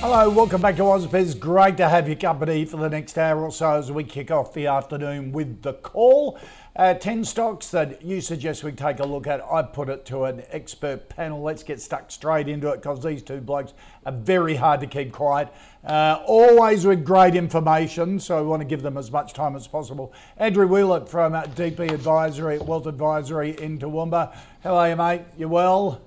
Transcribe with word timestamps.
Hello, 0.00 0.30
welcome 0.30 0.62
back 0.62 0.76
to 0.76 0.82
ausbiz. 0.82 1.38
Great 1.38 1.76
to 1.76 1.86
have 1.86 2.08
your 2.08 2.16
company 2.16 2.64
for 2.64 2.78
the 2.78 2.88
next 2.88 3.18
hour 3.18 3.42
or 3.42 3.52
so 3.52 3.72
as 3.72 3.92
we 3.92 4.02
kick 4.02 4.30
off 4.30 4.54
the 4.54 4.66
afternoon 4.66 5.30
with 5.30 5.60
the 5.60 5.74
call. 5.74 6.38
Uh, 6.74 6.94
10 6.94 7.22
stocks 7.22 7.68
that 7.68 8.02
you 8.02 8.22
suggest 8.22 8.64
we 8.64 8.72
take 8.72 8.98
a 8.98 9.04
look 9.04 9.26
at. 9.26 9.44
I 9.44 9.62
put 9.62 9.90
it 9.90 10.06
to 10.06 10.24
an 10.24 10.42
expert 10.52 11.10
panel. 11.10 11.42
Let's 11.42 11.62
get 11.62 11.82
stuck 11.82 12.10
straight 12.10 12.48
into 12.48 12.70
it 12.70 12.76
because 12.76 13.04
these 13.04 13.22
two 13.22 13.42
blokes 13.42 13.74
are 14.06 14.12
very 14.12 14.56
hard 14.56 14.80
to 14.80 14.86
keep 14.86 15.12
quiet. 15.12 15.52
Uh, 15.84 16.22
always 16.26 16.86
with 16.86 17.04
great 17.04 17.34
information, 17.34 18.18
so 18.18 18.42
we 18.42 18.48
want 18.48 18.62
to 18.62 18.66
give 18.66 18.80
them 18.80 18.96
as 18.96 19.12
much 19.12 19.34
time 19.34 19.54
as 19.54 19.68
possible. 19.68 20.14
Andrew 20.38 20.66
Wielandt 20.66 21.10
from 21.10 21.34
uh, 21.34 21.42
DP 21.42 21.92
Advisory, 21.92 22.58
Wealth 22.58 22.86
Advisory 22.86 23.50
in 23.60 23.78
Toowoomba. 23.78 24.34
How 24.62 24.76
are 24.76 24.88
you, 24.88 24.96
mate? 24.96 25.24
You 25.36 25.48
well? 25.50 26.00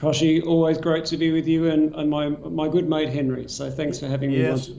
Kochie, 0.00 0.44
always 0.46 0.78
great 0.78 1.04
to 1.06 1.18
be 1.18 1.30
with 1.30 1.46
you 1.46 1.68
and, 1.68 1.94
and 1.94 2.08
my, 2.08 2.28
my 2.28 2.68
good 2.68 2.88
mate 2.88 3.10
Henry. 3.10 3.48
So 3.48 3.70
thanks 3.70 3.98
for 3.98 4.06
having 4.06 4.30
me 4.30 4.38
yes. 4.38 4.70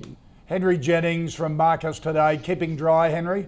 Henry 0.47 0.80
Jennings 0.80 1.36
from 1.36 1.55
Marcus 1.55 2.00
today. 2.00 2.39
Keeping 2.41 2.75
dry, 2.75 3.09
Henry? 3.09 3.47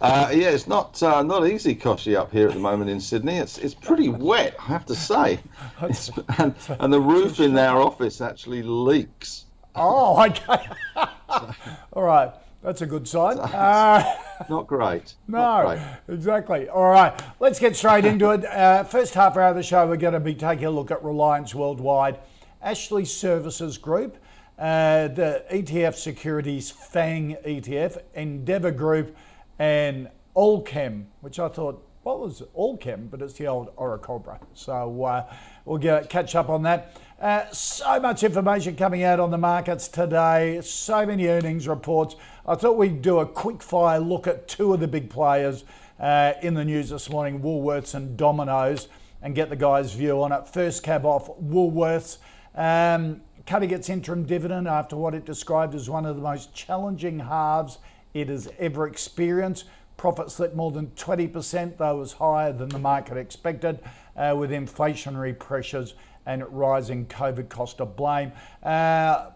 Uh, 0.00 0.30
yeah, 0.32 0.48
it's 0.48 0.66
not 0.66 1.02
uh, 1.02 1.22
not 1.22 1.46
easy, 1.46 1.76
Kochie, 1.76 2.16
up 2.16 2.32
here 2.32 2.48
at 2.48 2.54
the 2.54 2.60
moment 2.60 2.90
in 2.90 2.98
Sydney. 3.00 3.36
It's 3.36 3.58
it's 3.58 3.74
pretty 3.74 4.08
wet, 4.08 4.56
I 4.58 4.62
have 4.62 4.86
to 4.86 4.94
say. 4.94 5.40
and, 6.38 6.54
and 6.68 6.92
the 6.92 7.00
roof 7.00 7.38
in 7.38 7.58
our 7.58 7.82
office 7.82 8.22
actually 8.22 8.62
leaks. 8.62 9.44
Oh, 9.74 10.24
okay. 10.24 10.66
All 11.92 12.02
right. 12.02 12.32
That's 12.62 12.82
a 12.82 12.86
good 12.86 13.08
sign. 13.08 13.38
Uh, 13.60 14.02
not 14.48 14.66
great. 14.66 15.14
No, 15.28 15.38
not 15.38 15.66
great. 15.66 16.14
exactly. 16.16 16.68
All 16.68 16.90
right, 16.90 17.12
let's 17.40 17.58
get 17.58 17.76
straight 17.76 18.04
into 18.04 18.30
it. 18.30 18.44
Uh, 18.44 18.84
first 18.84 19.14
half 19.14 19.36
hour 19.36 19.48
of 19.50 19.56
the 19.56 19.62
show, 19.62 19.86
we're 19.86 19.96
going 19.96 20.14
to 20.14 20.20
be 20.20 20.34
taking 20.34 20.64
a 20.66 20.70
look 20.70 20.90
at 20.90 21.02
Reliance 21.04 21.54
Worldwide, 21.54 22.18
Ashley 22.62 23.04
Services 23.04 23.76
Group, 23.78 24.16
uh, 24.58 25.08
the 25.08 25.44
ETF 25.52 25.94
Securities 25.94 26.70
FANG 26.70 27.36
ETF, 27.46 28.02
Endeavour 28.14 28.70
Group, 28.70 29.16
and 29.58 30.08
Allkem, 30.36 31.04
which 31.20 31.38
I 31.38 31.48
thought, 31.48 31.86
what 32.02 32.18
was 32.20 32.42
Allkem? 32.56 33.10
But 33.10 33.20
it's 33.20 33.34
the 33.34 33.46
old 33.46 33.74
Orocobre. 33.76 34.38
So 34.54 35.04
uh, 35.04 35.32
we'll 35.64 35.78
get 35.78 36.08
catch 36.08 36.34
up 36.34 36.48
on 36.48 36.62
that. 36.62 36.96
Uh, 37.20 37.44
so 37.52 38.00
much 38.00 38.22
information 38.22 38.74
coming 38.74 39.02
out 39.02 39.20
on 39.20 39.30
the 39.30 39.36
markets 39.36 39.88
today, 39.88 40.58
so 40.62 41.04
many 41.04 41.26
earnings 41.26 41.68
reports. 41.68 42.16
I 42.46 42.54
thought 42.54 42.78
we'd 42.78 43.02
do 43.02 43.18
a 43.18 43.26
quick 43.26 43.62
fire 43.62 43.98
look 43.98 44.26
at 44.26 44.48
two 44.48 44.72
of 44.72 44.80
the 44.80 44.88
big 44.88 45.10
players 45.10 45.64
uh, 45.98 46.32
in 46.40 46.54
the 46.54 46.64
news 46.64 46.88
this 46.88 47.10
morning 47.10 47.42
Woolworths 47.42 47.94
and 47.94 48.16
Domino's 48.16 48.88
and 49.20 49.34
get 49.34 49.50
the 49.50 49.56
guys' 49.56 49.92
view 49.92 50.22
on 50.22 50.32
it. 50.32 50.48
First 50.48 50.82
cab 50.82 51.04
off 51.04 51.28
Woolworths. 51.38 52.16
Um, 52.54 53.20
cutting 53.44 53.70
its 53.70 53.90
interim 53.90 54.24
dividend 54.24 54.66
after 54.66 54.96
what 54.96 55.14
it 55.14 55.26
described 55.26 55.74
as 55.74 55.90
one 55.90 56.06
of 56.06 56.16
the 56.16 56.22
most 56.22 56.54
challenging 56.54 57.18
halves 57.18 57.80
it 58.14 58.30
has 58.30 58.48
ever 58.58 58.86
experienced. 58.86 59.66
Profit 59.98 60.30
slipped 60.30 60.56
more 60.56 60.70
than 60.70 60.86
20%, 60.92 61.76
though 61.76 61.98
was 61.98 62.14
higher 62.14 62.54
than 62.54 62.70
the 62.70 62.78
market 62.78 63.18
expected, 63.18 63.80
uh, 64.16 64.34
with 64.34 64.50
inflationary 64.50 65.38
pressures 65.38 65.92
and 66.26 66.46
rising 66.48 67.06
COVID 67.06 67.48
cost 67.48 67.80
of 67.80 67.96
blame. 67.96 68.32
Uh, 68.62 69.30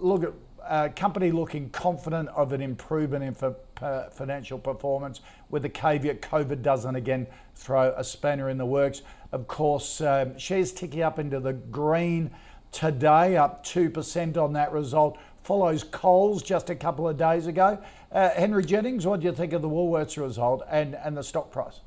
look 0.00 0.24
at 0.24 0.32
uh, 0.68 0.88
company 0.94 1.32
looking 1.32 1.68
confident 1.70 2.28
of 2.30 2.52
an 2.52 2.60
improvement 2.60 3.24
in 3.24 3.34
for, 3.34 3.56
uh, 3.82 4.08
financial 4.10 4.58
performance, 4.58 5.20
with 5.48 5.62
the 5.62 5.68
caveat 5.68 6.22
COVID 6.22 6.62
doesn't 6.62 6.94
again 6.94 7.26
throw 7.54 7.92
a 7.96 8.04
spanner 8.04 8.48
in 8.50 8.58
the 8.58 8.66
works. 8.66 9.02
Of 9.32 9.48
course, 9.48 10.00
um, 10.00 10.38
shares 10.38 10.72
ticking 10.72 11.02
up 11.02 11.18
into 11.18 11.40
the 11.40 11.54
green 11.54 12.30
today, 12.72 13.36
up 13.36 13.64
2% 13.64 14.36
on 14.36 14.52
that 14.52 14.72
result. 14.72 15.18
Follows 15.42 15.82
Coles 15.82 16.42
just 16.42 16.70
a 16.70 16.74
couple 16.74 17.08
of 17.08 17.16
days 17.16 17.46
ago. 17.46 17.78
Uh, 18.12 18.30
Henry 18.30 18.64
Jennings, 18.64 19.06
what 19.06 19.20
do 19.20 19.26
you 19.26 19.32
think 19.32 19.52
of 19.52 19.62
the 19.62 19.68
Woolworths 19.68 20.20
result 20.20 20.62
and, 20.70 20.94
and 20.94 21.16
the 21.16 21.24
stock 21.24 21.50
price? 21.50 21.80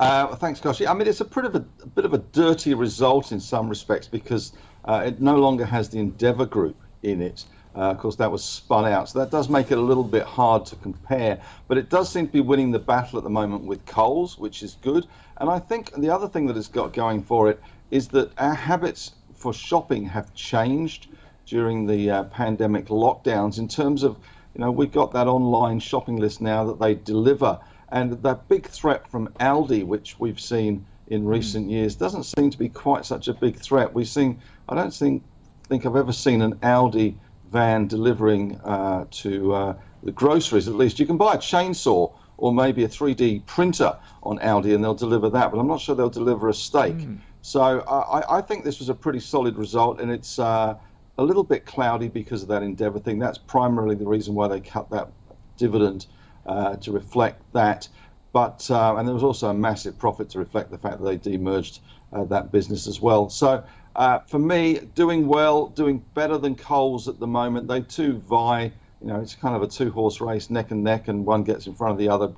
Uh, 0.00 0.36
thanks, 0.36 0.60
Kochie. 0.60 0.86
I 0.86 0.94
mean, 0.94 1.08
it's 1.08 1.20
a, 1.20 1.24
a, 1.24 1.56
a, 1.56 1.60
bit 1.60 2.04
of 2.04 2.14
a 2.14 2.18
dirty 2.18 2.72
result 2.74 3.32
in 3.32 3.40
some 3.40 3.68
respects 3.68 4.06
because 4.06 4.52
uh, 4.84 5.02
it 5.06 5.20
no 5.20 5.36
longer 5.36 5.64
has 5.64 5.88
the 5.88 5.98
Endeavour 5.98 6.46
Group 6.46 6.76
in 7.02 7.20
it. 7.20 7.44
Uh, 7.74 7.90
of 7.90 7.98
course, 7.98 8.14
that 8.16 8.30
was 8.30 8.44
spun 8.44 8.84
out, 8.84 9.08
so 9.08 9.18
that 9.18 9.30
does 9.30 9.48
make 9.48 9.72
it 9.72 9.78
a 9.78 9.80
little 9.80 10.04
bit 10.04 10.22
hard 10.22 10.64
to 10.66 10.76
compare. 10.76 11.40
But 11.66 11.78
it 11.78 11.90
does 11.90 12.10
seem 12.10 12.26
to 12.26 12.32
be 12.32 12.40
winning 12.40 12.70
the 12.70 12.78
battle 12.78 13.18
at 13.18 13.24
the 13.24 13.30
moment 13.30 13.64
with 13.64 13.84
Coles, 13.86 14.38
which 14.38 14.62
is 14.62 14.76
good. 14.82 15.06
And 15.38 15.50
I 15.50 15.58
think 15.58 15.92
the 15.94 16.10
other 16.10 16.28
thing 16.28 16.46
that 16.46 16.56
it's 16.56 16.68
got 16.68 16.92
going 16.92 17.22
for 17.22 17.50
it 17.50 17.60
is 17.90 18.08
that 18.08 18.30
our 18.38 18.54
habits 18.54 19.12
for 19.34 19.52
shopping 19.52 20.04
have 20.06 20.32
changed 20.34 21.08
during 21.46 21.86
the 21.86 22.10
uh, 22.10 22.22
pandemic 22.24 22.86
lockdowns. 22.86 23.58
In 23.58 23.66
terms 23.66 24.04
of, 24.04 24.16
you 24.54 24.60
know, 24.60 24.70
we've 24.70 24.92
got 24.92 25.12
that 25.12 25.26
online 25.26 25.80
shopping 25.80 26.16
list 26.16 26.40
now 26.40 26.64
that 26.64 26.78
they 26.78 26.94
deliver 26.94 27.58
and 27.90 28.12
that 28.22 28.48
big 28.48 28.66
threat 28.66 29.08
from 29.10 29.28
Aldi, 29.40 29.84
which 29.84 30.18
we've 30.18 30.40
seen 30.40 30.84
in 31.08 31.22
hmm. 31.22 31.28
recent 31.28 31.70
years, 31.70 31.96
doesn't 31.96 32.24
seem 32.24 32.50
to 32.50 32.58
be 32.58 32.68
quite 32.68 33.04
such 33.04 33.28
a 33.28 33.34
big 33.34 33.56
threat. 33.56 33.92
We've 33.94 34.08
seen, 34.08 34.40
I 34.68 34.74
don't 34.74 34.92
think, 34.92 35.22
think 35.68 35.86
I've 35.86 35.96
ever 35.96 36.12
seen 36.12 36.42
an 36.42 36.54
Aldi 36.56 37.14
van 37.50 37.86
delivering 37.86 38.56
uh, 38.60 39.06
to 39.10 39.54
uh, 39.54 39.74
the 40.02 40.12
groceries. 40.12 40.68
At 40.68 40.74
least 40.74 40.98
you 40.98 41.06
can 41.06 41.16
buy 41.16 41.34
a 41.34 41.38
chainsaw 41.38 42.12
or 42.36 42.52
maybe 42.52 42.84
a 42.84 42.88
3D 42.88 43.44
printer 43.46 43.96
on 44.22 44.38
Aldi, 44.38 44.74
and 44.74 44.82
they'll 44.82 44.94
deliver 44.94 45.28
that. 45.30 45.50
But 45.50 45.58
I'm 45.58 45.66
not 45.66 45.80
sure 45.80 45.94
they'll 45.94 46.08
deliver 46.08 46.48
a 46.48 46.54
steak. 46.54 46.94
Mm. 46.94 47.18
So 47.42 47.80
I, 47.80 48.38
I, 48.38 48.40
think 48.42 48.64
this 48.64 48.78
was 48.78 48.88
a 48.88 48.94
pretty 48.94 49.20
solid 49.20 49.56
result, 49.56 50.00
and 50.00 50.10
it's 50.10 50.38
uh, 50.38 50.76
a 51.18 51.22
little 51.22 51.42
bit 51.42 51.66
cloudy 51.66 52.08
because 52.08 52.42
of 52.42 52.48
that 52.48 52.62
Endeavour 52.62 52.98
thing. 52.98 53.18
That's 53.18 53.38
primarily 53.38 53.96
the 53.96 54.06
reason 54.06 54.34
why 54.34 54.48
they 54.48 54.60
cut 54.60 54.90
that 54.90 55.08
dividend 55.56 56.06
uh, 56.48 56.76
to 56.76 56.90
reflect 56.90 57.42
that. 57.52 57.88
But 58.32 58.70
uh, 58.70 58.96
and 58.96 59.06
there 59.06 59.14
was 59.14 59.22
also 59.22 59.48
a 59.48 59.54
massive 59.54 59.98
profit 59.98 60.30
to 60.30 60.38
reflect 60.38 60.70
the 60.70 60.78
fact 60.78 61.00
that 61.00 61.04
they 61.04 61.18
demerged 61.18 61.80
uh, 62.12 62.24
that 62.24 62.50
business 62.50 62.86
as 62.86 63.00
well. 63.00 63.28
So 63.28 63.62
uh, 63.96 64.20
for 64.20 64.38
me, 64.38 64.80
doing 64.94 65.26
well, 65.26 65.68
doing 65.68 66.04
better 66.14 66.38
than 66.38 66.54
Coles 66.54 67.08
at 67.08 67.18
the 67.18 67.26
moment. 67.26 67.68
They 67.68 67.80
too 67.82 68.18
vie. 68.28 68.72
You 69.00 69.06
know, 69.06 69.20
it's 69.20 69.34
kind 69.34 69.54
of 69.54 69.62
a 69.62 69.66
two-horse 69.66 70.20
race, 70.20 70.50
neck 70.50 70.70
and 70.70 70.82
neck, 70.82 71.08
and 71.08 71.24
one 71.24 71.44
gets 71.44 71.66
in 71.66 71.74
front 71.74 71.92
of 71.92 71.98
the 71.98 72.08
other. 72.08 72.32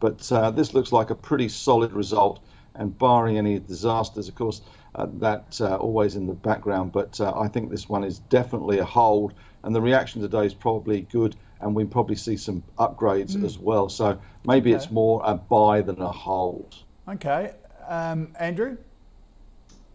But 0.00 0.30
uh, 0.32 0.50
this 0.50 0.74
looks 0.74 0.92
like 0.92 1.10
a 1.10 1.14
pretty 1.14 1.48
solid 1.48 1.92
result, 1.92 2.40
and 2.74 2.96
barring 2.98 3.36
any 3.36 3.58
disasters, 3.58 4.28
of 4.28 4.34
course, 4.34 4.62
uh, 4.94 5.06
that 5.14 5.60
always 5.60 6.16
in 6.16 6.26
the 6.26 6.34
background. 6.34 6.92
But 6.92 7.20
I 7.20 7.48
think 7.48 7.70
this 7.70 7.88
one 7.88 8.04
is 8.04 8.18
definitely 8.18 8.78
a 8.78 8.84
hold, 8.84 9.34
and 9.62 9.74
the 9.74 9.80
reaction 9.80 10.20
today 10.22 10.46
is 10.46 10.54
probably 10.54 11.02
good 11.02 11.36
and 11.64 11.74
we 11.74 11.84
probably 11.84 12.16
see 12.16 12.36
some 12.36 12.62
upgrades 12.78 13.34
mm. 13.34 13.44
as 13.44 13.58
well. 13.58 13.88
So 13.88 14.20
maybe 14.44 14.70
okay. 14.70 14.76
it's 14.76 14.90
more 14.90 15.22
a 15.24 15.34
buy 15.34 15.80
than 15.80 16.00
a 16.00 16.12
hold. 16.12 16.76
Okay, 17.08 17.52
um, 17.88 18.28
Andrew. 18.38 18.76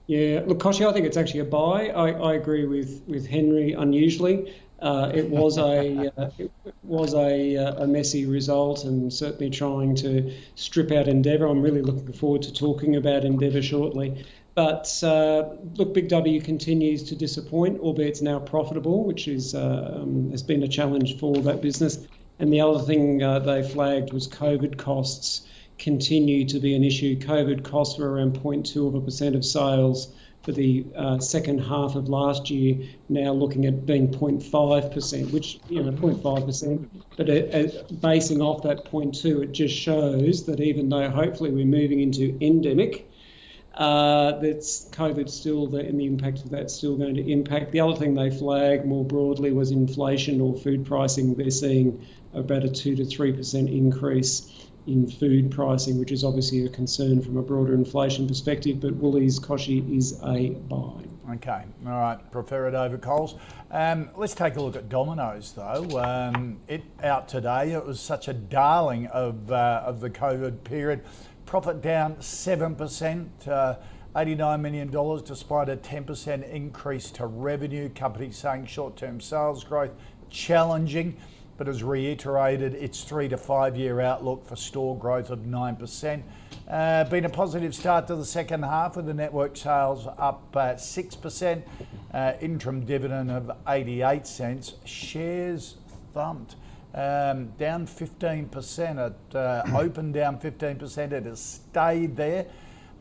Yeah, 0.07 0.41
look, 0.45 0.57
Kochie, 0.57 0.89
I 0.89 0.91
think 0.91 1.05
it's 1.05 1.17
actually 1.17 1.41
a 1.41 1.45
buy. 1.45 1.89
I, 1.89 2.09
I 2.09 2.33
agree 2.33 2.65
with, 2.65 3.03
with 3.07 3.27
Henry 3.27 3.73
unusually. 3.73 4.55
Uh, 4.81 5.11
it 5.13 5.29
was 5.29 5.57
a 5.57 6.11
uh, 6.17 6.29
it 6.38 6.51
was 6.83 7.13
a, 7.13 7.57
uh, 7.57 7.83
a 7.83 7.88
messy 7.88 8.25
result, 8.25 8.85
and 8.85 9.13
certainly 9.13 9.49
trying 9.49 9.94
to 9.95 10.33
strip 10.55 10.91
out 10.91 11.07
Endeavour. 11.07 11.47
I'm 11.47 11.61
really 11.61 11.81
looking 11.81 12.13
forward 12.13 12.41
to 12.44 12.53
talking 12.53 12.95
about 12.95 13.25
Endeavour 13.25 13.61
shortly. 13.61 14.25
But 14.59 15.01
uh, 15.03 15.56
look, 15.75 15.94
Big 15.94 16.09
W 16.09 16.41
continues 16.41 17.03
to 17.03 17.15
disappoint, 17.15 17.79
albeit 17.79 18.09
it's 18.09 18.21
now 18.21 18.39
profitable, 18.39 19.06
which 19.06 19.25
is 19.25 19.56
uh, 19.56 20.01
um, 20.01 20.31
has 20.31 20.44
been 20.44 20.63
a 20.63 20.67
challenge 20.67 21.17
for 21.17 21.33
that 21.44 21.61
business. 21.61 22.06
And 22.39 22.51
the 22.51 22.59
other 22.59 22.83
thing 22.83 23.23
uh, 23.23 23.39
they 23.39 23.63
flagged 23.63 24.11
was 24.11 24.27
COVID 24.27 24.77
costs 24.77 25.47
continue 25.77 26.44
to 26.47 26.59
be 26.59 26.75
an 26.75 26.83
issue. 26.83 27.17
COVID 27.17 27.63
costs 27.63 27.97
were 27.97 28.11
around 28.11 28.38
0.2 28.38 28.85
of 28.85 28.95
a 28.95 29.00
percent 29.00 29.33
of 29.33 29.45
sales 29.45 30.13
for 30.44 30.51
the 30.51 30.85
uh, 30.94 31.19
second 31.19 31.59
half 31.59 31.95
of 31.95 32.09
last 32.09 32.50
year, 32.50 32.85
now 33.07 33.31
looking 33.31 33.65
at 33.65 33.85
being 33.85 34.09
0.5%, 34.09 35.31
which, 35.31 35.61
you 35.69 35.81
know, 35.81 35.94
0.5%. 35.94 36.85
But 37.15 37.29
uh, 37.29 37.33
uh, 37.33 37.83
basing 38.01 38.41
off 38.41 38.63
that 38.63 38.83
0.2, 38.83 39.41
it 39.41 39.53
just 39.53 39.73
shows 39.73 40.45
that 40.47 40.59
even 40.59 40.89
though 40.89 41.09
hopefully 41.09 41.50
we're 41.50 41.65
moving 41.65 42.01
into 42.01 42.38
endemic, 42.41 43.08
uh, 43.75 44.39
that's 44.39 44.89
COVID 44.89 45.30
still, 45.30 45.68
the, 45.68 45.80
and 45.80 46.00
the 46.00 46.06
impact 46.06 46.39
of 46.39 46.50
that's 46.50 46.74
still 46.74 46.98
going 46.98 47.16
to 47.16 47.31
impact. 47.31 47.71
The 47.71 47.80
other 47.80 47.95
thing 47.95 48.13
they 48.13 48.30
flagged 48.30 48.86
more 48.86 49.06
broadly 49.06 49.51
was 49.51 49.71
inflation 49.71 50.42
or 50.42 50.56
food 50.56 50.86
pricing. 50.86 51.36
They're 51.36 51.50
seeing 51.50 52.06
about 52.33 52.63
a 52.63 52.69
2 52.69 52.95
to 52.95 53.04
3% 53.04 53.75
increase 53.75 54.68
in 54.88 55.07
food 55.07 55.51
pricing, 55.51 56.00
which 56.00 56.12
is 56.12 56.24
obviously 56.24 56.66
a 56.66 56.69
concern 56.69 57.21
from 57.21 57.38
a 57.38 57.42
broader 57.42 57.74
inflation 57.74 58.27
perspective. 58.27 58.80
But 58.80 58.95
Woolies 58.95 59.39
Kochie 59.39 59.95
is 59.95 60.19
a 60.24 60.50
buy. 60.50 61.04
Okay, 61.36 61.63
all 61.86 61.92
right. 61.92 62.18
Prefer 62.31 62.69
it 62.69 62.74
over 62.74 62.98
Coles. 62.98 63.36
Um, 63.69 64.10
let's 64.18 64.33
take 64.33 64.56
a 64.56 64.62
look 64.62 64.75
at 64.75 64.89
Domino's 64.89 65.51
though. 65.51 66.00
Um, 66.00 66.60
it 66.68 66.81
out 67.04 67.27
today. 67.27 67.71
It 67.71 67.86
was 67.86 68.00
such 68.00 68.27
a 68.27 68.33
darling 68.33 69.06
of 69.07 69.51
uh, 69.51 69.83
of 69.86 70.00
the 70.00 70.10
COVID 70.10 70.63
period. 70.63 71.04
Profit 71.49 71.81
down 71.81 72.21
seven 72.21 72.75
percent. 72.75 73.47
Uh, 73.47 73.77
$89 74.15 74.61
million 74.61 74.91
despite 75.25 75.67
a 75.67 75.77
10% 75.77 76.47
increase 76.47 77.09
to 77.09 77.25
revenue. 77.25 77.89
Company 77.89 78.29
saying 78.29 78.67
short 78.67 78.95
term 78.95 79.19
sales 79.19 79.63
growth 79.63 79.89
challenging 80.29 81.17
but 81.57 81.65
has 81.65 81.81
reiterated 81.81 82.75
its 82.75 83.03
three 83.03 83.27
to 83.29 83.35
five 83.35 83.75
year 83.75 83.99
outlook 83.99 84.45
for 84.45 84.55
store 84.55 84.95
growth 84.95 85.31
of 85.31 85.39
9%. 85.39 86.21
Uh, 86.69 87.03
been 87.05 87.25
a 87.25 87.29
positive 87.29 87.73
start 87.73 88.05
to 88.05 88.15
the 88.15 88.25
second 88.25 88.61
half 88.61 88.95
with 88.95 89.07
the 89.07 89.13
network 89.15 89.57
sales 89.57 90.05
up 90.19 90.55
uh, 90.55 90.75
6%, 90.75 91.63
uh, 92.13 92.33
interim 92.41 92.85
dividend 92.85 93.31
of 93.31 93.49
88 93.67 94.27
cents, 94.27 94.75
shares 94.85 95.77
thumped. 96.13 96.57
Um, 96.94 97.50
down 97.57 97.86
15%, 97.86 99.12
it 99.12 99.36
uh, 99.36 99.63
opened 99.77 100.13
down 100.13 100.39
15%, 100.39 101.12
it 101.12 101.25
has 101.25 101.39
stayed 101.39 102.15
there. 102.15 102.47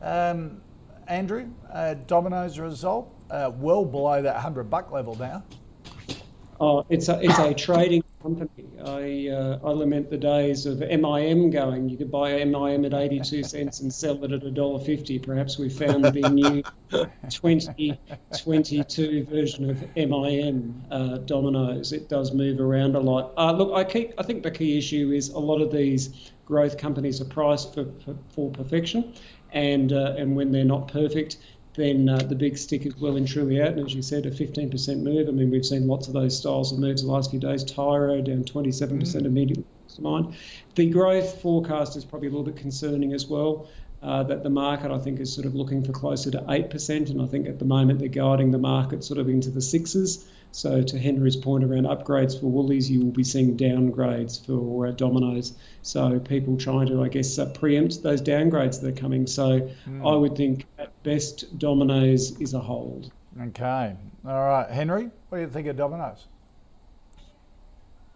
Um, 0.01 0.61
Andrew, 1.07 1.47
uh, 1.73 1.95
Domino's 2.05 2.59
result, 2.59 3.11
uh, 3.31 3.51
well 3.55 3.83
below 3.83 4.21
that 4.21 4.35
100 4.35 4.69
buck 4.69 4.91
level 4.91 5.15
now. 5.15 5.43
Oh, 6.61 6.85
it's 6.89 7.07
a 7.07 7.17
it's 7.23 7.39
a 7.39 7.53
trading 7.53 8.03
company. 8.21 8.65
I 8.85 9.29
uh, 9.33 9.59
I 9.63 9.69
lament 9.69 10.09
the 10.09 10.17
days 10.17 10.65
of 10.65 10.79
MIM 10.79 11.51
going. 11.51 11.87
You 11.87 11.97
could 11.97 12.11
buy 12.11 12.43
MIM 12.43 12.83
at 12.83 12.93
82 12.93 13.43
cents 13.43 13.79
and 13.79 13.93
sell 13.93 14.21
it 14.25 14.33
at 14.33 14.41
$1.50. 14.41 15.23
Perhaps 15.23 15.57
we 15.57 15.69
found 15.69 16.03
the 16.03 16.29
new 16.29 16.61
2022 17.29 19.23
version 19.25 19.69
of 19.69 19.81
MIM 19.95 20.83
uh, 20.91 21.19
Domino's. 21.19 21.93
It 21.93 22.09
does 22.09 22.33
move 22.33 22.59
around 22.59 22.97
a 22.97 22.99
lot. 22.99 23.31
Uh, 23.37 23.53
look, 23.53 23.71
I 23.73 23.85
keep 23.85 24.13
I 24.17 24.23
think 24.23 24.43
the 24.43 24.51
key 24.51 24.77
issue 24.77 25.11
is 25.11 25.29
a 25.29 25.39
lot 25.39 25.61
of 25.61 25.71
these 25.71 26.33
growth 26.45 26.77
companies 26.77 27.21
are 27.21 27.25
priced 27.25 27.73
for 27.73 27.85
for, 28.03 28.17
for 28.33 28.51
perfection, 28.51 29.13
and 29.53 29.93
uh, 29.93 30.15
and 30.17 30.35
when 30.35 30.51
they're 30.51 30.65
not 30.65 30.89
perfect 30.89 31.37
then 31.79 32.09
uh, 32.09 32.17
the 32.17 32.35
big 32.35 32.57
stick 32.57 32.85
is 32.85 32.95
well 32.97 33.15
and 33.15 33.27
truly 33.27 33.61
out. 33.61 33.69
And 33.69 33.85
as 33.85 33.93
you 33.93 34.01
said, 34.01 34.25
a 34.25 34.31
15% 34.31 35.01
move. 35.01 35.27
I 35.27 35.31
mean, 35.31 35.49
we've 35.49 35.65
seen 35.65 35.87
lots 35.87 36.07
of 36.07 36.13
those 36.13 36.37
styles 36.37 36.71
of 36.71 36.79
moves 36.79 37.03
the 37.03 37.11
last 37.11 37.31
few 37.31 37.39
days. 37.39 37.63
Tyro 37.63 38.21
down 38.21 38.43
27% 38.43 38.99
mm. 38.99 39.25
immediately 39.25 39.63
to 39.95 40.01
mind. 40.01 40.35
The 40.75 40.89
growth 40.89 41.41
forecast 41.41 41.95
is 41.95 42.05
probably 42.05 42.27
a 42.27 42.31
little 42.31 42.45
bit 42.45 42.57
concerning 42.57 43.13
as 43.13 43.27
well. 43.27 43.67
Uh, 44.01 44.23
that 44.23 44.43
the 44.43 44.49
market, 44.49 44.91
I 44.91 44.97
think, 44.97 45.19
is 45.19 45.33
sort 45.33 45.45
of 45.45 45.55
looking 45.55 45.83
for 45.83 45.91
closer 45.91 46.31
to 46.31 46.39
8%. 46.39 47.09
And 47.09 47.21
I 47.21 47.25
think 47.25 47.47
at 47.47 47.59
the 47.59 47.65
moment 47.65 47.99
they're 47.99 48.07
guiding 48.07 48.51
the 48.51 48.57
market 48.57 49.03
sort 49.03 49.19
of 49.19 49.27
into 49.27 49.49
the 49.49 49.61
sixes. 49.61 50.25
So, 50.51 50.81
to 50.81 50.97
Henry's 50.97 51.35
point 51.35 51.63
around 51.63 51.83
upgrades 51.83 52.39
for 52.39 52.47
Woolies, 52.47 52.89
you 52.89 53.01
will 53.01 53.11
be 53.11 53.23
seeing 53.23 53.55
downgrades 53.55 54.43
for 54.43 54.87
uh, 54.87 54.91
Domino's. 54.91 55.53
So, 55.83 56.19
people 56.19 56.57
trying 56.57 56.87
to, 56.87 57.03
I 57.03 57.09
guess, 57.09 57.37
uh, 57.37 57.47
preempt 57.47 58.01
those 58.01 58.21
downgrades 58.21 58.81
that 58.81 58.87
are 58.87 58.99
coming. 58.99 59.27
So, 59.27 59.69
mm. 59.87 60.11
I 60.11 60.15
would 60.15 60.35
think 60.35 60.65
at 60.79 60.91
best, 61.03 61.59
Domino's 61.59 62.39
is 62.39 62.53
a 62.53 62.59
hold. 62.59 63.11
Okay. 63.39 63.95
All 64.25 64.47
right. 64.47 64.69
Henry, 64.69 65.11
what 65.29 65.37
do 65.37 65.43
you 65.43 65.49
think 65.49 65.67
of 65.67 65.77
Domino's? 65.77 66.25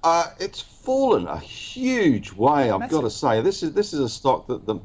Uh, 0.04 0.28
it's 0.40 0.60
fallen 0.60 1.28
a 1.28 1.38
huge 1.38 2.34
way. 2.34 2.70
I've 2.70 2.80
massive. 2.80 2.92
got 2.92 3.02
to 3.02 3.10
say, 3.10 3.42
this 3.42 3.64
is 3.64 3.72
this 3.72 3.94
is 3.94 4.02
a 4.02 4.10
stock 4.10 4.48
that 4.48 4.66
the 4.66 4.76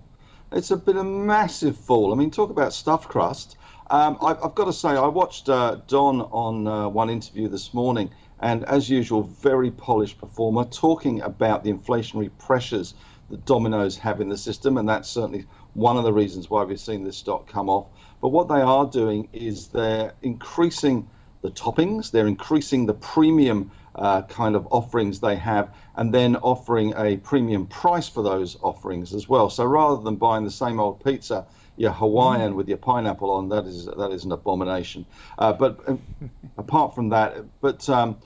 it's 0.53 0.71
a 0.71 0.77
been 0.77 0.97
a 0.97 1.05
massive 1.05 1.77
fall. 1.77 2.13
I 2.13 2.17
mean, 2.17 2.31
talk 2.31 2.51
about 2.51 2.73
stuffed 2.73 3.09
crust. 3.09 3.57
Um, 3.91 4.19
I, 4.21 4.29
have 4.43 4.55
got 4.55 4.65
to 4.65 4.73
say, 4.73 4.91
I 4.91 5.07
watched 5.07 5.49
uh, 5.49 5.77
Don 5.87 6.23
on 6.23 6.67
uh, 6.67 6.89
one 6.89 7.11
interview 7.11 7.49
this 7.49 7.73
morning, 7.73 8.11
and 8.41 8.65
as 8.65 8.89
usual, 8.91 9.23
very 9.23 9.71
polished 9.71 10.19
performer, 10.19 10.65
talking 10.65 11.21
about 11.23 11.65
the 11.65 11.73
inflationary 11.73 12.31
pressures 12.39 12.95
that 13.31 13.45
Domino's 13.45 13.99
have 13.99 14.21
in 14.21 14.29
the 14.29 14.37
system, 14.37 14.77
and 14.79 14.89
that's 14.89 15.09
certainly 15.09 15.47
one 15.75 15.97
of 15.97 16.05
the 16.05 16.13
reasons 16.13 16.49
why 16.51 16.65
we've 16.65 16.81
seen 16.81 17.05
this 17.05 17.17
stock 17.17 17.47
come 17.47 17.69
off. 17.69 17.87
But 18.21 18.29
what 18.29 18.49
they 18.49 18.61
are 18.61 18.87
doing 18.87 19.29
is 19.33 19.69
they're 19.69 20.15
increasing 20.23 21.09
the 21.43 21.51
toppings, 21.51 22.11
they're 22.11 22.27
increasing 22.27 22.87
the 22.87 22.95
premium 22.95 23.71
uh, 23.95 24.23
kind 24.23 24.57
of 24.57 24.69
offerings 24.71 25.21
they 25.21 25.37
have, 25.37 25.75
and 25.97 26.13
then 26.15 26.37
offering 26.37 26.95
a 26.97 27.17
premium 27.17 27.67
price 27.67 28.09
for 28.09 28.23
those 28.23 28.57
offerings 28.63 29.15
as 29.15 29.29
well. 29.29 29.51
So 29.51 29.65
rather 29.65 30.03
than 30.03 30.17
buying 30.17 30.45
the 30.45 30.51
same 30.51 30.81
old 30.81 31.05
pizza 31.05 31.47
your 31.79 31.93
Hawaiian 31.93 32.53
mm. 32.53 32.57
with 32.57 32.69
your 32.69 32.77
pineapple 32.77 33.31
on, 33.31 33.49
that 33.51 33.65
is 33.65 33.87
that 33.87 34.11
is 34.11 34.25
an 34.25 34.33
abomination. 34.33 35.07
Uh, 35.39 35.53
but 35.53 35.81
uh, 35.89 35.97
apart 36.59 36.95
from 36.95 37.11
that, 37.11 37.37
but 37.61 37.89
um, 37.89 38.17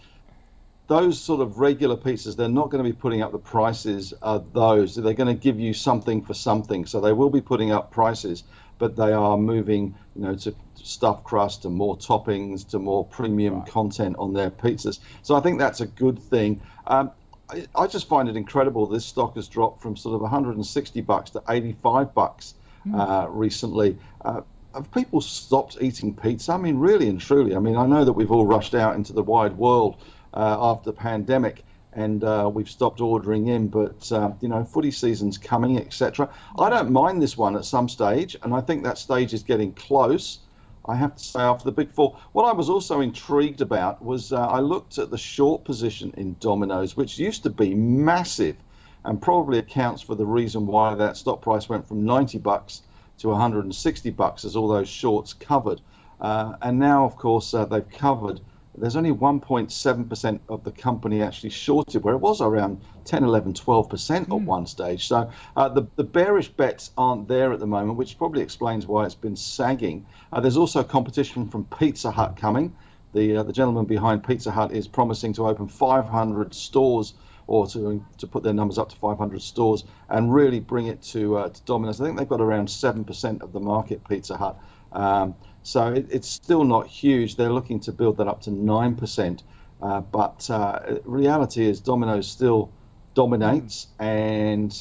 those 0.88 1.20
sort 1.20 1.41
of 1.41 1.58
regular 1.58 1.97
pieces, 1.97 2.35
they're 2.37 2.49
not 2.49 2.70
going 2.70 2.82
to 2.82 2.91
be 2.91 2.97
putting 2.97 3.23
up 3.23 3.32
the 3.32 3.38
prices 3.38 4.12
of 4.20 4.53
those. 4.53 4.94
They're 4.94 5.15
going 5.15 5.35
to 5.35 5.41
give 5.41 5.61
you 5.61 5.75
something 5.75 6.23
for 6.23 6.35
something. 6.35 6.87
So 6.87 7.00
they 7.00 7.12
will 7.12 7.31
be 7.31 7.41
putting 7.41 7.73
up 7.73 7.91
prices, 7.91 8.43
but 8.79 8.97
they 8.97 9.12
are 9.12 9.38
moving, 9.38 9.94
you 10.17 10.23
know, 10.23 10.35
to 10.35 10.55
stuffed 10.82 11.25
crust, 11.25 11.62
to 11.62 11.70
more 11.70 11.96
toppings, 11.96 12.67
to 12.69 12.79
more 12.79 13.05
premium 13.05 13.58
right. 13.58 13.67
content 13.67 14.17
on 14.19 14.32
their 14.32 14.50
pizzas. 14.50 15.00
So 15.23 15.34
I 15.34 15.40
think 15.40 15.58
that's 15.58 15.81
a 15.81 15.87
good 15.87 16.19
thing. 16.19 16.61
Um, 16.87 17.11
I, 17.49 17.67
I 17.75 17.87
just 17.87 18.08
find 18.08 18.29
it 18.29 18.37
incredible. 18.37 18.87
This 18.87 19.05
stock 19.05 19.37
has 19.37 19.49
dropped 19.49 19.82
from 19.82 19.96
sort 19.96 20.14
of 20.14 20.20
160 20.23 21.00
bucks 21.02 21.31
to 21.31 21.43
85 21.49 22.14
bucks 22.14 22.55
mm. 22.87 22.99
uh, 22.99 23.29
recently. 23.29 23.99
Uh, 24.25 24.43
have 24.75 24.90
people 24.93 25.20
stopped 25.20 25.79
eating 25.81 26.14
pizza? 26.14 26.52
I 26.52 26.56
mean, 26.56 26.79
really 26.79 27.08
and 27.08 27.20
truly. 27.20 27.55
I 27.55 27.58
mean, 27.58 27.76
I 27.76 27.87
know 27.87 28.05
that 28.05 28.12
we've 28.12 28.31
all 28.31 28.46
rushed 28.46 28.75
out 28.75 28.94
into 28.94 29.12
the 29.12 29.23
wide 29.23 29.56
world 29.56 29.96
uh, 30.32 30.56
after 30.61 30.90
the 30.90 30.96
pandemic 30.96 31.64
and 31.94 32.25
uh, 32.25 32.50
we've 32.52 32.70
stopped 32.70 33.00
ordering 33.00 33.49
in, 33.49 33.69
but 33.69 34.10
uh, 34.12 34.32
you 34.41 34.48
know, 34.48 34.65
footy 34.65 34.91
season's 34.91 35.36
coming, 35.39 35.79
etc. 35.79 36.29
I 36.58 36.70
don't 36.70 36.91
mind 36.91 37.20
this 37.20 37.36
one 37.36 37.56
at 37.56 37.65
some 37.65 37.89
stage, 37.89 38.36
and 38.43 38.55
I 38.55 38.60
think 38.60 38.84
that 38.84 38.98
stage 38.98 39.34
is 39.34 39.43
getting 39.43 39.72
close. 39.72 40.39
I 40.86 40.96
have 40.96 41.15
to 41.15 41.22
say, 41.22 41.41
after 41.41 41.65
the 41.65 41.72
big 41.72 41.93
fall, 41.93 42.19
what 42.32 42.44
I 42.44 42.53
was 42.53 42.69
also 42.69 43.01
intrigued 43.01 43.60
about 43.60 44.03
was 44.03 44.32
uh, 44.32 44.46
I 44.46 44.58
looked 44.58 44.98
at 44.98 45.10
the 45.10 45.19
short 45.19 45.65
position 45.65 46.12
in 46.17 46.36
Domino's, 46.41 46.96
which 46.96 47.19
used 47.19 47.44
to 47.44 47.51
be 47.51 47.74
massive 47.74 48.56
and 49.05 49.22
probably 49.22 49.58
accounts 49.58 50.03
for 50.03 50.15
the 50.15 50.27
reason 50.27 50.67
why 50.67 50.94
that 50.94 51.17
stock 51.17 51.41
price 51.41 51.69
went 51.69 51.86
from 51.86 52.05
90 52.05 52.39
bucks 52.39 52.82
to 53.19 53.29
160 53.29 54.10
bucks 54.10 54.44
as 54.44 54.56
all 54.56 54.67
those 54.69 54.89
shorts 54.89 55.32
covered. 55.32 55.81
Uh, 56.20 56.55
and 56.62 56.79
now, 56.79 57.05
of 57.05 57.17
course, 57.17 57.55
uh, 57.55 57.65
they've 57.65 57.89
covered. 57.91 58.41
There's 58.74 58.96
only 58.96 59.12
1.7% 59.12 60.41
of 60.48 60.64
the 60.64 60.72
company 60.72 61.22
actually 61.22 61.50
shorted, 61.50 62.02
where 62.02 62.14
it 62.14 62.19
was 62.19 62.41
around 62.41 62.81
10, 63.05 63.22
11, 63.22 63.52
12% 63.52 63.88
mm. 63.88 64.20
at 64.20 64.26
hmm. 64.26 64.44
one 64.46 64.67
stage. 64.67 65.06
So 65.08 65.31
uh, 65.56 65.69
the, 65.69 65.86
the 65.96 66.05
bearish 66.05 66.48
bets 66.48 66.91
aren't 66.96 67.29
there 67.29 67.52
at 67.52 67.60
the 67.60 67.67
moment, 67.67 67.98
which 67.98 68.17
probably 68.17 68.41
explains 68.43 68.86
why 68.86 69.05
it's 69.05 69.14
been 69.14 69.36
sagging. 69.36 70.06
Uh, 70.32 70.41
there's 70.41 70.56
also 70.56 70.82
competition 70.82 71.48
from 71.48 71.64
Pizza 71.67 72.10
Hut 72.10 72.36
coming. 72.36 72.74
The, 73.12 73.36
uh, 73.36 73.43
the 73.43 73.52
gentleman 73.52 73.84
behind 73.84 74.24
Pizza 74.24 74.50
Hut 74.50 74.72
is 74.72 74.88
promising 74.88 75.34
to 75.34 75.46
open 75.46 75.69
500 75.69 76.55
stores 76.55 77.12
or 77.46 77.67
to 77.67 78.02
to 78.19 78.26
put 78.26 78.43
their 78.43 78.55
numbers 78.55 78.79
up 78.79 78.88
to 78.88 78.96
500 78.96 79.43
stores 79.43 79.84
and 80.08 80.32
really 80.32 80.60
bring 80.60 80.86
it 80.86 81.02
to, 81.02 81.36
uh, 81.36 81.48
to 81.48 81.62
Domino's. 81.64 82.00
I 82.00 82.05
think 82.05 82.17
they've 82.17 82.29
got 82.29 82.41
around 82.41 82.70
seven 82.70 83.05
percent 83.05 83.43
of 83.43 83.52
the 83.52 83.60
market, 83.60 84.06
Pizza 84.08 84.36
Hut. 84.36 84.58
Um, 84.93 85.34
so 85.62 85.92
it, 85.92 86.06
it's 86.10 86.28
still 86.28 86.64
not 86.64 86.86
huge. 86.86 87.36
They're 87.36 87.52
looking 87.52 87.81
to 87.81 87.92
build 87.92 88.16
that 88.19 88.28
up 88.28 88.40
to 88.42 88.50
nine 88.50 88.94
percent. 88.94 89.42
Uh, 89.81 90.00
but 90.00 90.48
uh, 90.48 90.98
reality 91.04 91.66
is 91.66 91.81
Domino's 91.81 92.28
still 92.28 92.70
dominates, 93.14 93.88
and 93.98 94.72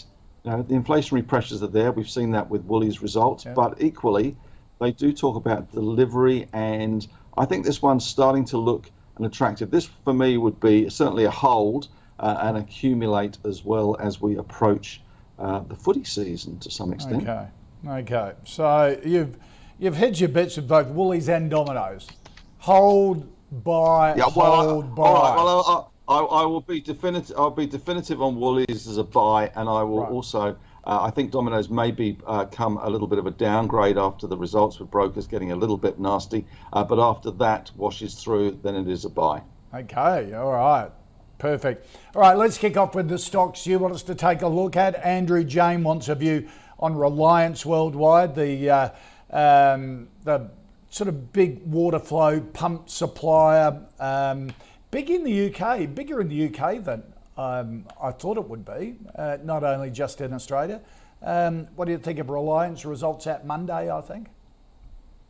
you 0.43 0.51
know, 0.51 0.61
the 0.61 0.75
inflationary 0.75 1.27
pressures 1.27 1.63
are 1.63 1.67
there. 1.67 1.91
We've 1.91 2.09
seen 2.09 2.31
that 2.31 2.49
with 2.49 2.63
Woolies' 2.65 3.01
results, 3.01 3.45
yeah. 3.45 3.53
but 3.53 3.81
equally, 3.81 4.35
they 4.79 4.91
do 4.91 5.11
talk 5.11 5.35
about 5.35 5.71
delivery, 5.71 6.47
and 6.53 7.07
I 7.37 7.45
think 7.45 7.65
this 7.65 7.81
one's 7.81 8.05
starting 8.05 8.45
to 8.45 8.57
look 8.57 8.91
an 9.17 9.25
attractive. 9.25 9.71
This 9.71 9.85
for 10.03 10.13
me 10.13 10.37
would 10.37 10.59
be 10.59 10.89
certainly 10.89 11.25
a 11.25 11.31
hold 11.31 11.87
uh, 12.19 12.37
and 12.41 12.57
accumulate 12.57 13.37
as 13.45 13.65
well 13.65 13.97
as 13.99 14.21
we 14.21 14.37
approach 14.37 15.01
uh, 15.39 15.59
the 15.59 15.75
footy 15.75 16.03
season 16.03 16.59
to 16.59 16.69
some 16.69 16.93
extent. 16.93 17.27
Okay, 17.27 17.47
okay. 17.87 18.33
So 18.43 18.99
you've 19.03 19.37
you've 19.81 19.97
hedged 19.97 20.21
your 20.21 20.29
bets 20.29 20.55
with 20.55 20.67
both 20.67 20.87
Woolies 20.87 21.27
and 21.27 21.49
Domino's. 21.49 22.07
Hold, 22.59 23.27
buy, 23.63 24.15
Yeah, 24.15 24.29
well, 24.35 24.55
hold, 24.69 24.85
I, 24.85 24.87
buy. 24.89 25.03
right. 25.11 25.35
Well, 25.35 25.91
I, 26.07 26.13
I, 26.13 26.19
I 26.43 26.45
will 26.45 26.61
be 26.61 26.79
definitive. 26.79 27.35
I'll 27.37 27.49
be 27.49 27.65
definitive 27.65 28.21
on 28.21 28.39
Woolies 28.39 28.87
as 28.87 28.97
a 28.97 29.03
buy, 29.03 29.51
and 29.55 29.67
I 29.67 29.83
will 29.83 30.03
Right. 30.03 30.11
also. 30.11 30.55
Uh, 30.83 31.01
I 31.03 31.09
think 31.11 31.31
Domino's 31.31 31.69
may 31.69 31.91
be 31.91 32.17
uh, 32.25 32.45
come 32.45 32.77
a 32.77 32.89
little 32.89 33.07
bit 33.07 33.19
of 33.19 33.25
a 33.27 33.31
downgrade 33.31 33.97
after 33.97 34.25
the 34.27 34.37
results 34.37 34.79
with 34.79 34.89
brokers 34.89 35.27
getting 35.27 35.51
a 35.51 35.55
little 35.55 35.77
bit 35.77 35.99
nasty, 35.99 36.45
uh, 36.73 36.83
but 36.83 36.99
after 36.99 37.29
that 37.31 37.71
washes 37.75 38.15
through, 38.15 38.59
then 38.63 38.75
it 38.75 38.87
is 38.87 39.05
a 39.05 39.09
buy. 39.09 39.41
Okay, 39.73 40.33
all 40.33 40.51
right. 40.51 40.89
Perfect. 41.39 41.87
All 42.15 42.21
right, 42.21 42.37
let's 42.37 42.57
kick 42.59 42.77
off 42.77 42.93
with 42.93 43.09
the 43.09 43.17
stocks 43.17 43.65
you 43.65 43.79
want 43.79 43.95
us 43.95 44.03
to 44.03 44.13
take 44.15 44.43
a 44.43 44.47
look 44.47 44.75
at. 44.75 44.95
Andrew 45.03 45.43
Jane 45.43 45.83
wants 45.83 46.07
a 46.07 46.13
view 46.15 46.47
on 46.79 46.95
Reliance 46.95 47.65
Worldwide, 47.65 48.35
the 48.35 48.69
uh, 48.69 48.89
um, 49.31 50.07
the 50.23 50.49
sort 50.89 51.07
of 51.07 51.31
big 51.33 51.65
water 51.65 51.99
flow 51.99 52.39
pump 52.39 52.89
supplier, 52.89 53.81
um, 53.99 54.51
big 54.91 55.09
in 55.09 55.23
the 55.23 55.53
UK, 55.53 55.93
bigger 55.95 56.21
in 56.21 56.27
the 56.27 56.47
UK 56.47 56.83
than 56.83 57.03
um, 57.37 57.85
I 58.01 58.11
thought 58.11 58.37
it 58.37 58.47
would 58.47 58.65
be, 58.65 58.97
uh, 59.15 59.37
not 59.43 59.63
only 59.63 59.89
just 59.89 60.21
in 60.21 60.33
Australia. 60.33 60.81
Um, 61.23 61.67
what 61.75 61.85
do 61.85 61.91
you 61.91 61.97
think 61.97 62.19
of 62.19 62.29
Reliance 62.29 62.85
results 62.85 63.27
at 63.27 63.45
Monday? 63.45 63.91
I 63.91 64.01
think. 64.01 64.27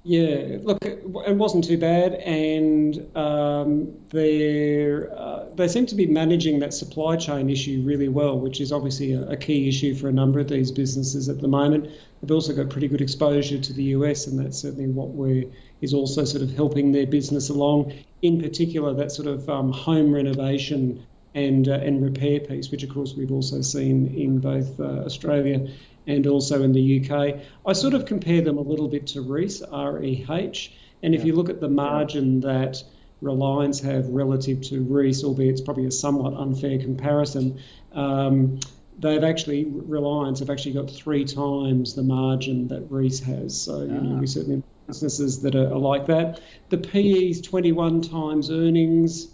Yeah, 0.04 0.58
look, 0.64 0.80
it 0.84 1.36
wasn't 1.36 1.64
too 1.64 1.78
bad, 1.78 2.14
and 2.16 3.16
um, 3.16 3.94
they 4.10 4.96
uh, 4.96 5.44
they 5.54 5.68
seem 5.68 5.86
to 5.86 5.96
be 5.96 6.08
managing 6.08 6.60
that 6.60 6.74
supply 6.74 7.18
chain 7.18 7.52
issue 7.52 7.84
really 7.86 8.10
well, 8.10 8.40
which 8.40 8.62
is 8.62 8.72
obviously 8.72 9.14
a, 9.14 9.30
a 9.30 9.38
key 9.38 9.68
issue 9.70 9.94
for 9.94 10.10
a 10.10 10.12
number 10.12 10.40
of 10.40 10.48
these 10.48 10.72
businesses 10.72 11.30
at 11.30 11.40
the 11.40 11.48
moment. 11.48 11.92
They've 12.22 12.32
also 12.32 12.54
got 12.54 12.70
pretty 12.70 12.88
good 12.88 13.02
exposure 13.02 13.58
to 13.58 13.74
the 13.74 13.84
US, 13.96 14.28
and 14.28 14.40
that's 14.40 14.60
certainly 14.60 14.90
what 14.90 15.10
we 15.10 15.48
is 15.82 15.94
also 15.94 16.24
sort 16.24 16.44
of 16.44 16.54
helping 16.56 16.92
their 16.92 17.08
business 17.08 17.50
along. 17.50 17.94
In 18.22 18.40
particular, 18.40 18.94
that 18.94 19.12
sort 19.12 19.28
of 19.28 19.50
um, 19.50 19.72
home 19.72 20.14
renovation 20.14 21.04
and 21.34 21.68
uh, 21.68 21.74
and 21.74 22.04
repair 22.04 22.40
piece, 22.40 22.70
which 22.70 22.84
of 22.84 22.90
course 22.90 23.16
we've 23.16 23.32
also 23.32 23.62
seen 23.62 24.14
in 24.16 24.40
both 24.40 24.80
uh, 24.80 25.04
Australia 25.06 25.68
and 26.08 26.28
also 26.28 26.62
in 26.64 26.74
the 26.74 27.00
UK. 27.00 27.40
I 27.66 27.74
sort 27.74 27.94
of 27.94 28.06
compare 28.06 28.42
them 28.42 28.58
a 28.58 28.62
little 28.62 28.88
bit 28.88 29.08
to 29.08 29.22
Reece, 29.22 29.62
R-E-H, 29.62 30.74
and 31.04 31.16
if 31.16 31.24
you 31.24 31.34
look 31.34 31.50
at 31.50 31.60
the 31.60 31.70
margin 31.70 32.42
that 32.42 32.84
Reliance 33.22 33.80
have 33.82 34.08
relative 34.10 34.62
to 34.62 34.82
Reece, 34.82 35.24
albeit 35.24 35.52
it's 35.52 35.62
probably 35.62 35.86
a 35.86 35.92
somewhat 35.92 36.34
unfair 36.34 36.80
comparison, 36.80 37.60
um, 37.94 38.60
they've 39.00 39.24
actually 39.24 39.66
Reliance 39.66 40.40
have 40.40 40.50
actually 40.50 40.74
got 40.74 40.90
three 40.90 41.26
times 41.26 41.96
the 41.96 42.04
margin 42.04 42.68
that 42.68 42.82
Reece 42.90 43.20
has. 43.22 43.60
So 43.60 43.82
you 43.82 43.88
know 43.88 44.18
we 44.20 44.28
certainly 44.28 44.58
have 44.58 44.88
businesses 44.88 45.42
that 45.42 45.56
are, 45.56 45.74
are 45.74 45.80
like 45.80 46.06
that. 46.08 46.42
The 46.70 46.78
PE 46.78 47.30
is 47.30 47.42
21 47.42 48.02
times 48.02 48.52
earnings 48.52 49.30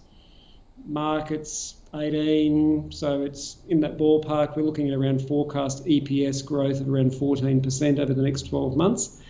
markets 0.87 1.75
18, 1.93 2.91
so 2.91 3.21
it's 3.21 3.57
in 3.67 3.79
that 3.81 3.97
ballpark. 3.97 4.55
We're 4.55 4.63
looking 4.63 4.89
at 4.89 4.95
around 4.95 5.21
forecast 5.21 5.85
EPS 5.85 6.45
growth 6.45 6.81
of 6.81 6.89
around 6.89 7.11
14% 7.11 7.99
over 7.99 8.13
the 8.13 8.21
next 8.21 8.43
12 8.49 8.75
months. 8.75 9.21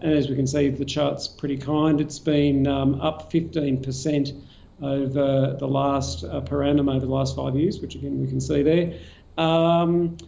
And 0.00 0.12
as 0.12 0.28
we 0.28 0.36
can 0.36 0.46
see, 0.46 0.68
the 0.68 0.84
chart's 0.84 1.26
pretty 1.26 1.56
kind. 1.56 2.00
It's 2.00 2.18
been 2.18 2.66
um, 2.66 3.00
up 3.00 3.32
15% 3.32 4.40
over 4.82 5.56
the 5.58 5.68
last 5.68 6.24
uh, 6.24 6.40
per 6.40 6.62
annum 6.62 6.88
over 6.88 7.04
the 7.04 7.12
last 7.12 7.36
five 7.36 7.54
years, 7.56 7.80
which 7.80 7.94
again 7.94 8.20
we 8.20 8.26
can 8.26 8.40
see 8.40 8.62
there. 8.62 8.98
Um, 9.40 10.18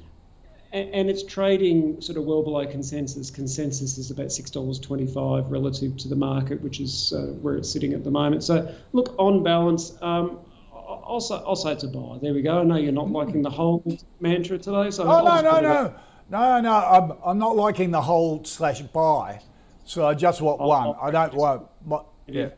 and 0.73 1.11
it's 1.11 1.23
trading 1.23 2.00
sort 2.00 2.16
of 2.16 2.25
well 2.25 2.42
below 2.42 2.66
consensus. 2.66 3.31
Consensus 3.31 3.99
is 3.99 4.11
about 4.11 4.33
six 4.33 4.50
dollars 4.50 4.78
twenty-five 4.78 5.50
relative 5.50 5.99
to 5.99 6.09
the 6.09 6.16
market, 6.16 6.62
which 6.62 6.81
is 6.81 7.12
uh, 7.12 7.35
where 7.42 7.57
it's 7.57 7.71
sitting 7.71 7.92
at 7.92 8.04
the 8.04 8.11
moment. 8.11 8.42
So, 8.42 8.75
look 8.92 9.14
on 9.19 9.42
balance, 9.42 9.92
um, 10.00 10.38
I'll 10.75 11.21
say, 11.21 11.35
I'll 11.35 11.57
say 11.57 11.73
it's 11.73 11.85
a 11.85 11.88
buy. 11.88 12.19
There 12.23 12.33
we 12.33 12.40
go. 12.40 12.61
I 12.61 12.64
know 12.64 12.76
you're 12.76 12.92
not 12.92 13.11
liking 13.11 13.42
the 13.42 13.50
whole 13.50 13.85
mantra 14.21 14.57
today, 14.57 14.90
so 14.90 15.04
Oh 15.04 15.23
no 15.23 15.42
no 15.42 15.61
no 15.61 15.95
no 16.31 16.61
no! 16.61 16.73
I'm 16.73 17.12
I'm 17.23 17.38
not 17.38 17.54
liking 17.54 17.90
the 17.90 18.00
hold 18.00 18.47
slash 18.47 18.81
buy. 18.81 19.42
So 19.85 20.07
I 20.07 20.14
just 20.14 20.40
want 20.40 20.59
one. 20.61 20.95
I 21.02 21.11
don't 21.11 21.35
want. 21.35 21.66
What, 21.85 22.07
yeah. 22.26 22.49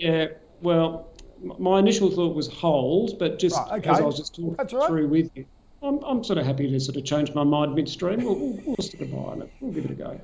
Yeah. 0.00 0.28
Well, 0.62 1.10
my 1.58 1.78
initial 1.78 2.10
thought 2.10 2.34
was 2.34 2.48
hold, 2.48 3.20
but 3.20 3.38
just 3.38 3.56
Right, 3.56 3.86
okay. 3.86 3.90
I 3.90 4.00
was 4.00 4.16
just 4.16 4.34
talking 4.34 4.56
right. 4.56 4.88
through 4.88 5.08
with 5.08 5.30
you, 5.34 5.44
I'm, 5.82 5.98
I'm 6.04 6.22
sort 6.22 6.38
of 6.38 6.46
happy 6.46 6.70
to 6.70 6.80
sort 6.80 6.96
of 6.96 7.04
change 7.04 7.34
my 7.34 7.42
mind 7.42 7.74
midstream. 7.74 8.22
We'll, 8.22 8.36
we'll, 8.36 8.60
we'll 8.64 8.76
stick 8.80 9.00
a 9.00 9.06
buy 9.06 9.18
on 9.18 9.42
it. 9.42 9.52
We'll 9.60 9.72
give 9.72 9.84
it 9.84 9.90
a 9.90 9.94
go. 9.94 10.20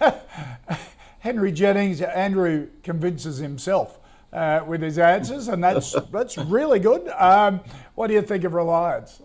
Henry 1.20 1.50
Jennings, 1.50 2.00
Andrew 2.02 2.68
convinces 2.82 3.38
himself 3.38 3.98
uh, 4.32 4.60
with 4.66 4.82
his 4.82 4.98
answers, 4.98 5.48
and 5.48 5.64
that's 5.64 5.92
that's 6.12 6.36
really 6.36 6.78
good. 6.78 7.08
Um, 7.08 7.60
what 7.94 8.08
do 8.08 8.14
you 8.14 8.22
think 8.22 8.44
of 8.44 8.52
Reliance? 8.54 9.22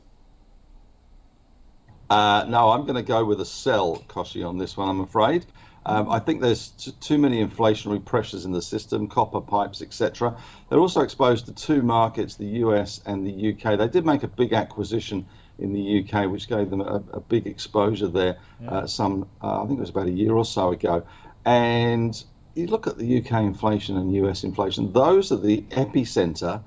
Uh, 2.10 2.46
no, 2.48 2.72
I'm 2.72 2.84
going 2.84 2.96
to 2.96 3.02
go 3.02 3.26
with 3.26 3.42
a 3.42 3.46
sell, 3.46 4.04
Kochie, 4.08 4.48
on 4.48 4.58
this 4.58 4.78
one, 4.78 4.88
I'm 4.88 5.00
afraid. 5.00 5.46
Um, 5.86 6.10
I 6.10 6.20
think 6.20 6.42
there's 6.42 6.70
t- 6.70 6.94
too 7.02 7.18
many 7.18 7.44
inflationary 7.44 8.04
pressures 8.04 8.46
in 8.46 8.52
the 8.52 8.62
system, 8.62 9.08
copper 9.08 9.42
pipes, 9.42 9.82
etc. 9.82 10.38
They're 10.70 10.80
also 10.80 11.02
exposed 11.02 11.48
to 11.48 11.54
two 11.54 11.82
markets, 11.82 12.36
the 12.36 12.46
US 12.46 13.02
and 13.06 13.26
the 13.26 13.54
UK. 13.54 13.78
They 13.78 13.88
did 13.88 14.06
make 14.06 14.24
a 14.24 14.28
big 14.28 14.54
acquisition 14.54 15.26
in 15.60 15.74
the 15.74 16.04
UK, 16.04 16.30
which 16.30 16.48
gave 16.48 16.70
them 16.70 16.82
a, 16.82 17.04
a 17.14 17.20
big 17.20 17.48
exposure 17.48 18.08
there. 18.08 18.38
Uh, 18.68 18.88
some, 18.88 19.28
uh, 19.42 19.64
I 19.64 19.68
think 19.68 19.78
it 19.78 19.82
was 19.82 19.90
about 19.90 20.08
a 20.08 20.12
year 20.12 20.34
or 20.34 20.46
so 20.46 20.72
ago. 20.72 21.06
And 21.46 22.22
you 22.56 22.68
look 22.68 22.88
at 22.88 22.98
the 22.98 23.20
UK 23.20 23.32
inflation 23.44 23.98
and 23.98 24.14
US 24.16 24.44
inflation; 24.44 24.92
those 24.94 25.32
are 25.32 25.38
the 25.38 25.62
epicenter 25.72 26.62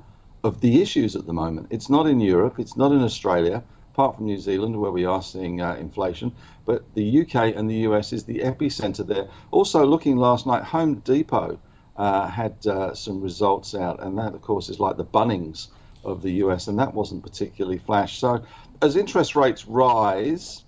of 0.44 0.60
the 0.60 0.80
issues 0.80 1.16
at 1.16 1.26
the 1.26 1.32
moment. 1.32 1.68
It's 1.70 1.90
not 1.90 2.06
in 2.06 2.20
Europe, 2.20 2.58
it's 2.58 2.76
not 2.76 2.92
in 2.92 3.02
Australia, 3.02 3.62
apart 3.92 4.16
from 4.16 4.26
New 4.26 4.38
Zealand, 4.38 4.80
where 4.80 4.92
we 4.92 5.04
are 5.04 5.22
seeing 5.22 5.60
uh, 5.60 5.74
inflation. 5.74 6.32
But 6.64 6.82
the 6.94 7.22
UK 7.22 7.56
and 7.56 7.70
the 7.70 7.86
US 7.88 8.12
is 8.12 8.24
the 8.24 8.40
epicenter 8.40 9.06
there. 9.06 9.28
Also, 9.50 9.84
looking 9.86 10.16
last 10.16 10.46
night, 10.46 10.62
Home 10.64 10.96
Depot 10.96 11.58
uh, 11.96 12.28
had 12.28 12.66
uh, 12.66 12.94
some 12.94 13.20
results 13.20 13.74
out, 13.74 14.02
and 14.02 14.18
that, 14.18 14.34
of 14.34 14.42
course, 14.42 14.68
is 14.68 14.78
like 14.78 14.96
the 14.96 15.04
Bunnings 15.04 15.68
of 16.04 16.22
the 16.22 16.30
US, 16.44 16.68
and 16.68 16.78
that 16.78 16.94
wasn't 16.94 17.22
particularly 17.22 17.78
flash. 17.78 18.18
So, 18.18 18.44
as 18.82 18.96
interest 18.96 19.36
rates 19.36 19.66
rise, 19.66 20.64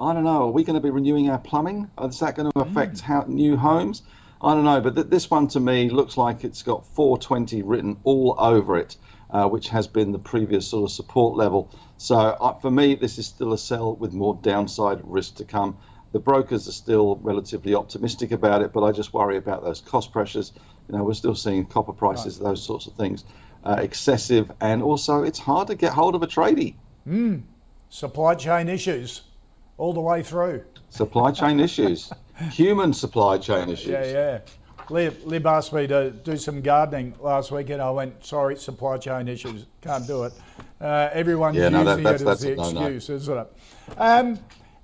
I 0.00 0.12
don't 0.12 0.24
know. 0.24 0.48
Are 0.48 0.50
we 0.50 0.64
going 0.64 0.74
to 0.74 0.80
be 0.80 0.90
renewing 0.90 1.30
our 1.30 1.38
plumbing? 1.38 1.90
Is 2.02 2.20
that 2.20 2.36
going 2.36 2.50
to 2.50 2.60
affect 2.60 3.00
how 3.00 3.24
new 3.26 3.56
homes? 3.56 4.02
I 4.40 4.54
don't 4.54 4.64
know. 4.64 4.80
But 4.80 4.94
th- 4.94 5.06
this 5.08 5.30
one 5.30 5.48
to 5.48 5.60
me 5.60 5.88
looks 5.88 6.16
like 6.16 6.44
it's 6.44 6.62
got 6.62 6.86
420 6.86 7.62
written 7.62 7.96
all 8.04 8.34
over 8.38 8.76
it, 8.76 8.96
uh, 9.30 9.48
which 9.48 9.68
has 9.70 9.86
been 9.86 10.12
the 10.12 10.18
previous 10.18 10.68
sort 10.68 10.84
of 10.84 10.94
support 10.94 11.36
level. 11.36 11.70
So 11.96 12.16
uh, 12.16 12.58
for 12.58 12.70
me, 12.70 12.94
this 12.94 13.18
is 13.18 13.26
still 13.26 13.52
a 13.52 13.58
sell 13.58 13.96
with 13.96 14.12
more 14.12 14.38
downside 14.42 15.00
risk 15.02 15.36
to 15.36 15.44
come. 15.44 15.78
The 16.12 16.20
brokers 16.20 16.68
are 16.68 16.72
still 16.72 17.16
relatively 17.16 17.74
optimistic 17.74 18.32
about 18.32 18.62
it, 18.62 18.72
but 18.72 18.84
I 18.84 18.92
just 18.92 19.12
worry 19.12 19.36
about 19.36 19.64
those 19.64 19.80
cost 19.80 20.12
pressures. 20.12 20.52
You 20.88 20.96
know, 20.96 21.04
we're 21.04 21.14
still 21.14 21.34
seeing 21.34 21.66
copper 21.66 21.92
prices, 21.92 22.38
those 22.38 22.62
sorts 22.62 22.86
of 22.86 22.94
things, 22.94 23.24
uh, 23.64 23.76
excessive, 23.80 24.50
and 24.60 24.82
also 24.82 25.24
it's 25.24 25.38
hard 25.38 25.68
to 25.68 25.74
get 25.74 25.92
hold 25.92 26.14
of 26.14 26.22
a 26.22 26.26
tradie. 26.26 26.76
Supply 27.88 28.34
chain 28.34 28.68
issues 28.68 29.22
all 29.78 29.92
the 29.92 30.00
way 30.00 30.22
through. 30.22 30.64
Supply 30.90 31.30
chain 31.30 31.60
issues, 31.60 32.12
human 32.50 32.92
supply 32.92 33.38
chain 33.38 33.68
issues. 33.68 33.88
Yeah, 33.88 34.04
yeah. 34.04 34.38
Lib, 34.88 35.16
Lib 35.24 35.46
asked 35.46 35.72
me 35.72 35.86
to 35.88 36.10
do 36.10 36.36
some 36.36 36.60
gardening 36.62 37.14
last 37.20 37.50
week, 37.50 37.70
and 37.70 37.80
I 37.82 37.90
went, 37.90 38.24
"Sorry, 38.24 38.56
supply 38.56 38.98
chain 38.98 39.28
issues, 39.28 39.66
can't 39.80 40.06
do 40.06 40.24
it." 40.24 40.32
Uh, 40.80 41.08
everyone's 41.12 41.56
Yeah, 41.56 41.68
no, 41.70 41.84
that- 41.84 42.02
that's- 42.02 42.22
it 42.22 42.24
that's 42.24 42.40
as 42.42 42.72
the 42.74 42.80
excuse, 42.86 43.10
isn't 43.10 43.38
it? 43.38 43.46
Um, 43.98 44.38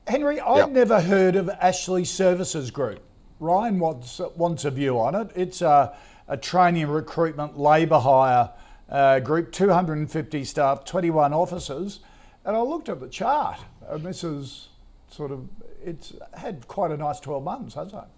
Henry, 0.06 0.40
I've 0.40 0.56
Yep. 0.58 0.70
never 0.70 1.00
heard 1.00 1.36
of 1.36 1.48
Ashley 1.60 2.04
Services 2.04 2.70
Group. 2.70 3.00
Ryan 3.40 3.78
wants 3.78 4.20
wants 4.36 4.64
a 4.64 4.70
view 4.70 4.98
on 5.00 5.14
it. 5.14 5.30
It's 5.36 5.62
a, 5.62 5.94
a 6.28 6.36
training, 6.36 6.88
recruitment, 6.88 7.58
labour 7.58 7.98
hire 8.00 8.50
uh, 8.88 9.20
group, 9.20 9.52
250 9.52 10.44
staff, 10.44 10.84
21 10.84 11.32
offices, 11.32 12.00
and 12.44 12.56
I 12.56 12.60
looked 12.60 12.88
at 12.88 13.00
the 13.00 13.08
chart, 13.08 13.58
and 13.88 14.04
this 14.04 14.24
is 14.24 14.68
sort 15.10 15.30
of 15.30 15.48
it's 15.84 16.14
had 16.34 16.66
quite 16.68 16.90
a 16.90 16.96
nice 16.96 17.20
12 17.20 17.42
months, 17.42 17.74
hasn't 17.74 18.02
it? 18.02 18.08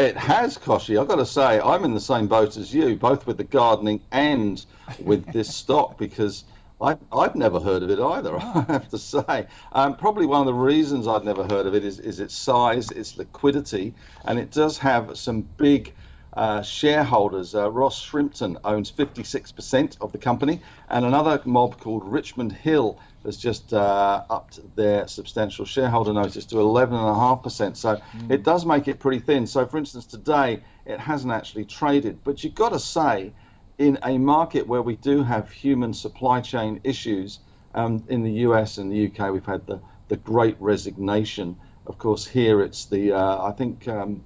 It 0.00 0.16
has, 0.16 0.56
Kochie. 0.56 1.00
I've 1.00 1.08
got 1.08 1.16
to 1.16 1.26
say, 1.26 1.60
I'm 1.60 1.84
in 1.84 1.94
the 1.94 2.00
same 2.00 2.26
boat 2.28 2.56
as 2.56 2.72
you, 2.72 2.96
both 2.96 3.26
with 3.26 3.36
the 3.36 3.44
gardening 3.44 4.00
and 4.12 4.64
with 5.00 5.26
this 5.32 5.54
stock, 5.54 5.98
because 5.98 6.44
I, 6.80 6.96
I've 7.12 7.34
never 7.34 7.60
heard 7.60 7.82
of 7.82 7.90
it 7.90 7.98
either, 7.98 8.36
I 8.40 8.64
have 8.68 8.88
to 8.90 8.98
say. 8.98 9.46
Um, 9.72 9.96
probably 9.96 10.26
one 10.26 10.40
of 10.40 10.46
the 10.46 10.54
reasons 10.54 11.06
I've 11.06 11.24
never 11.24 11.42
heard 11.42 11.66
of 11.66 11.74
it 11.74 11.84
is, 11.84 11.98
is 11.98 12.20
its 12.20 12.34
size, 12.34 12.90
its 12.90 13.16
liquidity, 13.16 13.94
and 14.24 14.38
it 14.38 14.50
does 14.52 14.78
have 14.78 15.18
some 15.18 15.42
big 15.42 15.92
uh, 16.34 16.62
shareholders. 16.62 17.54
Uh, 17.54 17.70
Ross 17.70 18.00
Shrimpton 18.04 18.58
owns 18.64 18.90
56% 18.90 19.96
of 20.00 20.12
the 20.12 20.18
company, 20.18 20.60
and 20.88 21.04
another 21.04 21.40
mob 21.44 21.80
called 21.80 22.04
Richmond 22.04 22.52
Hill 22.52 22.98
has 23.24 23.36
just 23.36 23.74
uh, 23.74 24.24
upped 24.30 24.60
their 24.76 25.06
substantial 25.06 25.64
shareholder 25.64 26.12
notice 26.12 26.44
to 26.46 26.56
11.5%. 26.56 27.76
So 27.76 27.96
mm. 27.96 28.30
it 28.30 28.42
does 28.42 28.64
make 28.64 28.88
it 28.88 28.98
pretty 28.98 29.18
thin. 29.18 29.46
So, 29.46 29.66
for 29.66 29.76
instance, 29.76 30.06
today 30.06 30.62
it 30.86 30.98
hasn't 30.98 31.32
actually 31.32 31.66
traded. 31.66 32.24
But 32.24 32.42
you've 32.42 32.54
got 32.54 32.70
to 32.70 32.78
say, 32.78 33.32
in 33.78 33.98
a 34.04 34.16
market 34.16 34.66
where 34.66 34.82
we 34.82 34.96
do 34.96 35.22
have 35.22 35.50
human 35.50 35.92
supply 35.92 36.40
chain 36.40 36.80
issues, 36.84 37.40
um, 37.74 38.02
in 38.08 38.22
the 38.22 38.32
US 38.48 38.78
and 38.78 38.90
the 38.90 39.06
UK, 39.06 39.32
we've 39.32 39.44
had 39.44 39.66
the, 39.66 39.80
the 40.08 40.16
great 40.16 40.56
resignation. 40.58 41.56
Of 41.86 41.98
course, 41.98 42.26
here 42.26 42.62
it's 42.62 42.86
the, 42.86 43.12
uh, 43.12 43.44
I 43.44 43.52
think 43.52 43.86
um, 43.86 44.24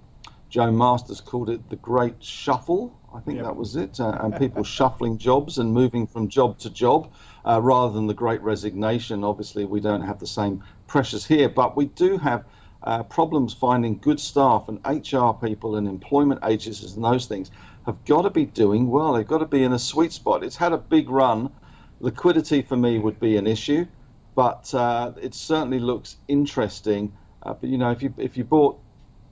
Jo 0.54 0.70
Masters 0.70 1.20
called 1.20 1.50
it 1.50 1.68
the 1.68 1.75
great 1.75 2.23
shuffle. 2.23 2.96
I 3.12 3.18
think 3.18 3.38
yep. 3.38 3.46
that 3.46 3.56
was 3.56 3.75
it. 3.75 3.99
Uh, 3.99 4.16
and 4.20 4.37
people 4.38 4.62
shuffling 4.62 5.18
jobs 5.18 5.58
and 5.58 5.73
moving 5.73 6.06
from 6.06 6.28
job 6.28 6.58
to 6.61 6.70
job 6.70 7.12
uh, 7.44 7.61
rather 7.61 7.92
than 7.92 8.06
the 8.06 8.14
great 8.14 8.40
resignation. 8.40 9.25
Obviously, 9.25 9.64
we 9.64 9.80
don't 9.80 10.02
have 10.02 10.20
the 10.20 10.28
same 10.28 10.62
pressures 10.87 11.26
here, 11.26 11.49
but 11.49 11.76
we 11.76 11.87
do 11.87 12.18
have 12.18 12.44
uh, 12.84 13.02
problems 13.02 13.52
finding 13.52 13.99
good 13.99 14.20
staff 14.20 14.68
and 14.68 14.78
HR 14.87 15.32
people 15.32 15.75
and 15.75 15.88
employment 15.88 16.38
agencies 16.44 16.94
and 16.94 17.04
those 17.04 17.26
things 17.26 17.50
have 17.84 18.04
got 18.04 18.23
to 18.23 18.30
be 18.30 18.44
doing 18.46 18.88
well. 18.88 19.14
They've 19.14 19.26
got 19.26 19.38
to 19.38 19.46
be 19.46 19.64
in 19.64 19.73
a 19.73 19.78
sweet 19.80 20.12
spot. 20.12 20.44
It's 20.44 20.54
had 20.54 20.73
a 20.73 20.78
big 20.78 21.11
run. 21.11 21.50
Liquidity 21.99 22.62
for 22.62 22.76
me 22.76 23.00
would 23.00 23.18
be 23.18 23.37
an 23.38 23.49
issue, 23.49 23.87
but 24.37 24.73
uh, 24.73 25.14
it 25.20 25.34
certainly 25.34 25.80
looks 25.80 26.18
interesting. 26.28 27.12
Uh, 27.42 27.54
but 27.54 27.68
you 27.68 27.76
know, 27.76 27.90
if 27.90 28.04
you 28.04 28.14
if 28.18 28.37
you 28.37 28.44
bought 28.44 28.78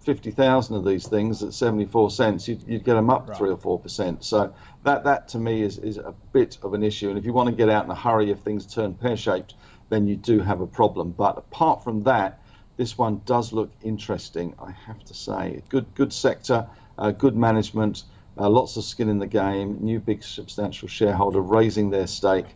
50,000 0.04 0.76
of 0.76 0.84
these 0.84 1.06
things 1.06 1.42
at 1.42 1.54
74 1.54 2.10
cents, 2.10 2.48
you'd, 2.48 2.62
you'd 2.66 2.84
get 2.84 2.94
them 2.94 3.10
up 3.10 3.28
right. 3.28 3.38
3 3.38 3.50
or 3.50 3.80
4%. 3.80 4.22
So 4.22 4.52
that, 4.84 5.04
that 5.04 5.28
to 5.28 5.38
me 5.38 5.62
is, 5.62 5.78
is 5.78 5.96
a 5.98 6.14
bit 6.32 6.58
of 6.62 6.74
an 6.74 6.82
issue. 6.82 7.08
And 7.08 7.18
if 7.18 7.24
you 7.24 7.32
want 7.32 7.48
to 7.48 7.54
get 7.54 7.68
out 7.68 7.84
in 7.84 7.90
a 7.90 7.94
hurry 7.94 8.30
if 8.30 8.40
things 8.40 8.66
turn 8.66 8.94
pear 8.94 9.16
shaped, 9.16 9.54
then 9.88 10.06
you 10.06 10.16
do 10.16 10.40
have 10.40 10.60
a 10.60 10.66
problem. 10.66 11.10
But 11.10 11.38
apart 11.38 11.84
from 11.84 12.02
that, 12.04 12.40
this 12.76 12.96
one 12.96 13.20
does 13.26 13.52
look 13.52 13.70
interesting, 13.82 14.54
I 14.58 14.72
have 14.72 15.04
to 15.04 15.14
say. 15.14 15.62
Good, 15.68 15.94
good 15.94 16.12
sector, 16.12 16.66
uh, 16.98 17.10
good 17.10 17.36
management, 17.36 18.04
uh, 18.38 18.48
lots 18.48 18.76
of 18.76 18.84
skin 18.84 19.08
in 19.08 19.18
the 19.18 19.26
game, 19.26 19.78
new 19.80 20.00
big 20.00 20.22
substantial 20.22 20.88
shareholder 20.88 21.40
raising 21.40 21.90
their 21.90 22.06
stake. 22.06 22.46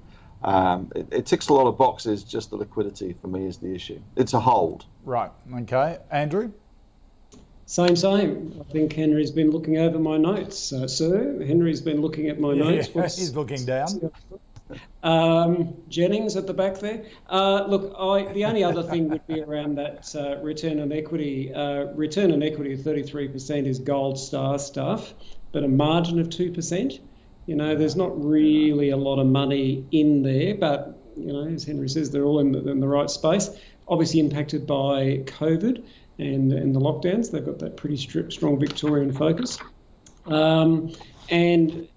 Um, 0.42 0.90
it, 0.94 1.08
it, 1.12 1.26
ticks 1.26 1.48
a 1.48 1.54
lot 1.54 1.66
of 1.66 1.76
boxes, 1.76 2.22
just 2.22 2.50
the 2.50 2.56
liquidity 2.56 3.14
for 3.20 3.28
me 3.28 3.46
is 3.46 3.58
the 3.58 3.74
issue. 3.74 4.00
It's 4.16 4.32
a 4.32 4.40
hold. 4.40 4.86
Right, 5.04 5.30
okay. 5.60 5.98
Andrew? 6.10 6.52
Same, 7.66 7.96
same. 7.96 8.56
I 8.60 8.72
think 8.72 8.92
Henry's 8.92 9.32
been 9.32 9.50
looking 9.50 9.76
over 9.78 9.98
my 9.98 10.16
notes, 10.16 10.72
uh, 10.72 10.86
sir. 10.86 11.44
Henry's 11.44 11.80
been 11.80 12.00
looking 12.00 12.28
at 12.28 12.38
my 12.38 12.52
yeah, 12.52 12.62
notes. 12.62 12.88
What's, 12.94 13.16
he's 13.18 13.34
looking 13.34 13.64
down. 13.64 14.12
Um, 15.02 15.74
Jennings 15.88 16.36
at 16.36 16.46
the 16.46 16.54
back 16.54 16.78
there. 16.78 17.04
Uh, 17.28 17.66
look, 17.66 17.92
I, 17.98 18.32
the 18.32 18.44
only 18.44 18.62
other 18.62 18.84
thing 18.84 19.08
would 19.08 19.26
be 19.26 19.42
around 19.42 19.74
that 19.78 20.14
uh, 20.14 20.40
return 20.42 20.78
on 20.78 20.92
equity. 20.92 21.52
Uh, 21.52 21.86
return 21.94 22.30
on 22.30 22.40
equity 22.44 22.72
of 22.72 22.80
33% 22.80 23.66
is 23.66 23.80
gold 23.80 24.16
star 24.16 24.60
stuff, 24.60 25.14
but 25.50 25.64
a 25.64 25.68
margin 25.68 26.20
of 26.20 26.28
2%. 26.28 27.00
You 27.46 27.56
know, 27.56 27.74
there's 27.74 27.96
not 27.96 28.12
really 28.24 28.90
a 28.90 28.96
lot 28.96 29.18
of 29.18 29.26
money 29.26 29.84
in 29.90 30.22
there, 30.22 30.54
but, 30.54 30.96
you 31.16 31.32
know, 31.32 31.48
as 31.48 31.64
Henry 31.64 31.88
says, 31.88 32.12
they're 32.12 32.24
all 32.24 32.38
in 32.38 32.52
the, 32.52 32.68
in 32.68 32.78
the 32.78 32.88
right 32.88 33.10
space. 33.10 33.50
Obviously 33.88 34.20
impacted 34.20 34.68
by 34.68 35.18
COVID 35.26 35.84
and, 36.18 36.52
and 36.52 36.74
the 36.74 36.80
lockdowns. 36.80 37.30
They've 37.30 37.44
got 37.44 37.58
that 37.60 37.76
pretty 37.76 37.96
strong 37.96 38.58
Victorian 38.58 39.12
focus. 39.12 39.58
Um, 40.26 40.92
and 41.30 41.88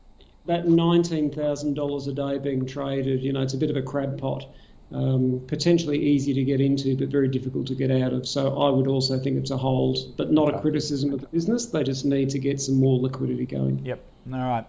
that 0.45 0.65
$19,000 0.65 2.07
a 2.07 2.11
day 2.11 2.38
being 2.39 2.65
traded, 2.65 3.21
you 3.21 3.33
know, 3.33 3.41
it's 3.41 3.53
a 3.53 3.57
bit 3.57 3.69
of 3.69 3.77
a 3.77 3.81
crab 3.81 4.19
pot. 4.19 4.45
Um, 4.91 5.43
potentially 5.45 5.99
easy 5.99 6.33
to 6.33 6.43
get 6.43 6.59
into, 6.59 6.97
but 6.97 7.09
very 7.09 7.27
difficult 7.27 7.67
to 7.67 7.75
get 7.75 7.91
out 7.91 8.11
of. 8.11 8.27
So 8.27 8.59
I 8.59 8.71
would 8.71 8.88
also 8.88 9.19
think 9.19 9.38
it's 9.38 9.51
a 9.51 9.57
hold, 9.57 10.17
but 10.17 10.31
not 10.31 10.53
a 10.53 10.59
criticism 10.59 11.13
of 11.13 11.21
the 11.21 11.27
business. 11.27 11.67
They 11.67 11.83
just 11.83 12.05
need 12.05 12.31
to 12.31 12.39
get 12.39 12.59
some 12.59 12.79
more 12.79 12.97
liquidity 12.97 13.45
going. 13.45 13.85
Yep. 13.85 14.03
All 14.33 14.39
right. 14.39 14.65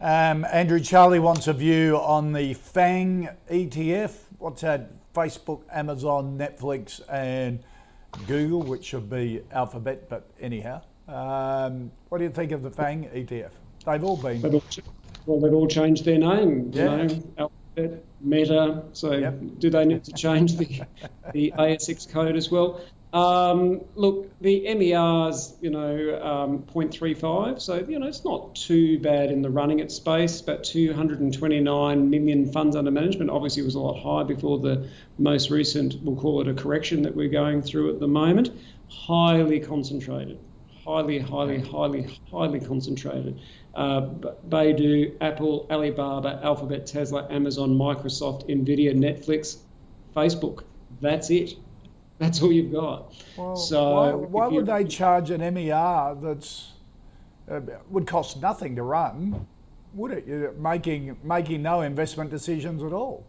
Um, 0.00 0.44
Andrew 0.50 0.80
Charlie 0.80 1.20
wants 1.20 1.46
a 1.46 1.52
view 1.52 1.98
on 1.98 2.32
the 2.32 2.54
FANG 2.54 3.28
ETF. 3.48 4.16
What's 4.38 4.62
that? 4.62 4.90
Facebook, 5.14 5.62
Amazon, 5.72 6.38
Netflix, 6.38 7.00
and 7.08 7.60
Google, 8.26 8.62
which 8.62 8.84
should 8.84 9.08
be 9.08 9.42
Alphabet, 9.52 10.08
but 10.08 10.30
anyhow. 10.40 10.82
Um, 11.08 11.90
what 12.08 12.18
do 12.18 12.24
you 12.24 12.30
think 12.30 12.52
of 12.52 12.62
the 12.62 12.70
FANG 12.70 13.08
ETF? 13.14 13.50
They've 13.84 14.04
all 14.04 14.16
been. 14.16 14.40
They've 14.40 14.54
all, 14.54 14.62
well, 15.26 15.40
they've 15.40 15.52
all 15.52 15.66
changed 15.66 16.04
their 16.04 16.18
name. 16.18 16.70
Yeah. 16.72 17.02
You 17.02 17.08
know, 17.36 17.50
Alphabet, 17.76 18.04
Meta. 18.20 18.82
So 18.92 19.12
yep. 19.12 19.40
do 19.58 19.70
they 19.70 19.84
need 19.84 20.04
to 20.04 20.12
change 20.12 20.56
the, 20.56 20.82
the 21.32 21.52
ASX 21.58 22.10
code 22.10 22.36
as 22.36 22.50
well? 22.50 22.80
Um, 23.12 23.80
look, 23.96 24.30
the 24.40 24.72
MER's, 24.72 25.54
you 25.60 25.70
know, 25.70 26.22
um, 26.22 26.62
0.35, 26.62 27.60
so, 27.60 27.84
you 27.88 27.98
know, 27.98 28.06
it's 28.06 28.24
not 28.24 28.54
too 28.54 29.00
bad 29.00 29.32
in 29.32 29.42
the 29.42 29.50
running 29.50 29.80
at 29.80 29.90
space, 29.90 30.40
but 30.40 30.62
229 30.62 32.10
million 32.10 32.52
funds 32.52 32.76
under 32.76 32.92
management. 32.92 33.30
Obviously, 33.30 33.62
it 33.62 33.64
was 33.64 33.74
a 33.74 33.80
lot 33.80 34.00
higher 34.00 34.24
before 34.24 34.58
the 34.60 34.88
most 35.18 35.50
recent, 35.50 35.96
we'll 36.02 36.14
call 36.14 36.40
it 36.40 36.46
a 36.46 36.54
correction 36.54 37.02
that 37.02 37.16
we're 37.16 37.28
going 37.28 37.62
through 37.62 37.92
at 37.92 37.98
the 37.98 38.06
moment. 38.06 38.50
Highly 38.88 39.58
concentrated, 39.58 40.38
highly, 40.84 41.18
highly, 41.18 41.60
highly, 41.60 42.16
highly 42.30 42.60
concentrated. 42.60 43.40
Uh, 43.74 44.02
Baidu, 44.48 45.16
Apple, 45.20 45.66
Alibaba, 45.68 46.40
Alphabet, 46.44 46.86
Tesla, 46.86 47.26
Amazon, 47.28 47.70
Microsoft, 47.70 48.48
Nvidia, 48.48 48.94
Netflix, 48.94 49.58
Facebook. 50.14 50.62
That's 51.00 51.30
it. 51.30 51.54
That's 52.20 52.42
all 52.42 52.52
you've 52.52 52.70
got. 52.70 53.14
Well, 53.34 53.56
so 53.56 53.94
why, 53.94 54.12
why 54.12 54.46
would 54.48 54.66
they 54.66 54.84
charge 54.84 55.30
an 55.30 55.40
MER 55.54 56.16
that's 56.22 56.72
uh, 57.50 57.60
would 57.88 58.06
cost 58.06 58.42
nothing 58.42 58.76
to 58.76 58.82
run? 58.82 59.46
Would 59.94 60.12
it? 60.12 60.26
You're 60.26 60.52
making 60.52 61.16
making 61.24 61.62
no 61.62 61.80
investment 61.80 62.30
decisions 62.30 62.82
at 62.82 62.92
all. 62.92 63.24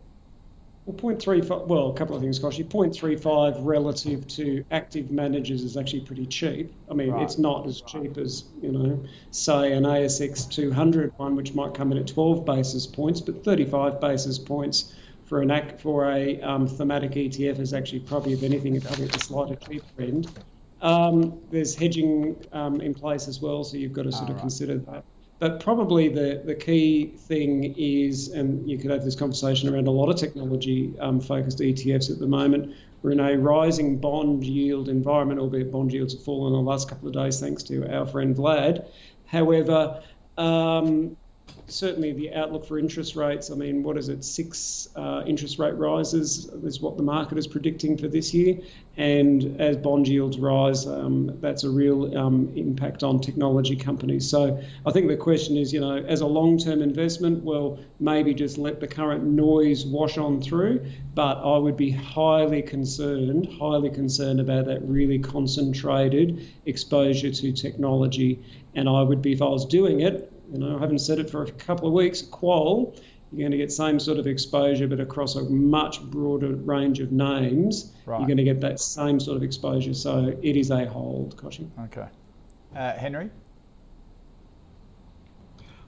Well, 0.85 0.97
0.35, 0.97 1.67
well, 1.67 1.91
a 1.91 1.93
couple 1.93 2.15
of 2.15 2.23
things, 2.23 2.39
cost 2.39 2.57
you. 2.57 2.65
0.35 2.65 3.59
relative 3.59 4.27
to 4.29 4.65
active 4.71 5.11
managers 5.11 5.61
is 5.61 5.77
actually 5.77 6.01
pretty 6.01 6.25
cheap. 6.25 6.73
I 6.89 6.95
mean, 6.95 7.11
right. 7.11 7.21
it's 7.21 7.37
not 7.37 7.67
as 7.67 7.81
cheap 7.81 8.17
as, 8.17 8.45
you 8.63 8.71
know, 8.71 8.99
say 9.29 9.73
an 9.73 9.83
ASX 9.83 10.51
200 10.51 11.13
one, 11.17 11.35
which 11.35 11.53
might 11.53 11.75
come 11.75 11.91
in 11.91 11.99
at 11.99 12.07
12 12.07 12.43
basis 12.45 12.87
points, 12.87 13.21
but 13.21 13.43
35 13.43 14.01
basis 14.01 14.39
points 14.39 14.95
for 15.31 15.41
an 15.41 15.49
act 15.49 15.79
for 15.79 16.11
a 16.11 16.41
um, 16.41 16.67
thematic 16.67 17.11
ETF 17.11 17.59
is 17.59 17.73
actually 17.73 18.01
probably, 18.01 18.33
if 18.33 18.43
anything, 18.43 18.81
probably 18.81 19.05
at 19.05 19.13
the 19.13 19.19
slightly 19.19 19.55
cheaper 19.65 20.01
end. 20.01 20.27
Um, 20.81 21.39
there's 21.49 21.73
hedging 21.73 22.35
um, 22.51 22.81
in 22.81 22.93
place 22.93 23.29
as 23.29 23.39
well, 23.41 23.63
so 23.63 23.77
you've 23.77 23.93
got 23.93 24.03
to 24.03 24.11
sort 24.11 24.27
of 24.27 24.35
right. 24.35 24.41
consider 24.41 24.79
that. 24.79 25.05
But 25.39 25.63
probably 25.63 26.09
the, 26.09 26.43
the 26.45 26.53
key 26.53 27.13
thing 27.15 27.73
is, 27.77 28.27
and 28.33 28.69
you 28.69 28.77
could 28.77 28.91
have 28.91 29.05
this 29.05 29.15
conversation 29.15 29.73
around 29.73 29.87
a 29.87 29.91
lot 29.91 30.09
of 30.09 30.17
technology 30.17 30.93
um, 30.99 31.21
focused 31.21 31.59
ETFs 31.59 32.11
at 32.11 32.19
the 32.19 32.27
moment. 32.27 32.75
We're 33.01 33.11
in 33.11 33.21
a 33.21 33.37
rising 33.37 33.99
bond 33.99 34.43
yield 34.43 34.89
environment, 34.89 35.39
albeit 35.39 35.71
bond 35.71 35.93
yields 35.93 36.13
have 36.13 36.25
fallen 36.25 36.51
in 36.53 36.65
the 36.65 36.69
last 36.69 36.89
couple 36.89 37.07
of 37.07 37.13
days 37.13 37.39
thanks 37.39 37.63
to 37.63 37.89
our 37.89 38.05
friend 38.05 38.35
Vlad. 38.35 38.85
However, 39.27 40.03
um, 40.37 41.15
certainly 41.67 42.11
the 42.11 42.33
outlook 42.33 42.65
for 42.65 42.77
interest 42.77 43.15
rates. 43.15 43.49
I 43.49 43.55
mean, 43.55 43.83
what 43.83 43.97
is 43.97 44.09
it? 44.09 44.23
Six 44.23 44.89
uh, 44.95 45.23
interest 45.25 45.59
rate 45.59 45.75
rises 45.75 46.45
is 46.63 46.81
what 46.81 46.97
the 46.97 47.03
market 47.03 47.37
is 47.37 47.47
predicting 47.47 47.97
for 47.97 48.07
this 48.07 48.33
year. 48.33 48.57
And 48.97 49.59
as 49.59 49.77
bond 49.77 50.07
yields 50.07 50.37
rise, 50.37 50.85
um, 50.85 51.37
that's 51.39 51.63
a 51.63 51.69
real 51.69 52.17
um, 52.17 52.51
impact 52.55 53.03
on 53.03 53.19
technology 53.19 53.75
companies. 53.75 54.29
So 54.29 54.61
I 54.85 54.91
think 54.91 55.07
the 55.07 55.15
question 55.15 55.55
is, 55.57 55.71
you 55.71 55.79
know, 55.79 55.97
as 55.97 56.21
a 56.21 56.27
long 56.27 56.57
term 56.57 56.81
investment, 56.81 57.43
well, 57.43 57.79
maybe 57.99 58.33
just 58.33 58.57
let 58.57 58.79
the 58.79 58.87
current 58.87 59.23
noise 59.23 59.85
wash 59.85 60.17
on 60.17 60.41
through. 60.41 60.85
But 61.13 61.41
I 61.41 61.57
would 61.57 61.77
be 61.77 61.91
highly 61.91 62.61
concerned, 62.61 63.47
highly 63.59 63.89
concerned 63.89 64.39
about 64.39 64.65
that 64.65 64.81
really 64.83 65.19
concentrated 65.19 66.47
exposure 66.65 67.31
to 67.31 67.51
technology. 67.53 68.43
And 68.75 68.87
I 68.89 69.01
would 69.01 69.21
be, 69.21 69.33
if 69.33 69.41
I 69.41 69.45
was 69.47 69.65
doing 69.65 70.01
it, 70.01 70.30
you 70.51 70.59
know, 70.59 70.77
I 70.77 70.79
haven't 70.79 70.99
said 70.99 71.19
it 71.19 71.29
for 71.29 71.43
a 71.43 71.51
couple 71.51 71.87
of 71.87 71.93
weeks. 71.93 72.21
Qual, 72.21 72.95
you're 73.31 73.39
going 73.39 73.51
to 73.51 73.57
get 73.57 73.71
same 73.71 73.99
sort 73.99 74.19
of 74.19 74.27
exposure, 74.27 74.87
but 74.87 74.99
across 74.99 75.35
a 75.35 75.43
much 75.43 76.01
broader 76.01 76.55
range 76.55 76.99
of 76.99 77.11
names. 77.11 77.93
Right. 78.05 78.19
You're 78.19 78.27
going 78.27 78.37
to 78.37 78.43
get 78.43 78.59
that 78.61 78.79
same 78.79 79.19
sort 79.19 79.37
of 79.37 79.43
exposure. 79.43 79.93
So 79.93 80.37
it 80.41 80.57
is 80.57 80.69
a 80.69 80.85
hold, 80.85 81.37
Kochie. 81.37 81.69
Okay. 81.85 82.07
Uh, 82.75 82.93
Henry? 82.93 83.29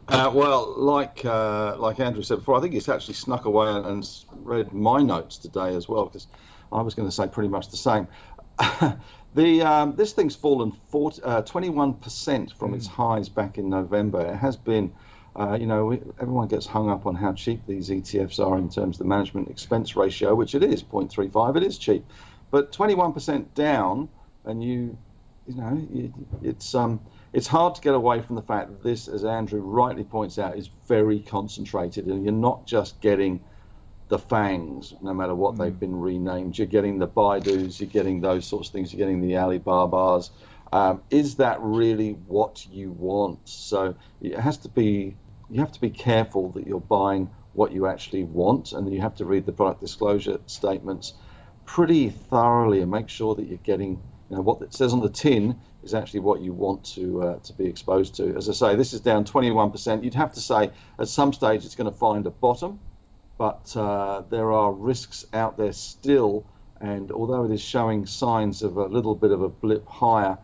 Uh, 0.08 0.32
well, 0.34 0.74
like 0.78 1.24
uh, 1.24 1.78
like 1.78 2.00
Andrew 2.00 2.24
said 2.24 2.40
before, 2.40 2.58
I 2.58 2.62
think 2.62 2.74
he's 2.74 2.90
actually 2.90 3.14
snuck 3.14 3.46
away 3.46 3.70
and 3.70 4.08
read 4.32 4.74
my 4.74 5.02
notes 5.02 5.38
today 5.38 5.76
as 5.76 5.88
well, 5.88 6.06
because 6.06 6.28
I 6.72 6.82
was 6.82 6.94
going 6.94 7.08
to 7.08 7.16
say 7.16 7.28
pretty 7.28 7.50
much 7.50 7.70
the 7.70 7.78
same. 7.78 8.08
The 9.36 9.64
um, 9.64 9.96
this 9.96 10.14
thing's 10.14 10.36
fallen 10.36 10.72
40, 10.90 11.24
uh, 11.24 11.42
21% 11.42 12.54
from 12.54 12.72
mm. 12.72 12.76
its 12.76 12.88
highs 12.88 13.30
back 13.30 13.58
in 13.58 13.70
November. 13.70 14.22
It 14.22 14.36
has 14.36 14.56
been, 14.56 14.94
uh, 15.36 15.58
you 15.60 15.66
know, 15.66 15.92
everyone 16.20 16.48
gets 16.48 16.68
hung 16.68 16.90
up 16.90 17.08
on 17.08 17.16
how 17.16 17.34
cheap 17.34 17.66
these 17.66 17.90
ETFs 17.90 18.40
are 18.40 18.58
in 18.58 18.70
terms 18.70 18.96
of 18.96 19.00
the 19.00 19.06
management 19.06 19.50
expense 19.50 19.96
ratio, 19.96 20.36
which 20.36 20.54
it 20.54 20.64
is 20.64 20.84
0.35. 20.84 21.58
It 21.58 21.64
is 21.64 21.78
cheap, 21.80 22.06
but 22.52 22.72
21% 22.72 23.54
down, 23.56 24.08
and 24.46 24.64
you, 24.64 24.96
you 25.48 25.56
know, 25.56 26.14
it's 26.44 26.76
um, 26.76 27.00
it's 27.34 27.48
hard 27.48 27.74
to 27.74 27.82
get 27.82 27.96
away 27.96 28.22
from 28.22 28.36
the 28.36 28.44
fact 28.44 28.70
that 28.70 28.84
this, 28.84 29.08
as 29.08 29.26
Andrew 29.26 29.62
rightly 29.62 30.04
points 30.04 30.38
out, 30.38 30.56
is 30.56 30.70
very 30.88 31.20
concentrated, 31.20 32.06
and 32.06 32.24
you're 32.24 32.34
not 32.34 32.68
just 32.68 33.02
getting 33.02 33.40
the 34.14 34.20
fangs, 34.20 34.94
no 35.02 35.12
matter 35.12 35.34
what 35.34 35.56
mm. 35.56 35.58
they've 35.58 35.80
been 35.80 36.00
renamed. 36.00 36.56
You're 36.56 36.68
getting 36.68 37.00
the 37.00 37.08
Baidus, 37.08 37.80
you're 37.80 37.90
getting 37.90 38.22
those 38.22 38.46
sorts 38.46 38.68
of 38.68 38.74
things, 38.74 38.94
you're 38.94 39.00
getting 39.00 39.22
the 39.22 39.34
Alibabas. 39.38 40.30
Um, 40.72 41.02
is 41.10 41.38
that 41.38 41.60
really 41.62 42.12
what 42.12 42.64
you 42.70 42.92
want? 42.92 43.40
So 43.50 43.96
it 44.22 44.38
has 44.38 44.58
to 44.60 44.70
be. 44.70 45.18
You 45.50 45.62
have 45.62 45.72
to 45.72 45.82
be 45.82 45.90
careful 45.90 46.52
that 46.52 46.68
you're 46.68 46.80
buying 46.80 47.32
what 47.54 47.72
you 47.72 47.88
actually 47.88 48.24
want, 48.24 48.72
and 48.72 48.92
you 48.94 49.02
have 49.02 49.16
to 49.16 49.26
read 49.26 49.48
the 49.48 49.52
product 49.52 49.82
disclosure 49.82 50.40
statements 50.46 51.14
pretty 51.66 52.10
thoroughly 52.10 52.82
and 52.82 52.92
make 52.92 53.10
sure 53.10 53.34
that 53.34 53.48
you're 53.48 53.58
getting 53.64 54.00
you 54.30 54.36
know, 54.36 54.42
what 54.44 54.62
it 54.62 54.76
says 54.76 54.94
on 54.94 55.02
the 55.02 55.10
tin 55.10 55.60
is 55.82 55.96
actually 55.96 56.20
what 56.20 56.42
you 56.42 56.54
want 56.54 56.84
to 56.84 57.24
uh, 57.24 57.40
to 57.40 57.54
be 57.54 57.66
exposed 57.66 58.14
to. 58.16 58.36
As 58.36 58.48
I 58.48 58.54
say, 58.54 58.76
this 58.76 58.94
is 58.94 59.02
down 59.02 59.26
21%. 59.26 60.04
You'd 60.04 60.14
have 60.14 60.34
to 60.34 60.40
say 60.40 60.70
at 61.00 61.08
some 61.08 61.34
stage 61.34 61.66
it's 61.66 61.76
going 61.76 61.92
to 61.92 61.98
find 61.98 62.28
a 62.28 62.32
bottom, 62.32 62.80
but 63.38 63.76
uh, 63.76 64.24
there 64.30 64.52
are 64.52 64.72
risks 64.72 65.26
out 65.34 65.58
there 65.58 65.74
still. 65.74 66.46
And 66.80 67.12
although 67.12 67.46
it 67.46 67.52
is 67.52 67.62
showing 67.62 68.06
signs 68.06 68.62
of 68.62 68.78
a 68.78 68.86
little 68.86 69.16
bit 69.16 69.32
of 69.32 69.42
a 69.42 69.50
blip 69.50 69.88
higher 69.88 70.38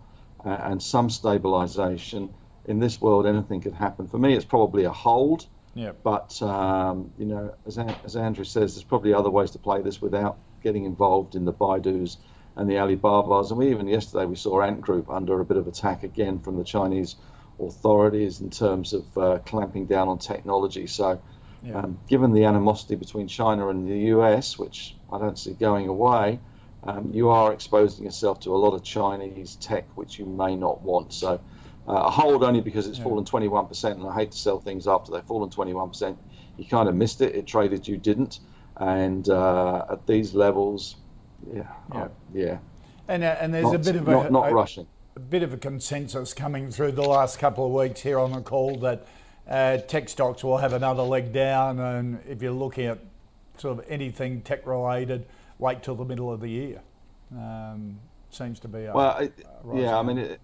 uh, 0.46 0.50
and 0.50 0.82
some 0.82 1.10
stabilization, 1.10 2.30
in 2.70 2.80
this 2.80 3.02
world 3.02 3.26
anything 3.26 3.62
could 3.62 3.74
happen. 3.74 4.08
For 4.08 4.20
me, 4.20 4.36
it's 4.36 4.46
probably 4.46 4.84
a 4.86 4.92
hold. 4.92 5.48
Yeah. 5.76 5.92
But 6.04 6.42
um, 6.42 7.12
you 7.18 7.26
know, 7.26 7.54
as, 7.66 7.78
as 7.78 8.16
Andrew 8.16 8.46
says, 8.46 8.76
there's 8.76 8.84
probably 8.84 9.14
other 9.14 9.30
ways 9.30 9.52
to 9.52 9.60
play 9.60 9.82
this 9.82 10.02
without 10.02 10.38
getting 10.64 10.86
involved 10.86 11.36
in 11.36 11.46
the 11.46 11.54
Baidus 11.54 12.18
and 12.56 12.70
the 12.70 12.76
Alibabas. 12.76 13.50
And 13.50 13.60
we 13.60 13.70
even 13.72 13.88
yesterday 13.88 14.26
we 14.26 14.36
saw 14.36 14.62
Ant 14.62 14.82
Group 14.82 15.10
under 15.10 15.40
a 15.40 15.46
bit 15.46 15.58
of 15.58 15.68
attack 15.68 16.04
again 16.04 16.40
from 16.40 16.58
the 16.58 16.64
Chinese 16.64 17.16
authorities 17.60 18.40
in 18.42 18.50
terms 18.50 18.94
of 18.94 19.18
uh, 19.18 19.40
clamping 19.46 19.86
down 19.86 20.08
on 20.08 20.18
technology. 20.18 20.88
So, 20.88 21.20
yeah. 21.64 21.80
um, 21.80 22.00
given 22.08 22.34
the 22.34 22.46
animosity 22.46 22.96
between 22.96 23.28
China 23.28 23.70
and 23.70 23.90
the 23.90 23.98
US, 24.16 24.58
which 24.58 24.96
I 25.12 25.18
don't 25.18 25.38
see 25.38 25.54
going 25.54 25.88
away, 25.88 26.40
um, 26.84 27.12
you 27.14 27.30
are 27.30 27.52
exposing 27.52 28.06
yourself 28.06 28.40
to 28.42 28.56
a 28.56 28.58
lot 28.58 28.74
of 28.74 28.84
Chinese 28.84 29.56
tech 29.56 29.86
which 29.96 30.18
you 30.18 30.26
may 30.26 30.56
not 30.56 30.82
want. 30.82 31.14
So, 31.14 31.40
uh, 31.88 31.94
a 31.94 32.10
hold 32.10 32.44
only 32.44 32.62
because 32.62 32.88
it's 32.88 32.98
yeah. 33.00 33.04
fallen 33.04 33.26
21%, 33.26 33.92
and 33.92 34.08
I 34.08 34.14
hate 34.14 34.32
to 34.32 34.38
sell 34.38 34.60
things 34.60 34.88
after 34.88 35.12
they've 35.12 35.24
fallen 35.24 35.50
21%. 35.50 36.16
You 36.58 36.66
kind 36.66 36.88
of 36.88 36.96
missed 36.96 37.22
it. 37.22 37.36
It 37.36 37.48
traded, 37.48 37.88
you 37.88 37.98
didn't. 37.98 38.40
And 38.78 39.28
uh, 39.30 39.86
at 39.90 40.06
these 40.06 40.34
levels, 40.34 40.98
yeah, 41.54 41.64
yeah, 41.94 42.08
yeah. 42.34 42.58
And 43.08 43.24
uh, 43.24 43.36
and 43.40 43.54
there's 43.54 43.66
not, 43.66 43.76
a 43.76 43.80
bit 43.80 43.96
of 43.96 44.08
a 44.08 44.12
not, 44.12 44.32
not 44.32 44.52
a, 44.52 44.54
rushing. 44.54 44.88
A 45.16 45.20
bit 45.20 45.42
of 45.42 45.52
a 45.52 45.58
consensus 45.58 46.34
coming 46.34 46.72
through 46.72 46.94
the 46.94 47.02
last 47.02 47.40
couple 47.40 47.66
of 47.66 47.72
weeks 47.72 48.02
here 48.02 48.20
on 48.20 48.32
the 48.32 48.42
call 48.42 48.78
that 48.80 49.06
uh, 49.50 49.78
tech 49.78 50.08
stocks 50.10 50.44
will 50.44 50.58
have 50.58 50.74
another 50.74 51.04
leg 51.04 51.34
down, 51.34 51.80
and 51.80 52.20
if 52.28 52.42
you're 52.42 52.52
looking 52.52 52.86
at 52.86 53.00
sort 53.58 53.80
of 53.80 53.86
anything 53.90 54.42
tech 54.42 54.66
related, 54.66 55.26
wait 55.58 55.84
till 55.84 55.96
the 55.96 56.06
middle 56.06 56.32
of 56.32 56.40
the 56.40 56.50
year. 56.50 56.82
Um, 57.32 58.00
seems 58.30 58.60
to 58.62 58.68
be 58.68 58.86
a, 58.86 58.94
well, 58.94 59.18
it, 59.18 59.34
yeah. 59.74 59.98
I 59.98 60.04
mean, 60.04 60.18
it, 60.18 60.40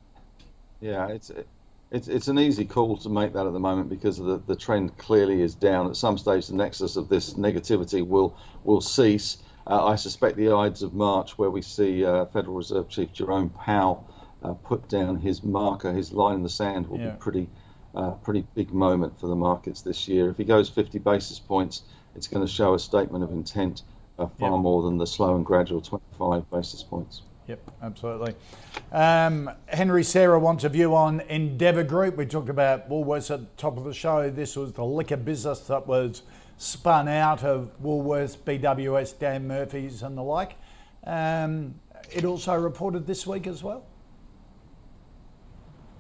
yeah, 0.82 1.08
it's. 1.08 1.30
It, 1.30 1.48
it's, 1.92 2.08
it's 2.08 2.28
an 2.28 2.40
easy 2.40 2.66
call 2.66 2.98
to 2.98 3.10
make 3.10 3.32
that 3.34 3.46
at 3.46 3.54
the 3.54 3.60
moment 3.60 3.90
because 3.90 4.18
the, 4.18 4.42
the 4.48 4.56
trend 4.56 4.98
clearly 4.98 5.42
is 5.42 5.54
down. 5.54 5.88
At 5.88 5.96
some 5.96 6.18
stage, 6.18 6.48
the 6.48 6.56
nexus 6.56 6.98
of 6.98 7.10
this 7.10 7.36
negativity 7.36 8.06
will 8.06 8.36
will 8.64 8.82
cease. 8.82 9.38
Uh, 9.68 9.86
I 9.86 9.96
suspect 9.96 10.36
the 10.36 10.52
Ides 10.52 10.84
of 10.84 10.94
March, 10.94 11.38
where 11.38 11.50
we 11.50 11.62
see 11.62 12.04
uh, 12.04 12.26
Federal 12.26 12.56
Reserve 12.56 12.90
Chief 12.90 13.14
Jerome 13.14 13.50
Powell 13.50 14.08
uh, 14.44 14.54
put 14.54 14.88
down 14.90 15.16
his 15.18 15.44
marker, 15.44 15.94
his 15.94 16.12
line 16.12 16.36
in 16.36 16.44
the 16.44 16.50
sand, 16.50 16.88
will 16.88 17.00
yeah. 17.00 17.12
be 17.12 17.18
pretty, 17.18 17.50
uh, 17.96 18.12
pretty 18.12 18.46
big 18.56 18.74
moment 18.74 19.20
for 19.20 19.28
the 19.28 19.36
markets 19.36 19.82
this 19.82 20.08
year. 20.08 20.30
If 20.30 20.38
he 20.38 20.44
goes 20.44 20.70
50 20.70 21.00
basis 21.00 21.40
points, 21.40 21.84
it's 22.16 22.28
going 22.28 22.46
to 22.46 22.52
show 22.52 22.74
a 22.74 22.80
statement 22.80 23.24
of 23.24 23.32
intent 23.32 23.84
uh, 24.18 24.28
far 24.40 24.52
yep. 24.52 24.60
more 24.60 24.84
than 24.84 24.98
the 24.98 25.08
slow 25.08 25.36
and 25.36 25.46
gradual 25.46 25.82
25 25.82 26.50
basis 26.50 26.84
points. 26.84 27.22
Yep, 27.48 27.72
absolutely. 27.84 28.36
Um, 28.92 29.52
Henry 29.68 30.04
Sarah 30.04 30.40
wants 30.40 30.64
a 30.64 30.70
view 30.70 30.96
on 30.96 31.22
Endeavour 31.22 31.84
Group. 31.84 32.18
We 32.18 32.26
talked 32.26 32.50
about 32.50 32.90
Woolworths 32.90 33.32
at 33.32 33.40
the 33.42 33.48
top 33.58 33.78
of 33.78 33.84
the 33.84 33.94
show. 33.94 34.30
This 34.32 34.56
was 34.56 34.74
the 34.74 34.84
liquor 34.84 35.18
business 35.18 35.60
that 35.62 35.86
was 35.86 36.24
spun 36.58 37.08
out 37.08 37.44
of 37.44 37.70
Woolworths, 37.84 38.36
BWS, 38.38 39.20
Dan 39.20 39.48
Murphy's, 39.48 40.02
and 40.02 40.18
the 40.18 40.24
like. 40.24 40.56
Um, 41.06 41.76
it 42.12 42.26
also 42.26 42.56
reported 42.56 43.06
this 43.06 43.28
week 43.28 43.46
as 43.46 43.62
well. 43.62 43.86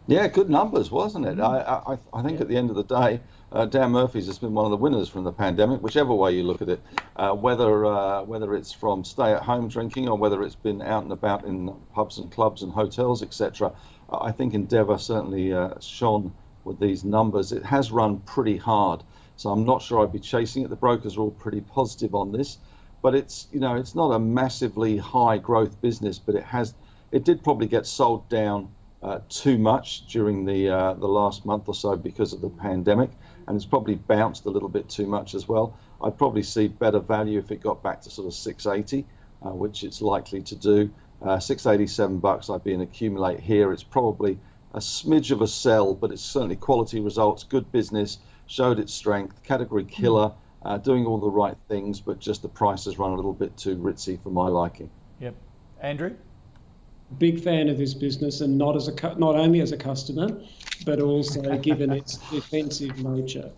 Yeah, 0.07 0.27
good 0.27 0.51
numbers, 0.51 0.91
wasn't 0.91 1.25
it? 1.25 1.39
I, 1.39 1.81
I, 1.87 1.97
I 2.13 2.21
think 2.21 2.35
yeah. 2.35 2.41
at 2.41 2.47
the 2.47 2.57
end 2.57 2.69
of 2.69 2.75
the 2.75 2.83
day, 2.83 3.21
uh, 3.51 3.65
Dan 3.65 3.89
Murphy's 3.89 4.27
has 4.27 4.37
been 4.37 4.53
one 4.53 4.65
of 4.65 4.69
the 4.69 4.77
winners 4.77 5.09
from 5.09 5.23
the 5.23 5.31
pandemic, 5.31 5.81
whichever 5.81 6.13
way 6.13 6.35
you 6.35 6.43
look 6.43 6.61
at 6.61 6.69
it. 6.69 6.79
Uh, 7.15 7.31
whether 7.31 7.87
uh, 7.87 8.21
whether 8.21 8.53
it's 8.53 8.71
from 8.71 9.03
stay-at-home 9.03 9.67
drinking 9.67 10.07
or 10.07 10.15
whether 10.15 10.43
it's 10.43 10.53
been 10.53 10.83
out 10.83 11.01
and 11.01 11.11
about 11.11 11.43
in 11.45 11.73
pubs 11.91 12.19
and 12.19 12.31
clubs 12.31 12.61
and 12.61 12.71
hotels, 12.71 13.23
etc. 13.23 13.73
I 14.11 14.31
think 14.31 14.53
Endeavour 14.53 14.99
certainly 14.99 15.51
uh, 15.53 15.79
shone 15.79 16.31
with 16.65 16.79
these 16.79 17.03
numbers. 17.03 17.51
It 17.51 17.63
has 17.63 17.91
run 17.91 18.19
pretty 18.19 18.57
hard. 18.57 19.03
So 19.37 19.49
I'm 19.49 19.65
not 19.65 19.81
sure 19.81 20.03
I'd 20.03 20.13
be 20.13 20.19
chasing 20.19 20.61
it. 20.63 20.69
The 20.69 20.75
brokers 20.75 21.17
are 21.17 21.21
all 21.21 21.31
pretty 21.31 21.61
positive 21.61 22.13
on 22.13 22.31
this, 22.31 22.59
but 23.01 23.15
it's 23.15 23.47
you 23.51 23.59
know 23.59 23.73
it's 23.75 23.95
not 23.95 24.11
a 24.11 24.19
massively 24.19 24.97
high 24.97 25.39
growth 25.39 25.81
business, 25.81 26.19
but 26.19 26.35
it 26.35 26.43
has 26.43 26.75
it 27.11 27.23
did 27.23 27.43
probably 27.43 27.65
get 27.65 27.87
sold 27.87 28.29
down 28.29 28.69
uh, 29.03 29.19
too 29.29 29.57
much 29.57 30.07
during 30.07 30.45
the 30.45 30.69
uh, 30.69 30.93
the 30.93 31.07
last 31.07 31.45
month 31.45 31.67
or 31.67 31.75
so 31.75 31.95
because 31.95 32.33
of 32.33 32.41
the 32.41 32.49
pandemic, 32.49 33.11
and 33.47 33.55
it's 33.55 33.65
probably 33.65 33.95
bounced 33.95 34.45
a 34.45 34.49
little 34.49 34.69
bit 34.69 34.89
too 34.89 35.05
much 35.05 35.35
as 35.35 35.47
well. 35.47 35.77
I'd 36.01 36.17
probably 36.17 36.43
see 36.43 36.67
better 36.67 36.99
value 36.99 37.39
if 37.39 37.51
it 37.51 37.61
got 37.61 37.83
back 37.83 38.01
to 38.01 38.09
sort 38.09 38.27
of 38.27 38.33
680, 38.33 39.05
uh, 39.43 39.49
which 39.49 39.83
it's 39.83 40.01
likely 40.01 40.41
to 40.41 40.55
do. 40.55 40.89
Uh, 41.21 41.39
687 41.39 42.19
bucks 42.19 42.49
I'd 42.49 42.63
be 42.63 42.73
in 42.73 42.81
accumulate 42.81 43.39
here. 43.39 43.71
It's 43.71 43.83
probably 43.83 44.37
a 44.73 44.79
smidge 44.79 45.31
of 45.31 45.41
a 45.41 45.47
sell, 45.47 45.93
but 45.93 46.11
it's 46.11 46.21
certainly 46.21 46.57
quality 46.57 46.99
results, 46.99 47.43
good 47.43 47.71
business 47.71 48.17
showed 48.47 48.77
its 48.79 48.93
strength, 48.93 49.41
category 49.43 49.83
hmm. 49.83 49.89
killer, 49.89 50.31
uh, 50.63 50.77
doing 50.77 51.05
all 51.05 51.19
the 51.19 51.29
right 51.29 51.55
things, 51.67 52.01
but 52.01 52.19
just 52.19 52.41
the 52.41 52.49
price 52.49 52.85
has 52.85 52.97
run 52.97 53.11
a 53.11 53.15
little 53.15 53.33
bit 53.33 53.55
too 53.55 53.75
ritzy 53.77 54.21
for 54.21 54.31
my 54.31 54.47
liking. 54.47 54.89
Yep. 55.19 55.35
Andrew? 55.79 56.15
Big 57.17 57.41
fan 57.41 57.69
of 57.69 57.77
this 57.77 57.93
business, 57.93 58.41
and 58.41 58.57
not 58.57 58.75
as 58.75 58.87
a 58.87 59.15
not 59.17 59.35
only 59.35 59.61
as 59.61 59.71
a 59.71 59.77
customer, 59.77 60.41
but 60.85 60.99
also 60.99 61.57
given 61.69 61.91
its 61.91 62.17
defensive 62.29 62.97
nature. 63.03 63.51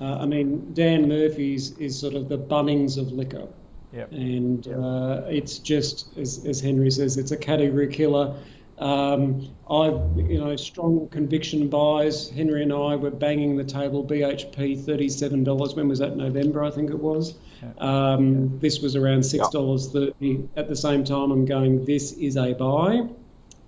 Uh, 0.00 0.18
I 0.20 0.26
mean, 0.26 0.72
Dan 0.74 1.08
Murphy's 1.08 1.76
is 1.78 1.98
sort 1.98 2.14
of 2.14 2.28
the 2.28 2.38
Bunnings 2.38 2.98
of 2.98 3.12
liquor. 3.12 3.46
Yep. 3.92 4.10
And 4.10 4.68
uh, 4.68 5.22
it's 5.28 5.58
just, 5.58 6.16
as, 6.18 6.44
as 6.44 6.60
Henry 6.60 6.90
says, 6.90 7.16
it's 7.16 7.30
a 7.30 7.36
category 7.36 7.86
killer. 7.86 8.34
Um, 8.78 9.54
I, 9.70 9.86
you 10.16 10.40
know, 10.40 10.56
strong 10.56 11.08
conviction 11.08 11.68
buys. 11.68 12.28
Henry 12.30 12.62
and 12.62 12.72
I 12.72 12.96
were 12.96 13.10
banging 13.10 13.56
the 13.56 13.64
table. 13.64 14.04
BHP 14.04 14.84
thirty-seven 14.84 15.44
dollars. 15.44 15.74
When 15.74 15.88
was 15.88 16.00
that? 16.00 16.16
November, 16.16 16.64
I 16.64 16.70
think 16.70 16.90
it 16.90 16.98
was. 16.98 17.34
Um, 17.78 18.58
this 18.58 18.80
was 18.80 18.96
around 18.96 19.24
six 19.24 19.48
dollars 19.50 19.90
thirty. 19.92 20.48
At 20.56 20.68
the 20.68 20.76
same 20.76 21.04
time, 21.04 21.30
I'm 21.30 21.44
going. 21.44 21.84
This 21.84 22.12
is 22.12 22.36
a 22.36 22.52
buy. 22.52 23.08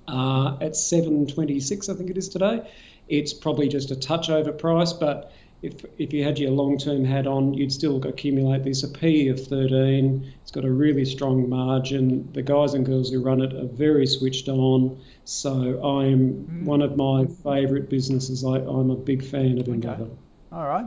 Uh, 0.09 0.57
at 0.61 0.77
seven 0.77 1.27
twenty-six, 1.27 1.88
I 1.88 1.95
think 1.95 2.11
it 2.11 2.19
is 2.19 2.29
today. 2.29 2.69
It's 3.09 3.33
probably 3.33 3.69
just 3.69 3.90
a 3.92 3.97
touch 3.97 4.29
over 4.31 4.53
price, 4.53 4.92
but 4.92 5.33
if 5.62 5.85
if 5.99 6.12
you 6.12 6.23
had 6.23 6.38
your 6.38 6.51
long 6.51 6.79
term 6.79 7.05
hat 7.05 7.27
on, 7.27 7.55
you'd 7.55 7.73
still 7.73 8.05
accumulate 8.07 8.64
this. 8.64 8.83
a 8.83 8.88
P 8.88 9.29
of 9.29 9.45
13. 9.47 10.33
It's 10.42 10.51
got 10.51 10.64
a 10.64 10.71
really 10.71 11.05
strong 11.05 11.49
margin. 11.49 12.29
The 12.33 12.42
guys 12.42 12.75
and 12.75 12.85
girls 12.85 13.11
who 13.11 13.23
run 13.23 13.40
it 13.40 13.53
are 13.55 13.66
very 13.66 14.07
switched 14.07 14.49
on. 14.49 15.01
So 15.25 15.51
I'm 15.83 16.35
mm. 16.35 16.64
one 16.64 16.83
of 16.83 16.97
my 16.97 17.27
favourite 17.27 17.88
businesses. 17.88 18.45
I, 18.45 18.59
am 18.59 18.90
a 18.90 18.97
big 18.97 19.25
fan 19.25 19.59
of 19.59 19.69
Endeavour. 19.69 20.05
Okay. 20.05 20.12
All 20.53 20.69
right. 20.69 20.87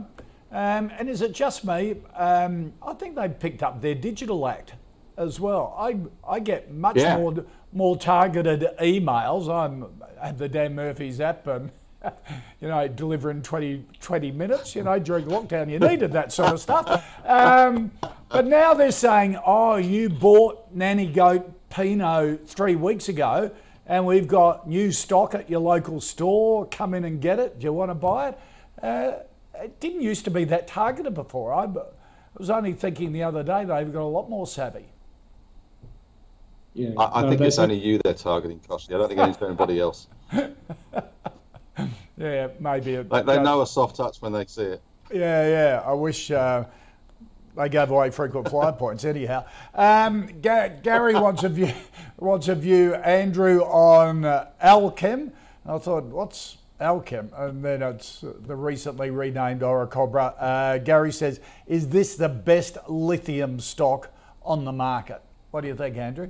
Um, 0.52 0.90
and 0.98 1.08
is 1.08 1.22
it 1.22 1.32
just 1.32 1.64
me? 1.64 1.96
Um, 2.16 2.72
I 2.82 2.94
think 2.94 3.16
they've 3.16 3.38
picked 3.38 3.62
up 3.62 3.80
their 3.80 3.94
digital 3.94 4.48
act 4.48 4.74
as 5.16 5.38
well. 5.38 5.74
I 5.78 5.98
I 6.26 6.40
get 6.40 6.72
much 6.72 6.96
yeah. 6.96 7.16
more 7.16 7.44
more 7.72 7.96
targeted 7.96 8.66
emails. 8.80 9.48
I'm 9.48 9.86
I 10.20 10.28
have 10.28 10.38
the 10.38 10.48
Dan 10.48 10.74
Murphy's 10.74 11.20
app 11.20 11.46
and 11.46 11.70
you 12.60 12.68
know, 12.68 12.88
deliver 12.88 13.30
in 13.30 13.42
20, 13.42 13.84
20 14.00 14.30
minutes. 14.32 14.74
You 14.74 14.82
know, 14.82 14.98
during 14.98 15.26
lockdown, 15.26 15.70
you 15.70 15.78
needed 15.78 16.12
that 16.12 16.32
sort 16.32 16.52
of 16.52 16.60
stuff. 16.60 17.04
Um, 17.26 17.92
but 18.28 18.46
now 18.46 18.74
they're 18.74 18.90
saying, 18.90 19.38
oh, 19.46 19.76
you 19.76 20.08
bought 20.08 20.72
Nanny 20.74 21.06
Goat 21.06 21.68
Pinot 21.70 22.48
three 22.48 22.74
weeks 22.74 23.08
ago 23.08 23.52
and 23.86 24.06
we've 24.06 24.28
got 24.28 24.68
new 24.68 24.92
stock 24.92 25.34
at 25.34 25.50
your 25.50 25.60
local 25.60 26.00
store. 26.00 26.66
Come 26.66 26.94
in 26.94 27.04
and 27.04 27.20
get 27.20 27.38
it. 27.38 27.58
Do 27.58 27.64
you 27.64 27.72
want 27.72 27.90
to 27.90 27.94
buy 27.94 28.28
it? 28.28 28.38
Uh, 28.82 29.12
it 29.56 29.80
didn't 29.80 30.00
used 30.00 30.24
to 30.24 30.30
be 30.30 30.44
that 30.44 30.66
targeted 30.66 31.14
before. 31.14 31.52
I 31.52 31.66
was 32.36 32.50
only 32.50 32.72
thinking 32.72 33.12
the 33.12 33.22
other 33.22 33.42
day 33.42 33.64
they've 33.64 33.92
got 33.92 34.02
a 34.02 34.04
lot 34.04 34.30
more 34.30 34.46
savvy. 34.46 34.86
Yeah, 36.74 36.90
I, 36.96 37.24
I 37.24 37.28
think 37.28 37.40
it's 37.40 37.58
only 37.58 37.76
you 37.76 37.98
they're 37.98 38.14
targeting, 38.14 38.60
Kochie. 38.60 38.94
I 38.94 38.98
don't 38.98 39.08
think 39.08 39.20
it's 39.20 39.42
anybody 39.42 39.80
else. 39.80 40.06
yeah, 42.20 42.48
maybe. 42.60 42.94
It 42.94 43.08
they, 43.08 43.22
they 43.22 43.42
know 43.42 43.62
a 43.62 43.66
soft 43.66 43.96
touch 43.96 44.20
when 44.20 44.32
they 44.32 44.44
see 44.46 44.62
it. 44.62 44.82
Yeah, 45.12 45.48
yeah. 45.48 45.82
I 45.84 45.92
wish 45.94 46.30
uh, 46.30 46.64
they 47.56 47.68
gave 47.68 47.90
away 47.90 48.10
frequent 48.10 48.48
flyer 48.48 48.72
points. 48.78 49.04
Anyhow, 49.04 49.44
um, 49.74 50.28
Gary 50.40 51.14
wants 51.14 51.42
a 51.44 51.48
view. 51.48 51.72
Wants 52.18 52.48
a 52.48 52.54
view, 52.54 52.94
Andrew, 52.96 53.62
on 53.62 54.26
uh, 54.26 54.50
Allkem. 54.62 55.32
I 55.64 55.78
thought, 55.78 56.04
what's 56.04 56.58
Allkem? 56.78 57.30
And 57.34 57.64
then 57.64 57.80
it's 57.80 58.22
the 58.22 58.54
recently 58.54 59.08
renamed 59.08 59.62
Orocobre. 59.62 60.34
Uh, 60.38 60.76
Gary 60.76 61.12
says, 61.12 61.40
is 61.66 61.88
this 61.88 62.16
the 62.16 62.28
best 62.28 62.76
lithium 62.88 63.58
stock 63.58 64.12
on 64.42 64.66
the 64.66 64.72
market? 64.72 65.22
What 65.50 65.62
do 65.62 65.68
you 65.68 65.74
think, 65.74 65.96
Andrew? 65.96 66.28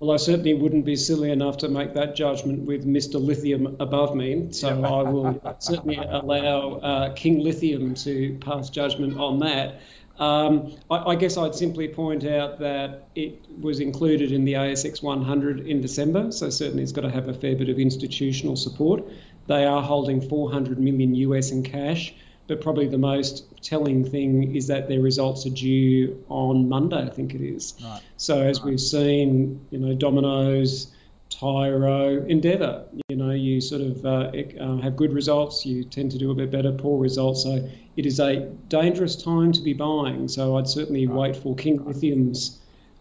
Well, 0.00 0.12
I 0.12 0.16
certainly 0.16 0.54
wouldn't 0.54 0.84
be 0.84 0.94
silly 0.94 1.32
enough 1.32 1.56
to 1.58 1.68
make 1.68 1.92
that 1.94 2.14
judgment 2.14 2.66
with 2.66 2.86
Mr. 2.86 3.20
Lithium 3.20 3.76
above 3.80 4.14
me. 4.14 4.52
So 4.52 4.68
I 4.68 5.02
will 5.02 5.56
certainly 5.58 5.96
allow 5.96 6.74
uh, 6.74 7.14
King 7.14 7.40
Lithium 7.40 7.94
to 7.96 8.38
pass 8.40 8.70
judgment 8.70 9.18
on 9.18 9.40
that. 9.40 9.80
Um, 10.20 10.72
I, 10.90 11.10
I, 11.10 11.14
guess 11.14 11.36
I'd 11.36 11.54
simply 11.54 11.86
point 11.88 12.24
out 12.24 12.58
that 12.58 13.08
it 13.14 13.40
was 13.60 13.78
included 13.78 14.32
in 14.32 14.44
the 14.44 14.54
ASX 14.54 15.00
100 15.00 15.60
in 15.60 15.80
December, 15.80 16.32
so 16.32 16.50
certainly 16.50 16.82
it's 16.82 16.90
got 16.90 17.02
to 17.02 17.10
have 17.10 17.28
a 17.28 17.34
fair 17.34 17.54
bit 17.54 17.68
of 17.68 17.78
institutional 17.78 18.56
support. 18.56 19.04
They 19.46 19.64
are 19.64 19.80
holding 19.80 20.20
400 20.20 20.80
million 20.80 21.14
US 21.14 21.52
in 21.52 21.62
cash. 21.62 22.14
But 22.48 22.60
probably 22.60 22.88
the 22.88 22.98
most 22.98 23.44
telling 23.62 24.04
thing 24.04 24.56
is 24.56 24.66
that 24.66 24.88
their 24.88 25.00
results 25.00 25.46
are 25.46 25.50
due 25.50 26.24
on 26.28 26.68
Monday, 26.68 27.02
I 27.02 27.10
think 27.10 27.34
it 27.34 27.42
is. 27.42 27.74
Right. 27.82 28.00
So 28.16 28.40
as 28.40 28.60
right. 28.60 28.70
we've 28.70 28.80
seen, 28.80 29.64
you 29.70 29.78
know, 29.78 29.94
Domino's, 29.94 30.90
Tyro, 31.30 32.24
Endeavour, 32.26 32.84
you 33.08 33.16
know, 33.16 33.30
you 33.30 33.60
sort 33.60 33.82
of 33.82 34.04
uh, 34.04 34.32
uh, 34.60 34.76
have 34.78 34.96
good 34.96 35.12
results, 35.12 35.66
you 35.66 35.84
tend 35.84 36.10
to 36.12 36.18
do 36.18 36.30
a 36.30 36.34
bit 36.34 36.50
better, 36.50 36.72
poor 36.72 36.98
results. 36.98 37.42
So 37.42 37.68
it 37.96 38.06
is 38.06 38.18
a 38.18 38.40
dangerous 38.68 39.14
time 39.22 39.52
to 39.52 39.60
be 39.60 39.74
buying. 39.74 40.28
So 40.28 40.56
I'd 40.56 40.68
certainly 40.68 41.06
right. 41.06 41.32
wait 41.32 41.36
for 41.36 41.54
King 41.54 41.84
Lithium's 41.84 42.58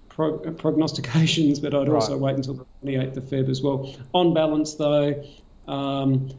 pro- 0.10 0.40
prognostications, 0.40 1.60
but 1.60 1.74
I'd 1.74 1.90
also 1.90 2.18
wait 2.18 2.36
until 2.36 2.56
the 2.56 2.66
28th 2.84 3.18
of 3.18 3.24
Feb 3.26 3.50
as 3.50 3.62
well. 3.62 3.96
On 4.14 4.34
balance, 4.34 4.76
though, 4.76 5.24
um, 5.68 6.30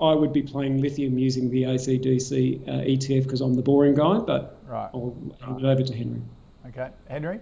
I 0.00 0.14
would 0.14 0.32
be 0.32 0.42
playing 0.42 0.80
lithium 0.80 1.18
using 1.18 1.50
the 1.50 1.64
ACDC 1.64 2.68
uh, 2.68 2.72
ETF 2.84 3.24
because 3.24 3.40
I'm 3.40 3.54
the 3.54 3.62
boring 3.62 3.94
guy, 3.94 4.18
but 4.18 4.58
right. 4.66 4.90
I'll 4.94 5.16
hand 5.40 5.60
it 5.60 5.66
over 5.66 5.82
to 5.82 5.94
Henry. 5.94 6.22
Okay, 6.68 6.90
Henry. 7.08 7.40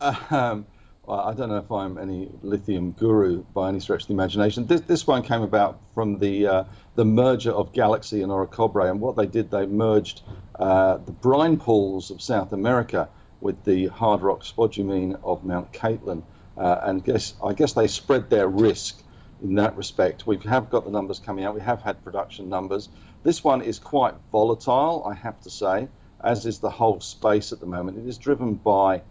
Um, 0.30 0.66
well, 1.06 1.20
I 1.20 1.34
don't 1.34 1.48
know 1.48 1.58
if 1.58 1.70
I'm 1.70 1.98
any 1.98 2.28
lithium 2.42 2.92
guru 2.92 3.42
by 3.54 3.68
any 3.68 3.80
stretch 3.80 4.02
of 4.02 4.08
the 4.08 4.14
imagination. 4.14 4.66
This, 4.66 4.80
this 4.82 5.06
one 5.06 5.22
came 5.22 5.42
about 5.42 5.80
from 5.94 6.18
the 6.18 6.46
uh, 6.46 6.64
the 6.94 7.04
merger 7.04 7.50
of 7.50 7.72
Galaxy 7.72 8.22
and 8.22 8.30
Orocobre, 8.30 8.88
and 8.88 9.00
what 9.00 9.16
they 9.16 9.26
did, 9.26 9.50
they 9.50 9.66
merged 9.66 10.22
uh, 10.56 10.98
the 10.98 11.12
brine 11.12 11.56
pools 11.56 12.10
of 12.10 12.22
South 12.22 12.52
America 12.52 13.08
with 13.40 13.64
the 13.64 13.88
hard 13.88 14.22
rock 14.22 14.42
spodumene 14.42 15.18
of 15.24 15.44
Mount 15.44 15.72
Cattlin, 15.72 16.22
uh, 16.56 16.80
and 16.82 17.04
guess 17.04 17.34
I 17.44 17.52
guess 17.52 17.72
they 17.72 17.88
spread 17.88 18.30
their 18.30 18.46
risk 18.46 19.02
in 19.42 19.56
that 19.56 19.76
respect. 19.76 20.26
We 20.26 20.38
have 20.38 20.70
got 20.70 20.84
the 20.84 20.90
numbers 20.90 21.18
coming 21.18 21.44
out. 21.44 21.54
We 21.54 21.60
have 21.60 21.82
had 21.82 22.02
production 22.04 22.48
numbers. 22.48 22.88
This 23.22 23.42
one 23.42 23.62
is 23.62 23.78
quite 23.78 24.14
volatile, 24.30 25.04
I 25.06 25.14
have 25.14 25.40
to 25.42 25.50
say, 25.50 25.88
as 26.22 26.46
is 26.46 26.60
the 26.60 26.70
whole 26.70 27.00
space 27.00 27.52
at 27.52 27.60
the 27.60 27.66
moment. 27.66 27.98
It 27.98 28.08
is 28.08 28.18
driven 28.18 28.54
by 28.54 29.02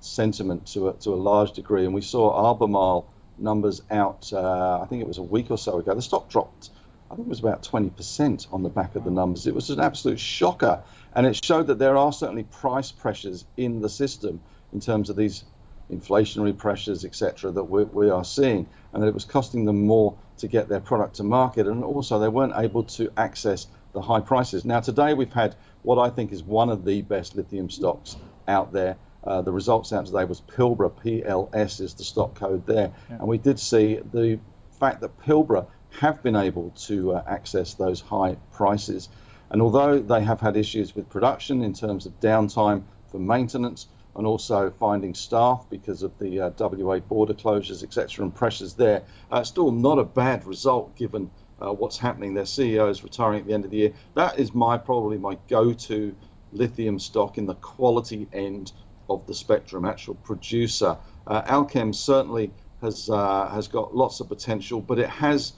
sentiment 0.00 0.66
to 0.68 0.88
a, 0.88 0.92
to 0.94 1.10
a 1.10 1.16
large 1.16 1.52
degree, 1.52 1.84
and 1.84 1.94
we 1.94 2.00
saw 2.00 2.46
Albemarle 2.46 3.12
numbers 3.38 3.82
out. 3.90 4.32
Uh, 4.32 4.80
I 4.80 4.86
think 4.86 5.02
it 5.02 5.08
was 5.08 5.18
a 5.18 5.22
week 5.22 5.50
or 5.50 5.58
so 5.58 5.78
ago. 5.78 5.94
The 5.94 6.02
stock 6.02 6.28
dropped. 6.28 6.70
I 7.10 7.16
think 7.16 7.26
it 7.26 7.30
was 7.30 7.40
about 7.40 7.62
20% 7.62 8.46
on 8.52 8.62
the 8.62 8.68
back 8.68 8.94
of 8.94 9.02
the 9.02 9.10
numbers. 9.10 9.46
It 9.48 9.54
was 9.54 9.70
an 9.70 9.80
absolute 9.80 10.20
shocker, 10.20 10.82
and 11.14 11.26
it 11.26 11.44
showed 11.44 11.66
that 11.66 11.78
there 11.78 11.96
are 11.96 12.12
certainly 12.12 12.44
price 12.44 12.92
pressures 12.92 13.44
in 13.56 13.80
the 13.80 13.88
system 13.88 14.40
in 14.72 14.78
terms 14.78 15.10
of 15.10 15.16
these 15.16 15.44
inflationary 15.90 16.56
pressures, 16.56 17.04
etc., 17.04 17.50
that 17.50 17.64
we, 17.64 17.84
we 17.84 18.10
are 18.10 18.24
seeing, 18.24 18.66
and 18.92 19.02
that 19.02 19.08
it 19.08 19.14
was 19.14 19.24
costing 19.24 19.64
them 19.64 19.86
more 19.86 20.16
to 20.38 20.48
get 20.48 20.68
their 20.68 20.80
product 20.80 21.16
to 21.16 21.24
market, 21.24 21.66
and 21.66 21.84
also 21.84 22.18
they 22.18 22.28
weren't 22.28 22.54
able 22.56 22.84
to 22.84 23.10
access 23.16 23.66
the 23.92 24.00
high 24.00 24.20
prices. 24.20 24.64
Now, 24.64 24.80
today 24.80 25.14
we've 25.14 25.32
had 25.32 25.56
what 25.82 25.98
I 25.98 26.10
think 26.10 26.32
is 26.32 26.42
one 26.42 26.70
of 26.70 26.84
the 26.84 27.02
best 27.02 27.36
lithium 27.36 27.70
stocks 27.70 28.16
out 28.46 28.72
there. 28.72 28.96
Uh, 29.22 29.42
the 29.42 29.52
results 29.52 29.92
out 29.92 30.06
today 30.06 30.24
was 30.24 30.40
Pilbara, 30.40 30.90
PLS 30.90 31.80
is 31.80 31.94
the 31.94 32.04
stock 32.04 32.34
code 32.34 32.66
there, 32.66 32.92
yeah. 33.10 33.16
and 33.16 33.26
we 33.26 33.38
did 33.38 33.58
see 33.58 34.00
the 34.12 34.38
fact 34.78 35.00
that 35.02 35.20
Pilbara 35.20 35.66
have 35.98 36.22
been 36.22 36.36
able 36.36 36.70
to 36.70 37.12
uh, 37.12 37.22
access 37.26 37.74
those 37.74 38.00
high 38.00 38.36
prices. 38.52 39.08
And 39.50 39.60
although 39.60 39.98
they 39.98 40.22
have 40.22 40.40
had 40.40 40.56
issues 40.56 40.94
with 40.94 41.10
production 41.10 41.62
in 41.62 41.72
terms 41.74 42.06
of 42.06 42.18
downtime 42.20 42.84
for 43.10 43.18
maintenance, 43.18 43.88
and 44.16 44.26
also 44.26 44.70
finding 44.70 45.14
staff 45.14 45.66
because 45.70 46.02
of 46.02 46.18
the 46.18 46.40
uh, 46.40 46.50
WA 46.58 46.98
border 46.98 47.34
closures, 47.34 47.82
etc., 47.82 48.24
and 48.24 48.34
pressures 48.34 48.74
there. 48.74 49.02
Uh, 49.30 49.42
still 49.44 49.70
not 49.70 49.98
a 49.98 50.04
bad 50.04 50.44
result 50.46 50.94
given 50.96 51.30
uh, 51.60 51.72
what's 51.72 51.98
happening. 51.98 52.34
Their 52.34 52.44
CEO 52.44 52.90
is 52.90 53.02
retiring 53.04 53.40
at 53.40 53.46
the 53.46 53.54
end 53.54 53.64
of 53.64 53.70
the 53.70 53.76
year. 53.76 53.92
That 54.14 54.38
is 54.38 54.54
my 54.54 54.78
probably 54.78 55.18
my 55.18 55.38
go-to 55.48 56.14
lithium 56.52 56.98
stock 56.98 57.38
in 57.38 57.46
the 57.46 57.54
quality 57.54 58.28
end 58.32 58.72
of 59.08 59.26
the 59.26 59.34
spectrum, 59.34 59.84
actual 59.84 60.14
producer. 60.14 60.96
Uh, 61.26 61.42
Allkem 61.42 61.94
certainly 61.94 62.50
has 62.80 63.10
uh, 63.10 63.48
has 63.48 63.68
got 63.68 63.94
lots 63.94 64.20
of 64.20 64.28
potential, 64.28 64.80
but 64.80 64.98
it 64.98 65.08
has 65.08 65.52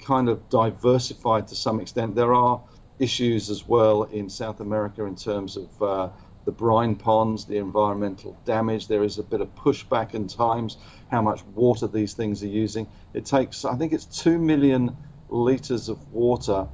kind 0.00 0.28
of 0.28 0.48
diversified 0.48 1.48
to 1.48 1.54
some 1.54 1.80
extent. 1.80 2.14
There 2.14 2.34
are 2.34 2.62
issues 2.98 3.50
as 3.50 3.66
well 3.66 4.04
in 4.04 4.28
South 4.28 4.60
America 4.60 5.04
in 5.04 5.16
terms 5.16 5.56
of 5.56 5.82
uh, 5.82 6.08
the 6.48 6.52
brine 6.52 6.96
ponds, 6.96 7.44
the 7.44 7.58
environmental 7.58 8.34
damage. 8.46 8.88
There 8.88 9.04
is 9.04 9.18
a 9.18 9.22
bit 9.22 9.42
of 9.42 9.54
pushback 9.54 10.14
in 10.14 10.28
times, 10.28 10.78
how 11.10 11.20
much 11.20 11.44
water 11.54 11.86
these 11.86 12.14
things 12.14 12.42
are 12.42 12.46
using. 12.46 12.86
It 13.12 13.26
takes, 13.26 13.66
I 13.66 13.74
think 13.76 13.92
it's 13.92 14.06
2 14.06 14.38
million 14.38 14.96
litres 15.28 15.90
of 15.90 15.98
water 16.10 16.66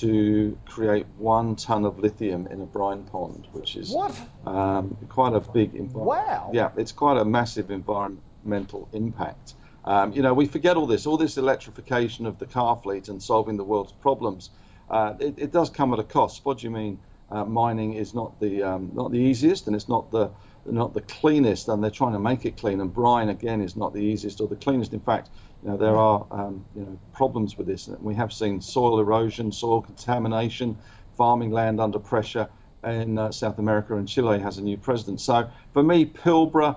to 0.00 0.58
create 0.66 1.06
one 1.16 1.56
ton 1.56 1.86
of 1.86 1.98
lithium 1.98 2.46
in 2.48 2.60
a 2.60 2.66
brine 2.66 3.04
pond, 3.04 3.48
which 3.52 3.74
is 3.74 3.96
um, 4.44 4.98
quite 5.08 5.32
a 5.32 5.40
big 5.40 5.72
Wow. 5.94 6.50
Yeah, 6.52 6.68
it's 6.76 6.92
quite 6.92 7.16
a 7.16 7.24
massive 7.24 7.70
environmental 7.70 8.86
impact. 8.92 9.54
Um, 9.86 10.12
you 10.12 10.20
know, 10.20 10.34
we 10.34 10.44
forget 10.44 10.76
all 10.76 10.86
this, 10.86 11.06
all 11.06 11.16
this 11.16 11.38
electrification 11.38 12.26
of 12.26 12.38
the 12.38 12.44
car 12.44 12.76
fleet 12.76 13.08
and 13.08 13.22
solving 13.22 13.56
the 13.56 13.64
world's 13.64 13.92
problems. 13.92 14.50
Uh, 14.90 15.14
it, 15.18 15.38
it, 15.38 15.52
does 15.52 15.70
come 15.70 15.94
at 15.94 15.98
a 15.98 16.04
cost. 16.04 16.44
What 16.44 16.58
do 16.58 16.66
you 16.66 16.70
mean? 16.70 16.98
Uh, 17.32 17.44
mining 17.44 17.94
is 17.94 18.14
not 18.14 18.38
the 18.40 18.62
um, 18.62 18.90
not 18.94 19.10
the 19.10 19.18
easiest 19.18 19.66
and 19.66 19.74
it's 19.74 19.88
not 19.88 20.10
the 20.10 20.30
not 20.64 20.94
the 20.94 21.00
cleanest, 21.00 21.68
and 21.68 21.82
they're 21.82 21.90
trying 21.90 22.12
to 22.12 22.18
make 22.20 22.44
it 22.44 22.56
clean. 22.56 22.80
And 22.80 22.92
brine 22.92 23.28
again 23.30 23.60
is 23.60 23.74
not 23.76 23.92
the 23.92 24.00
easiest 24.00 24.40
or 24.40 24.46
the 24.46 24.56
cleanest. 24.56 24.92
In 24.92 25.00
fact, 25.00 25.30
you 25.62 25.70
know 25.70 25.76
there 25.76 25.96
are 25.96 26.26
um, 26.30 26.64
you 26.76 26.82
know 26.82 26.98
problems 27.12 27.56
with 27.58 27.66
this. 27.66 27.88
And 27.88 28.00
we 28.02 28.14
have 28.14 28.32
seen 28.32 28.60
soil 28.60 29.00
erosion, 29.00 29.50
soil 29.50 29.82
contamination, 29.82 30.78
farming 31.16 31.50
land 31.50 31.80
under 31.80 31.98
pressure 31.98 32.48
in 32.84 33.18
uh, 33.18 33.32
South 33.32 33.58
America, 33.58 33.96
and 33.96 34.08
Chile 34.08 34.38
has 34.40 34.58
a 34.58 34.62
new 34.62 34.76
president. 34.76 35.20
So 35.20 35.50
for 35.72 35.82
me, 35.82 36.06
Pilbara 36.06 36.76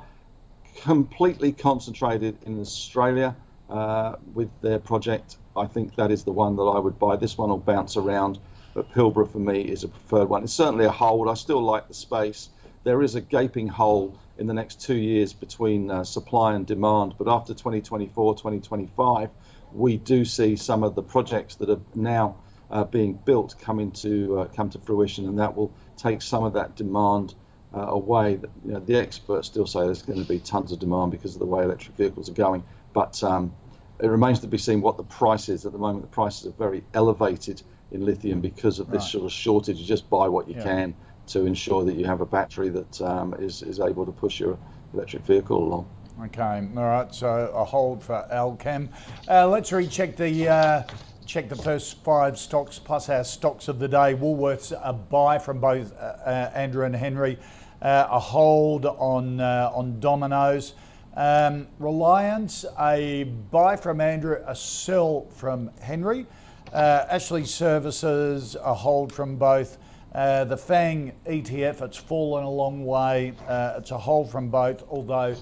completely 0.81 1.51
concentrated 1.51 2.37
in 2.45 2.59
Australia 2.59 3.35
uh, 3.69 4.15
with 4.33 4.49
their 4.61 4.79
project. 4.79 5.37
I 5.55 5.67
think 5.67 5.95
that 5.95 6.11
is 6.11 6.23
the 6.23 6.31
one 6.31 6.55
that 6.55 6.63
I 6.63 6.79
would 6.79 6.99
buy. 6.99 7.15
This 7.15 7.37
one 7.37 7.49
will 7.49 7.57
bounce 7.57 7.97
around 7.97 8.39
but 8.75 8.91
Pilbara 8.91 9.27
for 9.27 9.39
me 9.39 9.61
is 9.61 9.83
a 9.85 9.87
preferred 9.87 10.25
one. 10.25 10.43
It's 10.43 10.53
certainly 10.53 10.85
a 10.85 10.91
hold. 10.91 11.29
I 11.29 11.33
still 11.33 11.61
like 11.61 11.87
the 11.87 11.93
space. 11.93 12.49
There 12.83 13.01
is 13.01 13.15
a 13.15 13.21
gaping 13.21 13.69
hole 13.69 14.19
in 14.37 14.45
the 14.45 14.53
next 14.53 14.81
two 14.81 14.97
years 14.97 15.31
between 15.33 15.89
uh, 15.89 16.03
supply 16.03 16.53
and 16.53 16.67
demand, 16.67 17.15
but 17.17 17.29
after 17.29 17.53
2024, 17.53 18.35
2025, 18.35 19.29
we 19.71 19.97
do 19.97 20.25
see 20.25 20.57
some 20.57 20.83
of 20.83 20.93
the 20.93 21.01
projects 21.01 21.55
that 21.55 21.69
are 21.69 21.79
now 21.95 22.35
uh, 22.69 22.83
being 22.83 23.13
built 23.13 23.55
come 23.59 23.79
into 23.79 24.39
uh, 24.39 24.45
come 24.45 24.69
to 24.69 24.79
fruition, 24.79 25.25
and 25.25 25.39
that 25.39 25.55
will 25.55 25.73
take 25.95 26.21
some 26.21 26.43
of 26.43 26.53
that 26.53 26.75
demand 26.75 27.33
uh, 27.73 27.87
away. 27.87 28.39
You 28.65 28.73
know, 28.73 28.79
the 28.81 28.97
experts 28.97 29.47
still 29.47 29.65
say 29.65 29.85
there's 29.85 30.01
going 30.01 30.21
to 30.21 30.27
be 30.27 30.39
tons 30.39 30.73
of 30.73 30.79
demand 30.79 31.11
because 31.11 31.33
of 31.33 31.39
the 31.39 31.45
way 31.45 31.63
electric 31.63 31.95
vehicles 31.95 32.29
are 32.29 32.33
going, 32.33 32.63
but 32.91 33.23
um, 33.23 33.55
it 34.01 34.07
remains 34.07 34.41
to 34.41 34.47
be 34.47 34.57
seen 34.57 34.81
what 34.81 34.97
the 34.97 35.03
price 35.03 35.47
is. 35.47 35.65
At 35.65 35.71
the 35.71 35.77
moment, 35.77 36.03
the 36.03 36.11
prices 36.11 36.47
are 36.47 36.57
very 36.57 36.83
elevated 36.93 37.61
in 37.91 38.05
lithium 38.05 38.41
because 38.41 38.79
of 38.79 38.89
this 38.89 39.03
right. 39.03 39.11
sort 39.11 39.25
of 39.25 39.31
shortage. 39.31 39.77
You 39.79 39.85
just 39.85 40.09
buy 40.09 40.27
what 40.27 40.47
you 40.47 40.55
yeah. 40.55 40.63
can 40.63 40.95
to 41.27 41.45
ensure 41.45 41.83
that 41.85 41.95
you 41.95 42.05
have 42.05 42.21
a 42.21 42.25
battery 42.25 42.69
that 42.69 43.01
um, 43.01 43.33
is 43.39 43.61
is 43.61 43.79
able 43.79 44.05
to 44.05 44.11
push 44.11 44.39
your 44.39 44.57
electric 44.93 45.23
vehicle 45.23 45.57
along. 45.57 45.87
Okay, 46.23 46.67
all 46.77 46.83
right. 46.83 47.13
So 47.13 47.51
a 47.53 47.65
hold 47.65 48.03
for 48.03 48.25
Allkem. 48.31 48.89
Uh, 49.27 49.47
let's 49.47 49.71
recheck 49.71 50.15
the 50.15 50.47
uh, 50.47 50.83
check 51.25 51.49
the 51.49 51.55
first 51.55 52.03
five 52.03 52.37
stocks 52.37 52.79
plus 52.79 53.09
our 53.09 53.23
stocks 53.23 53.67
of 53.67 53.79
the 53.79 53.87
day. 53.87 54.15
Woolworths 54.15 54.71
a 54.83 54.93
buy 54.93 55.37
from 55.39 55.59
both 55.59 55.93
uh, 55.93 56.17
uh 56.25 56.51
Andrew 56.53 56.85
and 56.85 56.95
Henry. 56.95 57.37
Uh, 57.81 58.07
a 58.09 58.19
hold 58.19 58.85
on 58.85 59.41
uh, 59.41 59.71
on 59.73 59.99
Domino's. 59.99 60.73
Um, 61.17 61.67
Reliance 61.79 62.65
a 62.79 63.23
buy 63.51 63.75
from 63.75 63.99
Andrew. 63.99 64.41
A 64.45 64.55
sell 64.55 65.27
from 65.31 65.69
Henry. 65.81 66.25
Ashley 66.75 67.45
Services 67.45 68.55
a 68.55 68.73
hold 68.73 69.11
from 69.11 69.37
both. 69.37 69.77
Uh, 70.13 70.45
the 70.45 70.55
FANG 70.55 71.11
ETF, 71.25 71.81
it's 71.81 71.97
fallen 71.97 72.45
a 72.45 72.49
long 72.49 72.85
way. 72.85 73.33
Uh, 73.47 73.73
it's 73.77 73.91
a 73.91 73.97
hold 73.97 74.31
from 74.31 74.49
both, 74.49 74.81
although 74.89 75.35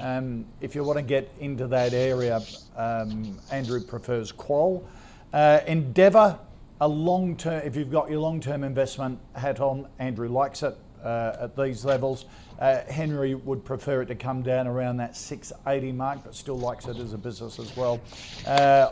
um, 0.00 0.46
if 0.60 0.74
you 0.74 0.84
want 0.84 0.96
to 0.98 1.02
get 1.02 1.28
into 1.40 1.66
that 1.66 1.92
area, 1.92 2.40
um, 2.76 3.36
Andrew 3.50 3.80
prefers 3.80 4.30
Qual. 4.30 4.88
Uh, 5.32 5.60
Endeavour, 5.66 6.38
a 6.80 6.86
long 6.88 7.36
term, 7.36 7.60
if 7.64 7.74
you've 7.74 7.90
got 7.90 8.08
your 8.08 8.20
long 8.20 8.40
term 8.40 8.62
investment 8.62 9.18
hat 9.34 9.60
on, 9.60 9.88
Andrew 9.98 10.28
likes 10.28 10.62
it 10.62 10.78
uh, 11.04 11.36
at 11.40 11.56
these 11.56 11.84
levels. 11.84 12.26
Uh, 12.60 12.82
Henry 12.88 13.34
would 13.34 13.64
prefer 13.64 14.02
it 14.02 14.06
to 14.06 14.14
come 14.14 14.42
down 14.42 14.66
around 14.66 14.98
that 14.98 15.16
680 15.16 15.92
mark, 15.92 16.20
but 16.24 16.34
still 16.34 16.58
likes 16.58 16.86
it 16.86 16.98
as 16.98 17.14
a 17.14 17.18
business 17.18 17.58
as 17.58 17.76
well. 17.76 18.00
Uh, 18.46 18.86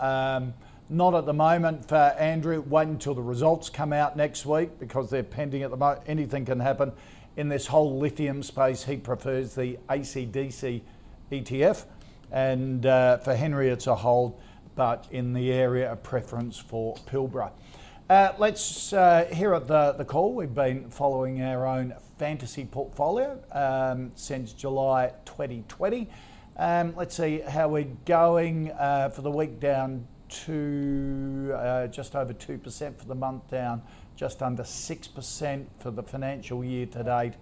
um, 0.00 0.52
not 0.90 1.14
at 1.14 1.26
the 1.26 1.34
moment 1.34 1.86
for 1.86 1.96
Andrew. 1.96 2.62
Wait 2.66 2.88
until 2.88 3.14
the 3.14 3.22
results 3.22 3.68
come 3.68 3.92
out 3.92 4.16
next 4.16 4.46
week 4.46 4.78
because 4.78 5.10
they're 5.10 5.22
pending 5.22 5.62
at 5.62 5.70
the 5.70 5.76
moment. 5.76 6.02
Anything 6.06 6.44
can 6.44 6.60
happen 6.60 6.92
in 7.36 7.48
this 7.48 7.66
whole 7.66 7.98
lithium 7.98 8.42
space. 8.42 8.84
He 8.84 8.96
prefers 8.96 9.54
the 9.54 9.78
ACDC 9.88 10.82
ETF, 11.30 11.84
and 12.32 12.86
uh, 12.86 13.18
for 13.18 13.34
Henry, 13.34 13.68
it's 13.68 13.86
a 13.86 13.94
hold, 13.94 14.40
but 14.74 15.06
in 15.10 15.32
the 15.32 15.52
area 15.52 15.92
of 15.92 16.02
preference 16.02 16.58
for 16.58 16.96
Pilbara. 17.06 17.50
Uh, 18.08 18.32
let's 18.38 18.92
uh, 18.94 19.28
here 19.30 19.52
at 19.52 19.66
the, 19.66 19.92
the 19.92 20.04
call. 20.04 20.32
We've 20.32 20.54
been 20.54 20.88
following 20.90 21.42
our 21.42 21.66
own 21.66 21.94
fantasy 22.18 22.64
portfolio 22.64 23.38
um, 23.52 24.12
since 24.14 24.54
July 24.54 25.12
2020. 25.26 26.08
Um, 26.56 26.94
let's 26.96 27.14
see 27.14 27.40
how 27.40 27.68
we're 27.68 27.84
going 28.06 28.72
uh, 28.72 29.10
for 29.10 29.20
the 29.20 29.30
week 29.30 29.60
down 29.60 30.06
to 30.28 31.52
uh, 31.54 31.86
just 31.88 32.14
over 32.16 32.32
2% 32.32 32.96
for 32.96 33.04
the 33.06 33.14
month, 33.14 33.50
down 33.50 33.82
just 34.16 34.42
under 34.42 34.64
6% 34.64 35.66
for 35.78 35.90
the 35.90 36.02
financial 36.02 36.64
year 36.64 36.86
to 36.86 37.04
date, 37.04 37.34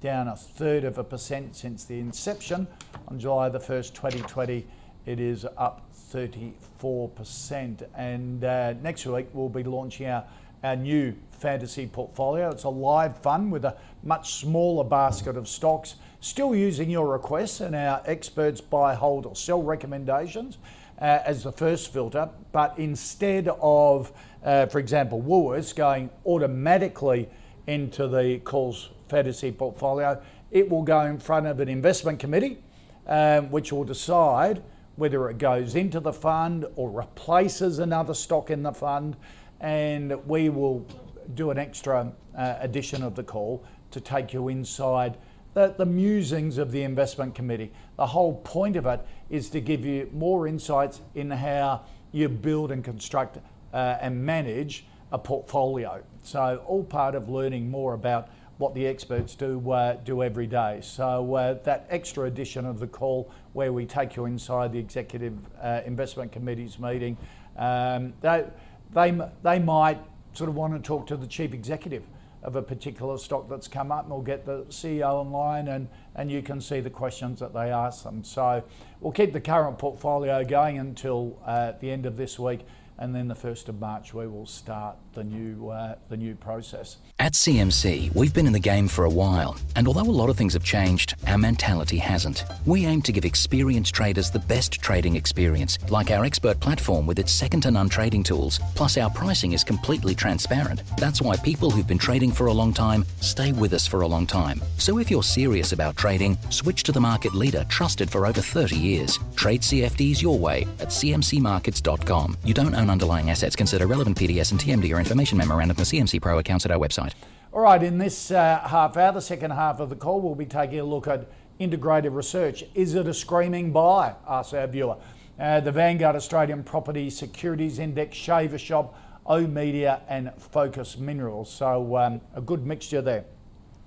down 0.00 0.28
a 0.28 0.36
third 0.36 0.84
of 0.84 0.98
a 0.98 1.04
percent 1.04 1.54
since 1.54 1.84
the 1.84 1.98
inception. 1.98 2.66
On 3.08 3.18
July 3.18 3.48
the 3.48 3.60
1st, 3.60 3.94
2020, 3.94 4.66
it 5.06 5.20
is 5.20 5.46
up 5.56 5.88
34%. 6.12 7.86
And 7.94 8.44
uh, 8.44 8.72
next 8.74 9.06
week, 9.06 9.28
we'll 9.32 9.48
be 9.48 9.62
launching 9.62 10.08
our, 10.08 10.24
our 10.64 10.76
new 10.76 11.14
fantasy 11.30 11.86
portfolio. 11.86 12.50
It's 12.50 12.64
a 12.64 12.68
live 12.68 13.16
fund 13.18 13.52
with 13.52 13.64
a 13.64 13.76
much 14.02 14.34
smaller 14.34 14.84
basket 14.84 15.36
of 15.36 15.46
stocks, 15.46 15.94
still 16.20 16.56
using 16.56 16.90
your 16.90 17.06
requests 17.06 17.60
and 17.60 17.76
our 17.76 18.02
experts 18.04 18.60
buy, 18.60 18.94
hold, 18.94 19.26
or 19.26 19.36
sell 19.36 19.62
recommendations 19.62 20.58
uh, 21.00 21.20
as 21.24 21.42
the 21.42 21.52
first 21.52 21.92
filter, 21.92 22.28
but 22.52 22.78
instead 22.78 23.48
of, 23.60 24.12
uh, 24.44 24.66
for 24.66 24.78
example, 24.78 25.22
Woolworths 25.22 25.74
going 25.74 26.10
automatically 26.24 27.28
into 27.66 28.08
the 28.08 28.40
calls 28.44 28.90
fantasy 29.08 29.52
portfolio, 29.52 30.20
it 30.50 30.68
will 30.68 30.82
go 30.82 31.00
in 31.02 31.18
front 31.18 31.46
of 31.46 31.60
an 31.60 31.68
investment 31.68 32.18
committee, 32.18 32.58
um, 33.06 33.50
which 33.50 33.72
will 33.72 33.84
decide 33.84 34.62
whether 34.96 35.28
it 35.28 35.38
goes 35.38 35.74
into 35.74 36.00
the 36.00 36.12
fund 36.12 36.64
or 36.76 36.90
replaces 36.90 37.78
another 37.78 38.14
stock 38.14 38.50
in 38.50 38.62
the 38.62 38.72
fund, 38.72 39.16
and 39.60 40.14
we 40.26 40.48
will 40.48 40.86
do 41.34 41.50
an 41.50 41.58
extra 41.58 42.10
uh, 42.36 42.54
edition 42.60 43.02
of 43.02 43.14
the 43.14 43.22
call 43.22 43.62
to 43.90 44.00
take 44.00 44.32
you 44.32 44.48
inside 44.48 45.18
the, 45.56 45.74
the 45.78 45.86
musings 45.86 46.58
of 46.58 46.70
the 46.70 46.82
investment 46.82 47.34
committee. 47.34 47.72
The 47.96 48.04
whole 48.04 48.34
point 48.34 48.76
of 48.76 48.84
it 48.84 49.00
is 49.30 49.48
to 49.50 49.60
give 49.62 49.86
you 49.86 50.10
more 50.12 50.46
insights 50.46 51.00
in 51.14 51.30
how 51.30 51.80
you 52.12 52.28
build 52.28 52.70
and 52.72 52.84
construct 52.84 53.38
uh, 53.72 53.96
and 54.02 54.22
manage 54.22 54.84
a 55.12 55.18
portfolio. 55.18 56.02
So, 56.22 56.62
all 56.66 56.84
part 56.84 57.14
of 57.14 57.30
learning 57.30 57.70
more 57.70 57.94
about 57.94 58.28
what 58.58 58.74
the 58.74 58.86
experts 58.86 59.34
do 59.34 59.70
uh, 59.70 59.94
do 60.04 60.22
every 60.22 60.46
day. 60.46 60.80
So 60.82 61.34
uh, 61.34 61.54
that 61.64 61.86
extra 61.88 62.24
edition 62.24 62.66
of 62.66 62.78
the 62.78 62.86
call, 62.86 63.30
where 63.54 63.72
we 63.72 63.86
take 63.86 64.14
you 64.16 64.26
inside 64.26 64.72
the 64.72 64.78
executive 64.78 65.38
uh, 65.62 65.80
investment 65.86 66.32
committee's 66.32 66.78
meeting, 66.78 67.16
um, 67.56 68.12
they, 68.20 68.44
they 68.92 69.18
they 69.42 69.58
might 69.58 69.98
sort 70.34 70.50
of 70.50 70.54
want 70.54 70.74
to 70.74 70.80
talk 70.80 71.06
to 71.06 71.16
the 71.16 71.26
chief 71.26 71.54
executive 71.54 72.02
of 72.42 72.56
a 72.56 72.62
particular 72.62 73.18
stock 73.18 73.48
that's 73.48 73.68
come 73.68 73.90
up, 73.90 74.04
and 74.04 74.12
we'll 74.12 74.22
get 74.22 74.44
the 74.44 74.64
CEO 74.64 75.08
online 75.08 75.68
and, 75.68 75.88
and 76.14 76.30
you 76.30 76.42
can 76.42 76.60
see 76.60 76.80
the 76.80 76.90
questions 76.90 77.40
that 77.40 77.52
they 77.52 77.70
ask 77.70 78.04
them. 78.04 78.22
So 78.22 78.62
we'll 79.00 79.12
keep 79.12 79.32
the 79.32 79.40
current 79.40 79.78
portfolio 79.78 80.44
going 80.44 80.78
until 80.78 81.38
uh, 81.44 81.72
the 81.80 81.90
end 81.90 82.06
of 82.06 82.16
this 82.16 82.38
week 82.38 82.60
and 82.98 83.14
then 83.14 83.28
the 83.28 83.34
1st 83.34 83.68
of 83.68 83.80
March 83.80 84.14
we 84.14 84.26
will 84.26 84.46
start 84.46 84.96
the 85.16 85.24
new 85.24 85.70
uh, 85.70 85.94
the 86.08 86.16
new 86.16 86.34
process. 86.36 86.98
At 87.18 87.32
CMC, 87.32 88.14
we've 88.14 88.34
been 88.34 88.46
in 88.46 88.52
the 88.52 88.60
game 88.60 88.86
for 88.86 89.06
a 89.06 89.10
while, 89.10 89.56
and 89.74 89.88
although 89.88 90.02
a 90.02 90.18
lot 90.20 90.28
of 90.28 90.36
things 90.36 90.52
have 90.52 90.62
changed, 90.62 91.14
our 91.26 91.38
mentality 91.38 91.96
hasn't. 91.96 92.44
We 92.66 92.84
aim 92.84 93.00
to 93.02 93.12
give 93.12 93.24
experienced 93.24 93.94
traders 93.94 94.30
the 94.30 94.38
best 94.38 94.74
trading 94.74 95.16
experience, 95.16 95.78
like 95.88 96.10
our 96.10 96.26
expert 96.26 96.60
platform 96.60 97.06
with 97.06 97.18
its 97.18 97.32
second 97.32 97.62
to 97.62 97.70
none 97.70 97.88
trading 97.88 98.22
tools. 98.22 98.60
Plus, 98.74 98.98
our 98.98 99.08
pricing 99.08 99.54
is 99.54 99.64
completely 99.64 100.14
transparent. 100.14 100.82
That's 100.98 101.22
why 101.22 101.36
people 101.38 101.70
who've 101.70 101.88
been 101.88 101.96
trading 101.96 102.30
for 102.30 102.48
a 102.48 102.52
long 102.52 102.74
time 102.74 103.06
stay 103.22 103.52
with 103.52 103.72
us 103.72 103.86
for 103.86 104.02
a 104.02 104.06
long 104.06 104.26
time. 104.26 104.60
So 104.76 104.98
if 104.98 105.10
you're 105.10 105.22
serious 105.22 105.72
about 105.72 105.96
trading, 105.96 106.36
switch 106.50 106.82
to 106.82 106.92
the 106.92 107.00
market 107.00 107.32
leader 107.32 107.64
trusted 107.70 108.10
for 108.10 108.26
over 108.26 108.42
30 108.42 108.76
years. 108.76 109.18
Trade 109.34 109.62
CFDs 109.62 110.20
your 110.20 110.38
way 110.38 110.66
at 110.78 110.88
cmcmarkets.com. 110.88 112.36
You 112.44 112.52
don't 112.52 112.74
own 112.74 112.90
underlying 112.90 113.30
assets. 113.30 113.56
Consider 113.56 113.86
relevant 113.86 114.18
PDS 114.18 114.50
and 114.50 114.60
TMD 114.60 114.94
or 114.94 115.05
information 115.06 115.38
memorandum 115.38 115.76
for 115.76 115.84
CMC 115.84 116.20
Pro 116.20 116.40
accounts 116.40 116.64
at 116.64 116.72
our 116.72 116.78
website. 116.78 117.12
All 117.52 117.60
right, 117.60 117.80
in 117.80 117.96
this 117.96 118.32
uh, 118.32 118.60
half 118.66 118.96
hour, 118.96 119.12
the 119.12 119.20
second 119.20 119.52
half 119.52 119.78
of 119.78 119.88
the 119.88 119.94
call, 119.94 120.20
we'll 120.20 120.34
be 120.34 120.44
taking 120.44 120.80
a 120.80 120.84
look 120.84 121.06
at 121.06 121.28
integrated 121.60 122.10
research. 122.10 122.64
Is 122.74 122.94
it 122.94 123.06
a 123.06 123.14
screaming 123.14 123.70
buy? 123.70 124.14
Asks 124.26 124.52
our 124.52 124.66
viewer. 124.66 124.96
Uh, 125.38 125.60
the 125.60 125.70
Vanguard 125.70 126.16
Australian 126.16 126.64
Property 126.64 127.08
Securities 127.08 127.78
Index, 127.78 128.16
Shaver 128.16 128.58
Shop, 128.58 128.98
oOh!media, 129.30 130.00
and 130.08 130.32
Focus 130.38 130.98
Minerals. 130.98 131.52
So 131.52 131.96
um, 131.96 132.20
a 132.34 132.40
good 132.40 132.66
mixture 132.66 133.00
there. 133.00 133.26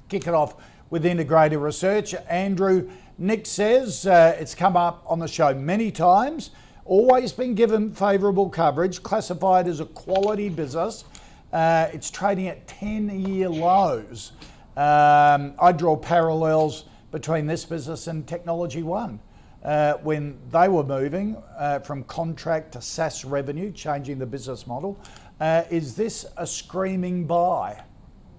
Kick 0.08 0.25
it 0.25 0.34
off 0.34 0.55
with 0.89 1.05
integrated 1.05 1.60
research. 1.60 2.15
Andrew 2.29 2.89
Nick 3.17 3.45
says 3.45 4.08
uh, 4.08 4.38
it's 4.39 4.55
come 4.55 4.77
up 4.77 5.03
on 5.05 5.19
the 5.19 5.27
show 5.27 5.53
many 5.53 5.91
times 5.91 6.51
always 6.89 7.32
been 7.32 7.54
given 7.54 7.93
favourable 7.93 8.49
coverage, 8.49 9.04
classified 9.04 9.67
as 9.67 9.80
a 9.80 9.86
quality 9.86 10.49
business. 10.49 11.06
Uh, 11.54 11.88
it's 11.93 12.10
trading 12.10 12.47
at 12.47 12.67
10 12.67 13.28
year 13.28 13.47
lows. 13.47 14.32
Um, 14.75 15.54
I 15.60 15.71
draw 15.71 15.95
parallels 15.95 16.86
between 17.12 17.45
this 17.45 17.63
business 17.63 18.08
and 18.08 18.28
Technology 18.28 18.82
One. 18.82 19.19
Uh, 19.63 19.93
when 20.04 20.39
they 20.52 20.67
were 20.67 20.84
moving 20.84 21.36
uh, 21.58 21.80
from 21.80 22.04
contract 22.06 22.71
to 22.71 22.82
SaaS 22.82 23.25
revenue, 23.25 23.71
changing 23.71 24.17
the 24.17 24.25
business 24.25 24.65
model. 24.65 24.97
Uh, 25.39 25.63
is 25.69 25.95
this 25.95 26.25
a 26.38 26.47
screaming 26.47 27.25
buy? 27.25 27.84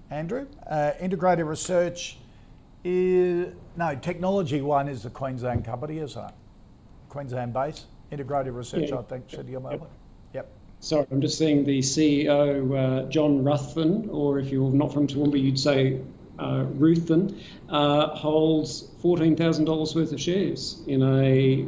Andrew, 0.09 0.47
uh, 0.67 0.91
integrated 0.99 1.45
research 1.45 2.17
is, 2.83 3.53
no, 3.77 3.95
Technology 3.95 4.61
One 4.61 4.89
is 4.89 5.03
the 5.03 5.09
Queensland 5.09 5.63
company, 5.63 5.99
isn't 5.99 6.25
it? 6.25 6.33
Queensland 7.07 7.53
base 7.53 7.85
integrated 8.11 8.53
research, 8.53 8.89
yeah. 8.89 8.99
I 8.99 9.01
think, 9.03 9.25
said 9.29 9.47
your 9.47 9.61
yep. 9.71 9.89
yep. 10.33 10.51
Sorry, 10.79 11.05
I'm 11.11 11.21
just 11.21 11.37
seeing 11.37 11.63
the 11.63 11.79
CEO, 11.79 13.05
uh, 13.05 13.09
John 13.09 13.43
Ruthven, 13.43 14.09
or 14.09 14.39
if 14.39 14.49
you're 14.49 14.71
not 14.71 14.93
from 14.93 15.07
Toowoomba, 15.07 15.41
you'd 15.41 15.59
say 15.59 15.99
uh, 16.39 16.65
Ruthven, 16.73 17.39
uh, 17.69 18.07
holds 18.07 18.89
$14,000 19.03 19.95
worth 19.95 20.11
of 20.11 20.19
shares 20.19 20.81
in 20.87 21.01
a 21.03 21.65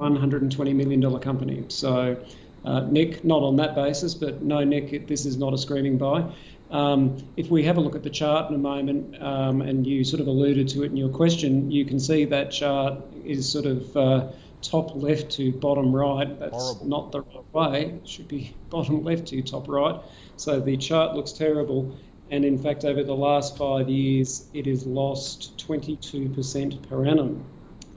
$120 0.00 0.74
million 0.74 1.20
company. 1.20 1.64
So, 1.68 2.16
uh, 2.64 2.80
Nick, 2.80 3.24
not 3.24 3.42
on 3.42 3.56
that 3.56 3.74
basis, 3.74 4.14
but 4.14 4.42
no, 4.42 4.64
Nick, 4.64 4.92
it, 4.92 5.06
this 5.06 5.26
is 5.26 5.36
not 5.36 5.54
a 5.54 5.58
screaming 5.58 5.96
buy. 5.96 6.28
Um, 6.70 7.16
if 7.36 7.48
we 7.48 7.62
have 7.64 7.76
a 7.76 7.80
look 7.80 7.94
at 7.94 8.02
the 8.02 8.10
chart 8.10 8.50
in 8.50 8.56
a 8.56 8.58
moment, 8.58 9.22
um, 9.22 9.62
and 9.62 9.86
you 9.86 10.02
sort 10.02 10.20
of 10.20 10.26
alluded 10.26 10.68
to 10.70 10.82
it 10.82 10.86
in 10.86 10.96
your 10.96 11.08
question, 11.08 11.70
you 11.70 11.84
can 11.84 12.00
see 12.00 12.24
that 12.24 12.50
chart 12.50 12.94
is 13.24 13.48
sort 13.48 13.66
of 13.66 13.96
uh, 13.96 14.28
top 14.62 14.94
left 14.96 15.30
to 15.32 15.52
bottom 15.52 15.94
right. 15.94 16.38
That's 16.38 16.52
Horrible. 16.56 16.86
not 16.86 17.12
the 17.12 17.20
right 17.22 17.54
way. 17.54 17.84
It 18.02 18.08
should 18.08 18.28
be 18.28 18.54
bottom 18.70 19.04
left 19.04 19.26
to 19.28 19.42
top 19.42 19.68
right. 19.68 20.00
So 20.36 20.60
the 20.60 20.76
chart 20.76 21.14
looks 21.14 21.32
terrible. 21.32 21.96
And 22.30 22.44
in 22.44 22.58
fact, 22.58 22.84
over 22.84 23.04
the 23.04 23.14
last 23.14 23.56
five 23.56 23.88
years, 23.88 24.46
it 24.52 24.66
has 24.66 24.84
lost 24.86 25.56
22% 25.66 26.88
per 26.88 27.06
annum. 27.06 27.44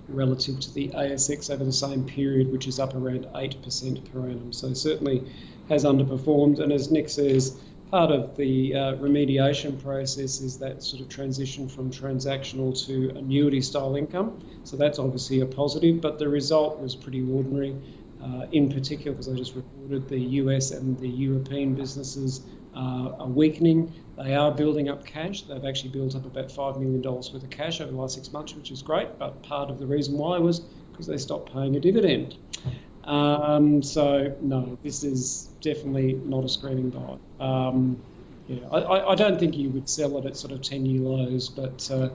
relative 0.07 0.59
to 0.59 0.73
the 0.73 0.89
ASX 0.89 1.51
over 1.53 1.63
the 1.63 1.71
same 1.71 2.03
period, 2.05 2.51
which 2.51 2.67
is 2.67 2.79
up 2.79 2.95
around 2.95 3.25
8% 3.33 4.11
per 4.11 4.19
annum. 4.21 4.51
So 4.53 4.73
certainly 4.73 5.23
has 5.69 5.83
underperformed. 5.83 6.59
And 6.59 6.71
as 6.71 6.89
Nick 6.91 7.09
says, 7.09 7.59
part 7.89 8.11
of 8.11 8.35
the 8.37 8.75
uh, 8.75 8.79
remediation 8.95 9.81
process 9.81 10.41
is 10.41 10.57
that 10.59 10.83
sort 10.83 11.01
of 11.01 11.09
transition 11.09 11.67
from 11.67 11.89
transactional 11.89 12.85
to 12.85 13.09
annuity 13.17 13.61
style 13.61 13.95
income. 13.95 14.39
So 14.63 14.77
that's 14.77 14.99
obviously 14.99 15.41
a 15.41 15.45
positive, 15.45 15.99
but 16.01 16.19
the 16.19 16.29
result 16.29 16.79
was 16.79 16.95
pretty 16.95 17.21
ordinary. 17.21 17.75
Uh, 18.21 18.45
in 18.51 18.69
particular, 18.69 19.13
because 19.13 19.29
I 19.29 19.33
just 19.33 19.55
reported 19.55 20.09
the 20.09 20.19
US 20.19 20.71
and 20.71 20.99
the 20.99 21.07
European 21.07 21.73
businesses 21.73 22.41
uh, 22.75 23.13
are 23.17 23.27
weakening. 23.27 23.93
They 24.17 24.35
are 24.35 24.51
building 24.51 24.89
up 24.89 25.05
cash. 25.05 25.43
They've 25.43 25.63
actually 25.63 25.91
built 25.91 26.15
up 26.15 26.25
about 26.25 26.49
$5 26.49 26.79
million 26.81 27.01
worth 27.01 27.33
of 27.33 27.49
cash 27.49 27.79
over 27.79 27.91
the 27.91 27.97
last 27.97 28.15
six 28.15 28.33
months, 28.33 28.53
which 28.55 28.71
is 28.71 28.81
great. 28.81 29.17
But 29.17 29.41
part 29.43 29.69
of 29.69 29.79
the 29.79 29.87
reason 29.87 30.17
why 30.17 30.37
was 30.37 30.59
because 30.91 31.07
they 31.07 31.17
stopped 31.17 31.53
paying 31.53 31.77
a 31.77 31.79
dividend. 31.79 32.35
Um, 33.05 33.81
so, 33.81 34.35
no, 34.41 34.77
this 34.83 35.05
is 35.05 35.48
definitely 35.61 36.13
not 36.25 36.43
a 36.43 36.49
screaming 36.49 36.89
buy. 36.89 37.17
Um, 37.43 38.01
yeah, 38.47 38.67
I, 38.71 39.11
I, 39.11 39.15
don't 39.15 39.39
think 39.39 39.55
you 39.55 39.69
would 39.69 39.87
sell 39.87 40.17
it 40.17 40.25
at 40.25 40.35
sort 40.35 40.51
of 40.53 40.61
10 40.61 40.85
year 40.85 41.01
lows, 41.01 41.49
but 41.49 41.89
uh, 41.91 42.09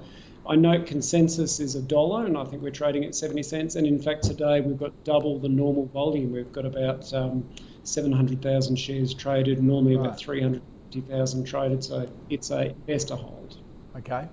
I 0.49 0.57
note 0.57 0.87
consensus 0.87 1.61
is 1.61 1.75
a 1.75 1.83
dollar, 1.83 2.27
and 2.27 2.37
I 2.37 2.45
think 2.45 2.63
we're 2.63 2.71
trading 2.71 3.05
at 3.05 3.15
70 3.15 3.43
cents. 3.43 3.77
And 3.77 3.87
in 3.87 4.01
fact, 4.01 4.25
today 4.25 4.61
we've 4.61 4.79
got 4.79 4.93
double 5.05 5.39
the 5.39 5.49
normal 5.49 5.87
volume. 5.87 6.33
We've 6.33 6.53
got 6.53 6.67
about 6.67 7.13
um, 7.15 7.49
700,000 7.85 8.77
shares 8.77 9.15
traded, 9.15 9.63
normally 9.63 9.97
right. 9.97 10.07
about 10.07 10.19
350,000 10.19 11.45
traded. 11.45 11.85
So 11.85 12.09
it's 12.29 12.51
a 12.51 12.75
best 12.87 13.09
to 13.09 13.17
hold. 13.17 13.59
Okay. 13.97 14.29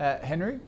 Uh, 0.00 0.18
Henry? 0.18 0.58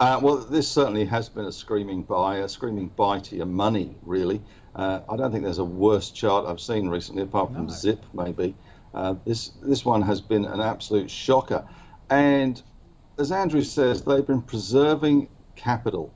Uh, 0.00 0.20
well, 0.22 0.36
this 0.36 0.68
certainly 0.68 1.04
has 1.04 1.28
been 1.28 1.46
a 1.46 1.52
screaming 1.52 2.02
buy, 2.02 2.38
a 2.38 2.48
screaming 2.48 2.88
buy 2.96 3.18
to 3.18 3.36
your 3.36 3.46
money, 3.46 3.96
really. 4.02 4.40
Uh, 4.78 5.00
I 5.08 5.16
don't 5.16 5.32
think 5.32 5.42
there's 5.42 5.58
a 5.58 5.64
worse 5.64 6.10
chart 6.10 6.46
I've 6.46 6.60
seen 6.60 6.88
recently, 6.88 7.24
apart 7.24 7.52
from 7.52 7.66
no. 7.66 7.72
Zip, 7.72 8.04
maybe. 8.14 8.54
Uh, 8.94 9.16
this 9.26 9.48
this 9.60 9.84
one 9.84 10.02
has 10.02 10.20
been 10.20 10.44
an 10.44 10.60
absolute 10.60 11.10
shocker. 11.10 11.66
And 12.08 12.62
as 13.18 13.32
Andrew 13.32 13.62
says, 13.62 14.02
they've 14.02 14.26
been 14.26 14.40
preserving 14.40 15.28
capital. 15.56 16.14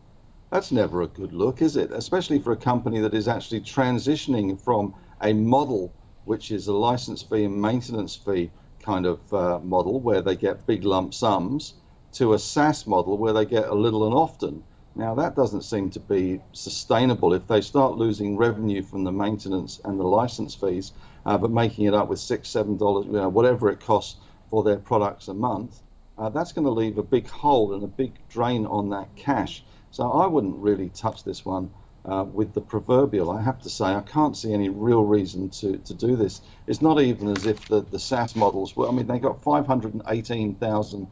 That's 0.50 0.70
never 0.70 1.02
a 1.02 1.08
good 1.08 1.32
look, 1.32 1.60
is 1.60 1.76
it? 1.76 1.90
Especially 1.90 2.38
for 2.38 2.52
a 2.52 2.56
company 2.56 3.00
that 3.00 3.14
is 3.14 3.26
actually 3.26 3.62
transitioning 3.62 4.60
from 4.60 4.94
a 5.20 5.32
model 5.32 5.92
which 6.24 6.52
is 6.52 6.68
a 6.68 6.72
license 6.72 7.20
fee 7.22 7.44
and 7.44 7.60
maintenance 7.60 8.14
fee 8.14 8.50
kind 8.80 9.06
of 9.06 9.34
uh, 9.34 9.58
model 9.60 9.98
where 9.98 10.22
they 10.22 10.36
get 10.36 10.66
big 10.66 10.84
lump 10.84 11.14
sums 11.14 11.74
to 12.12 12.34
a 12.34 12.38
SaaS 12.38 12.86
model 12.86 13.18
where 13.18 13.32
they 13.32 13.44
get 13.44 13.66
a 13.66 13.74
little 13.74 14.06
and 14.06 14.14
often. 14.14 14.62
Now, 14.94 15.14
that 15.14 15.34
doesn't 15.34 15.62
seem 15.62 15.88
to 15.90 16.00
be 16.00 16.40
sustainable. 16.52 17.32
If 17.32 17.46
they 17.46 17.62
start 17.62 17.96
losing 17.96 18.36
revenue 18.36 18.82
from 18.82 19.04
the 19.04 19.12
maintenance 19.12 19.80
and 19.84 19.98
the 19.98 20.04
license 20.04 20.54
fees, 20.54 20.92
uh, 21.24 21.38
but 21.38 21.50
making 21.50 21.86
it 21.86 21.94
up 21.94 22.08
with 22.08 22.20
six, 22.20 22.50
seven 22.50 22.76
dollars, 22.76 23.06
you 23.06 23.12
know, 23.12 23.28
whatever 23.30 23.70
it 23.70 23.80
costs 23.80 24.20
for 24.50 24.62
their 24.62 24.76
products 24.76 25.28
a 25.28 25.34
month, 25.34 25.80
uh, 26.18 26.28
that's 26.28 26.52
going 26.52 26.66
to 26.66 26.70
leave 26.70 26.98
a 26.98 27.02
big 27.02 27.26
hole 27.26 27.72
and 27.72 27.82
a 27.82 27.86
big 27.86 28.18
drain 28.28 28.66
on 28.66 28.90
that 28.90 29.16
cash. 29.16 29.64
So 29.90 30.10
I 30.10 30.26
wouldn't 30.26 30.56
really 30.56 30.90
touch 30.90 31.24
this 31.24 31.44
one 31.44 31.70
uh, 32.04 32.24
with 32.30 32.52
the 32.52 32.60
proverbial. 32.60 33.30
I 33.30 33.40
have 33.40 33.60
to 33.62 33.70
say, 33.70 33.86
I 33.86 34.02
can't 34.02 34.36
see 34.36 34.52
any 34.52 34.68
real 34.68 35.04
reason 35.04 35.48
to, 35.50 35.78
to 35.78 35.94
do 35.94 36.16
this. 36.16 36.42
It's 36.66 36.82
not 36.82 37.00
even 37.00 37.28
as 37.28 37.46
if 37.46 37.66
the, 37.68 37.80
the 37.80 37.98
SaaS 37.98 38.36
models 38.36 38.76
were, 38.76 38.88
I 38.88 38.92
mean, 38.92 39.06
they 39.06 39.18
got 39.18 39.40
$518,000 39.42 41.02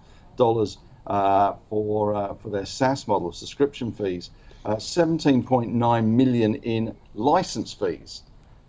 uh, 0.41 0.79
for, 1.11 2.15
uh, 2.15 2.35
for 2.35 2.51
their 2.51 2.67
SaaS 2.67 3.09
model, 3.09 3.33
subscription 3.33 3.93
fees, 3.93 4.31
uh, 4.65 4.77
17.9 4.77 6.07
million 6.07 6.55
in 6.57 6.95
license 7.15 7.73
fees. 7.73 8.23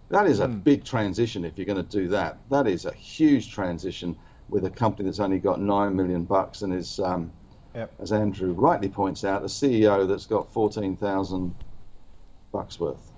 That 0.10 0.28
is 0.28 0.40
a 0.40 0.48
mm. 0.48 0.64
big 0.64 0.84
transition 0.84 1.46
if 1.46 1.58
you're 1.58 1.66
going 1.66 1.86
to 1.86 1.98
do 1.98 2.08
that. 2.10 2.38
That 2.50 2.68
is 2.68 2.86
a 2.86 2.94
huge 2.94 3.54
transition 3.54 4.18
with 4.50 4.66
a 4.66 4.70
company 4.70 5.06
that's 5.06 5.20
only 5.20 5.40
got 5.40 5.62
nine 5.62 5.96
million 5.96 6.24
bucks 6.24 6.64
and 6.64 6.74
is, 6.74 7.00
um, 7.00 7.32
yep. 7.76 7.94
as 8.00 8.12
Andrew 8.12 8.54
rightly 8.54 8.90
points 8.90 9.24
out, 9.24 9.44
a 9.44 9.46
CEO 9.46 10.08
that's 10.08 10.26
got 10.26 10.52
fourteen 10.52 10.98
thousand 10.98 11.56
bucks 12.52 12.80
worth. 12.80 13.12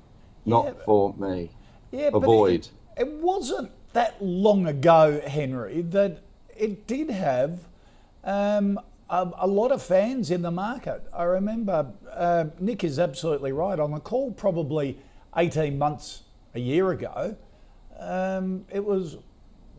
Not 0.45 0.65
yeah, 0.65 0.71
for 0.85 1.13
me. 1.15 1.49
Yeah, 1.91 2.09
avoid. 2.13 2.67
It, 2.97 3.01
it, 3.01 3.07
wasn't 3.13 3.71
that 3.93 4.21
long 4.21 4.67
ago, 4.67 5.21
Henry, 5.25 5.81
that 5.81 6.19
it 6.55 6.85
did 6.85 7.09
have 7.09 7.59
um, 8.23 8.79
a, 9.09 9.29
a, 9.39 9.47
lot 9.47 9.71
of 9.71 9.81
fans 9.81 10.31
in 10.31 10.41
the 10.41 10.51
market. 10.51 11.03
I 11.13 11.23
remember 11.23 11.91
uh, 12.11 12.45
Nick 12.59 12.83
is 12.83 12.99
absolutely 12.99 13.51
right 13.51 13.79
on 13.79 13.91
the 13.91 13.99
call. 13.99 14.31
Probably 14.31 14.97
eighteen 15.35 15.77
months, 15.77 16.23
a 16.55 16.59
year 16.59 16.91
ago, 16.91 17.35
um, 17.99 18.65
it 18.71 18.83
was 18.83 19.17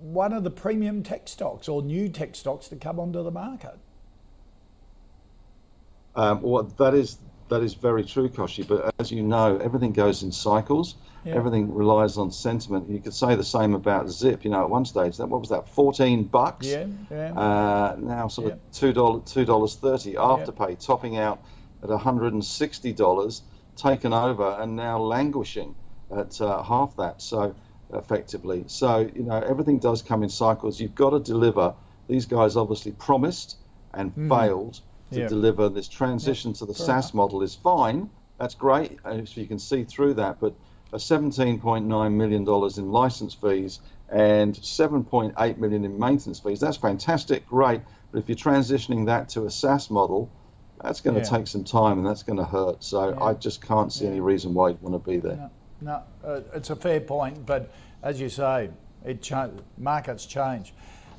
one 0.00 0.32
of 0.32 0.44
the 0.44 0.50
premium 0.50 1.02
tech 1.02 1.28
stocks 1.28 1.68
or 1.68 1.82
new 1.82 2.08
tech 2.08 2.34
stocks 2.34 2.68
to 2.68 2.76
come 2.76 3.00
onto 3.00 3.22
the 3.22 3.30
market. 3.30 3.78
Um, 6.16 6.42
well, 6.42 6.62
that 6.62 6.94
is 6.94 7.18
that 7.48 7.62
is 7.62 7.74
very 7.74 8.04
true, 8.04 8.28
Kochie. 8.28 8.66
But 8.66 8.94
as 8.98 9.10
you 9.10 9.22
know, 9.22 9.58
everything 9.58 9.92
goes 9.92 10.22
in 10.22 10.32
cycles. 10.32 10.96
Yeah. 11.24 11.36
Everything 11.36 11.74
relies 11.74 12.18
on 12.18 12.30
sentiment. 12.30 12.90
You 12.90 13.00
could 13.00 13.14
say 13.14 13.34
the 13.34 13.44
same 13.44 13.74
about 13.74 14.10
Zip. 14.10 14.44
You 14.44 14.50
know, 14.50 14.62
at 14.62 14.70
one 14.70 14.84
stage, 14.84 15.16
that 15.16 15.26
what 15.26 15.40
was 15.40 15.48
that, 15.50 15.68
fourteen 15.68 16.24
bucks? 16.24 16.66
Yeah, 16.66 16.86
yeah. 17.10 17.32
Uh, 17.32 17.96
now 17.98 18.28
sort 18.28 18.52
of 18.52 18.58
two 18.72 18.92
dollars, 18.92 19.32
two 19.32 19.44
dollars 19.44 19.76
thirty 19.76 20.14
afterpay, 20.14 20.70
yeah. 20.70 20.76
topping 20.76 21.16
out 21.16 21.42
at 21.82 21.88
one 21.88 21.98
hundred 21.98 22.34
and 22.34 22.44
sixty 22.44 22.92
dollars, 22.92 23.42
taken 23.76 24.12
over, 24.12 24.58
and 24.60 24.76
now 24.76 24.98
languishing 24.98 25.74
at 26.14 26.40
uh, 26.40 26.62
half 26.62 26.96
that. 26.96 27.22
So 27.22 27.54
effectively. 27.92 28.64
So, 28.66 29.10
you 29.14 29.22
know, 29.22 29.38
everything 29.38 29.78
does 29.78 30.02
come 30.02 30.22
in 30.22 30.28
cycles. 30.28 30.80
You've 30.80 30.94
got 30.94 31.10
to 31.10 31.20
deliver. 31.20 31.74
These 32.08 32.26
guys 32.26 32.56
obviously 32.56 32.92
promised 32.92 33.56
and 33.92 34.14
mm. 34.14 34.28
failed 34.28 34.80
to 35.14 35.20
yeah. 35.20 35.28
deliver. 35.28 35.68
This 35.68 35.88
transition 35.88 36.50
yeah. 36.50 36.58
to 36.58 36.66
the 36.66 36.74
Fair 36.74 36.86
SaaS 36.86 37.06
enough. 37.06 37.14
model 37.14 37.42
is 37.42 37.54
fine. 37.54 38.10
That's 38.38 38.54
great. 38.54 38.98
So 39.04 39.40
you 39.40 39.46
can 39.46 39.58
see 39.58 39.84
through 39.84 40.14
that. 40.14 40.40
But 40.40 40.54
a 40.92 40.96
$17.9 40.96 42.12
million 42.12 42.42
in 42.42 42.92
license 42.92 43.34
fees 43.34 43.80
and 44.10 44.54
7.8 44.54 45.58
million 45.58 45.84
in 45.84 45.98
maintenance 45.98 46.40
fees, 46.40 46.60
that's 46.60 46.76
fantastic, 46.76 47.46
great. 47.46 47.80
But 48.12 48.18
if 48.18 48.28
you're 48.28 48.36
transitioning 48.36 49.06
that 49.06 49.28
to 49.30 49.46
a 49.46 49.50
SaaS 49.50 49.90
model, 49.90 50.30
that's 50.82 51.00
going 51.00 51.14
to 51.14 51.22
yeah. 51.22 51.38
take 51.38 51.46
some 51.46 51.64
time 51.64 51.98
and 51.98 52.06
that's 52.06 52.22
going 52.22 52.38
to 52.38 52.44
hurt. 52.44 52.84
So 52.84 53.18
I 53.20 53.34
just 53.34 53.62
can't 53.62 53.92
see 53.92 54.06
any 54.06 54.20
reason 54.20 54.54
why 54.54 54.68
you'd 54.68 54.82
want 54.82 55.02
to 55.02 55.10
be 55.10 55.18
there. 55.18 55.36
No. 55.36 55.50
No, 55.80 56.02
uh, 56.24 56.40
it's 56.54 56.70
a 56.70 56.76
fair 56.76 57.00
point, 57.00 57.44
but 57.44 57.70
as 58.02 58.20
you 58.20 58.28
say, 58.28 58.70
it 59.04 59.20
cha- 59.20 59.50
markets 59.76 60.24
change. 60.24 60.72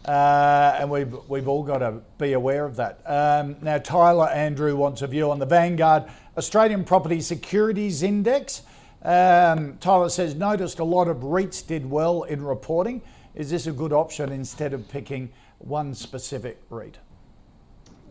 Uh, 0.06 0.78
and 0.80 0.90
we've, 0.90 1.14
we've 1.28 1.48
all 1.48 1.64
got 1.64 1.80
to 1.80 2.00
be 2.20 2.34
aware 2.34 2.66
of 2.66 2.76
that. 2.76 3.02
Um, 3.06 3.56
now, 3.62 3.80
Tyler 3.80 4.28
Andrew 4.28 4.76
wants 4.76 5.02
a 5.02 5.08
view 5.08 5.32
on 5.32 5.40
the 5.40 5.48
Vanguard 5.48 6.04
Australian 6.38 6.84
Property 6.84 7.22
Securities 7.22 8.04
Index. 8.04 8.62
Um, 9.02 9.78
Tyler 9.80 10.10
says, 10.10 10.36
noticed 10.36 10.80
a 10.80 10.84
lot 10.84 11.08
of 11.08 11.18
REITs 11.18 11.66
did 11.66 11.90
well 11.90 12.24
in 12.24 12.44
reporting. 12.44 13.02
Is 13.34 13.50
this 13.50 13.66
a 13.66 13.72
good 13.72 13.94
option 13.94 14.32
instead 14.32 14.74
of 14.74 14.88
picking 14.88 15.32
one 15.58 15.96
specific 15.96 16.62
REIT? 16.70 17.00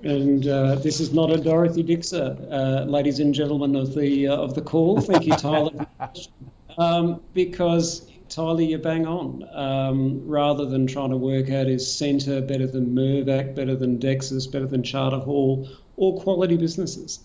And 0.02 0.46
uh, 0.46 0.74
this 0.76 1.00
is 1.00 1.14
not 1.14 1.30
a 1.30 1.38
Dorothy 1.38 1.82
Dixer, 1.82 2.36
uh, 2.50 2.84
ladies 2.84 3.20
and 3.20 3.32
gentlemen 3.32 3.74
of 3.74 3.94
the 3.94 4.28
uh, 4.28 4.36
of 4.36 4.54
the 4.54 4.60
call. 4.60 5.00
Thank 5.00 5.24
you, 5.24 5.34
Tyler. 5.34 5.86
um, 6.78 7.22
because 7.32 8.10
Tyler, 8.28 8.62
you 8.62 8.78
bang 8.78 9.06
on. 9.06 9.44
Um, 9.52 10.26
rather 10.26 10.66
than 10.66 10.86
trying 10.86 11.10
to 11.10 11.16
work 11.16 11.50
out 11.50 11.66
is 11.66 11.90
Scentre 11.92 12.40
better 12.40 12.66
than 12.66 12.94
Mirvac, 12.94 13.54
better 13.54 13.76
than 13.76 13.98
Dexus, 13.98 14.50
better 14.50 14.66
than 14.66 14.82
Charter 14.82 15.18
Hall, 15.18 15.68
all 15.96 16.20
quality 16.20 16.56
businesses. 16.56 17.20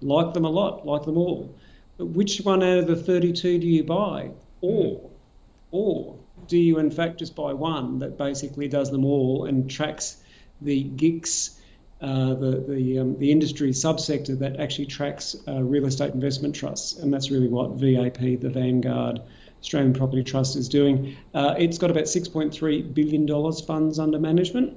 Like 0.00 0.34
them 0.34 0.44
a 0.44 0.50
lot, 0.50 0.86
like 0.86 1.04
them 1.04 1.16
all. 1.16 1.54
But 1.98 2.06
which 2.06 2.38
one 2.38 2.62
out 2.62 2.78
of 2.78 2.86
the 2.86 2.96
32 2.96 3.58
do 3.58 3.66
you 3.66 3.84
buy? 3.84 4.30
Or, 4.60 5.10
or 5.70 6.16
do 6.48 6.58
you 6.58 6.78
in 6.78 6.90
fact 6.90 7.18
just 7.18 7.36
buy 7.36 7.52
one 7.52 7.98
that 8.00 8.18
basically 8.18 8.68
does 8.68 8.90
them 8.90 9.04
all 9.04 9.44
and 9.44 9.70
tracks 9.70 10.22
the 10.60 10.84
GICS 10.84 11.60
uh, 12.00 12.34
the 12.34 12.64
the, 12.66 12.98
um, 12.98 13.18
the 13.18 13.30
industry 13.30 13.70
subsector 13.70 14.38
that 14.38 14.58
actually 14.58 14.86
tracks 14.86 15.36
uh, 15.46 15.62
real 15.62 15.84
estate 15.84 16.14
investment 16.14 16.54
trusts, 16.54 16.98
and 16.98 17.12
that's 17.12 17.30
really 17.30 17.48
what 17.48 17.72
VAP, 17.72 18.40
the 18.40 18.48
Vanguard 18.48 19.20
Australian 19.60 19.92
Property 19.92 20.24
Trust, 20.24 20.56
is 20.56 20.68
doing. 20.68 21.16
Uh, 21.34 21.54
it's 21.58 21.78
got 21.78 21.90
about 21.90 22.04
6.3 22.04 22.94
billion 22.94 23.26
dollars 23.26 23.60
funds 23.60 23.98
under 23.98 24.18
management, 24.18 24.76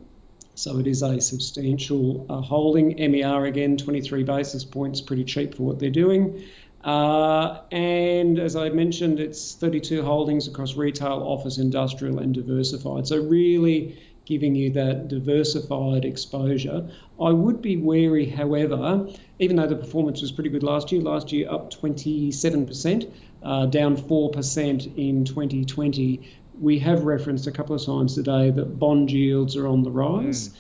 so 0.56 0.78
it 0.78 0.88
is 0.88 1.02
a 1.02 1.20
substantial 1.22 2.26
uh, 2.30 2.42
holding. 2.42 2.96
MER 3.12 3.46
again, 3.46 3.78
23 3.78 4.24
basis 4.24 4.64
points, 4.66 5.02
pretty 5.02 5.24
cheap 5.24 5.56
for 5.56 5.64
what 5.64 5.80
they're 5.80 5.90
doing. 5.90 6.44
Uh, 6.84 7.62
and 7.72 8.40
as 8.40 8.58
I 8.58 8.70
mentioned, 8.70 9.20
it's 9.20 9.56
32 9.56 10.04
holdings 10.04 10.48
across 10.48 10.76
retail, 10.76 11.24
office, 11.24 11.58
industrial, 11.58 12.20
and 12.20 12.34
diversified. 12.34 13.08
So 13.08 13.24
really 13.24 13.98
giving 14.26 14.56
you 14.56 14.70
that 14.72 15.08
diversified 15.08 16.06
exposure. 16.06 16.90
I 17.22 17.32
would 17.32 17.62
be 17.62 17.78
wary, 17.78 18.26
however, 18.26 19.08
even 19.40 19.58
though 19.58 19.68
the 19.68 19.76
performance 19.76 20.22
was 20.22 20.32
pretty 20.32 20.50
good 20.50 20.64
last 20.64 20.92
year, 20.92 21.02
last 21.02 21.32
year 21.32 21.50
up 21.50 21.72
27%, 21.72 23.12
uh, 23.44 23.66
down 23.68 23.96
4% 23.96 24.98
in 24.98 25.26
2020. 25.26 26.22
We 26.60 26.80
have 26.80 27.04
referenced 27.04 27.48
a 27.48 27.52
couple 27.52 27.76
of 27.76 27.86
times 27.86 28.16
today 28.16 28.52
that 28.52 28.80
bond 28.80 29.12
yields 29.12 29.56
are 29.56 29.68
on 29.68 29.84
the 29.84 29.92
rise. 29.92 30.50
Mm. 30.50 30.56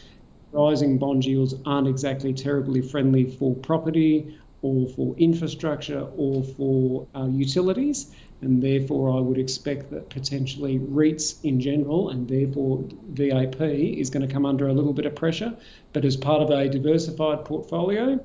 Rising 0.51 0.97
bond 0.97 1.25
yields 1.25 1.55
aren't 1.65 1.87
exactly 1.87 2.33
terribly 2.33 2.81
friendly 2.81 3.25
for 3.25 3.55
property 3.55 4.37
or 4.61 4.87
for 4.89 5.15
infrastructure 5.17 6.07
or 6.15 6.43
for 6.43 7.07
uh, 7.15 7.27
utilities 7.27 8.13
and 8.43 8.61
therefore 8.61 9.17
I 9.17 9.19
would 9.21 9.37
expect 9.37 9.89
that 9.91 10.09
potentially 10.09 10.79
REITs 10.79 11.43
in 11.43 11.59
general 11.59 12.09
and 12.09 12.27
therefore 12.27 12.83
VAP 13.13 13.61
is 13.61 14.09
going 14.09 14.27
to 14.27 14.31
come 14.31 14.45
under 14.45 14.67
a 14.67 14.73
little 14.73 14.93
bit 14.93 15.05
of 15.05 15.15
pressure. 15.15 15.55
But 15.93 16.05
as 16.05 16.17
part 16.17 16.41
of 16.41 16.49
a 16.49 16.67
diversified 16.67 17.45
portfolio, 17.45 18.19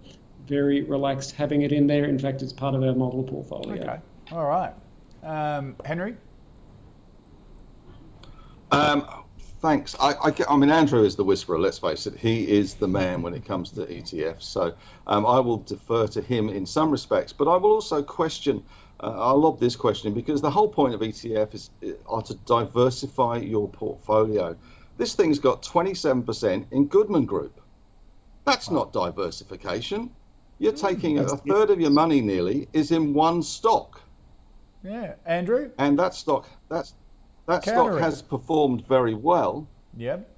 very 0.47 0.83
relaxed 0.83 1.33
having 1.33 1.63
it 1.63 1.73
in 1.73 1.87
there. 1.87 2.05
In 2.05 2.19
fact, 2.19 2.43
it's 2.43 2.53
part 2.53 2.75
of 2.75 2.83
our 2.83 2.95
model 2.95 3.23
portfolio. 3.23 3.83
Okay, 3.83 3.99
all 4.33 4.47
right. 4.47 4.75
Um, 5.23 5.77
Henry? 5.85 6.17
Um, 8.71 9.07
thanks. 9.61 9.97
I, 9.99 10.13
I, 10.13 10.35
I, 10.49 10.57
mean, 10.57 10.71
Andrew 10.71 11.03
is 11.03 11.17
the 11.17 11.25
whisperer, 11.25 11.59
let's 11.59 11.79
face 11.79 12.07
it. 12.07 12.17
He 12.17 12.49
is 12.49 12.75
the 12.75 12.89
man 12.89 13.23
when 13.23 13.35
it 13.35 13.45
comes 13.45 13.71
to 13.73 13.87
ETFs. 13.87 14.43
So 14.43 14.75
um, 15.07 15.27
I 15.27 15.41
will 15.41 15.59
defer 15.59 16.07
to 16.09 16.21
him 16.21 16.49
in 16.49 16.67
some 16.67 16.91
respects, 16.91 17.33
but 17.33 17.49
I 17.49 17.57
will 17.57 17.73
also 17.73 18.03
question 18.03 18.63
uh, 19.01 19.31
I 19.31 19.33
love 19.33 19.61
this 19.61 19.77
question 19.77 20.13
because 20.13 20.41
the 20.41 20.51
whole 20.51 20.69
point 20.69 20.95
of 20.95 21.01
ETF 21.01 21.55
is 21.55 21.71
uh, 21.85 21.91
are 22.07 22.23
to 22.23 22.35
diversify 22.35 23.39
your 23.39 23.69
portfolio. 23.69 24.57
This 24.97 25.15
thing's 25.15 25.39
got 25.39 25.63
27% 25.63 26.67
in 26.73 26.87
Goodman 26.87 27.25
Group. 27.25 27.61
That's 28.45 28.71
not 28.71 28.93
diversification. 28.93 30.11
You're 30.59 30.73
hmm, 30.73 30.79
taking 30.79 31.19
a, 31.19 31.25
a 31.25 31.37
third 31.37 31.71
of 31.71 31.81
your 31.81 31.91
money 31.91 32.21
nearly 32.21 32.69
is 32.73 32.91
in 32.91 33.15
one 33.15 33.43
stock. 33.43 34.03
Yeah, 34.83 35.15
Andrew. 35.27 35.71
And 35.79 35.99
that 35.99 36.15
stock 36.15 36.49
that's 36.69 36.95
that 37.47 37.63
stock 37.63 37.99
has 37.99 38.23
performed 38.23 38.87
very 38.87 39.15
well. 39.15 39.67
Yep. 39.97 40.29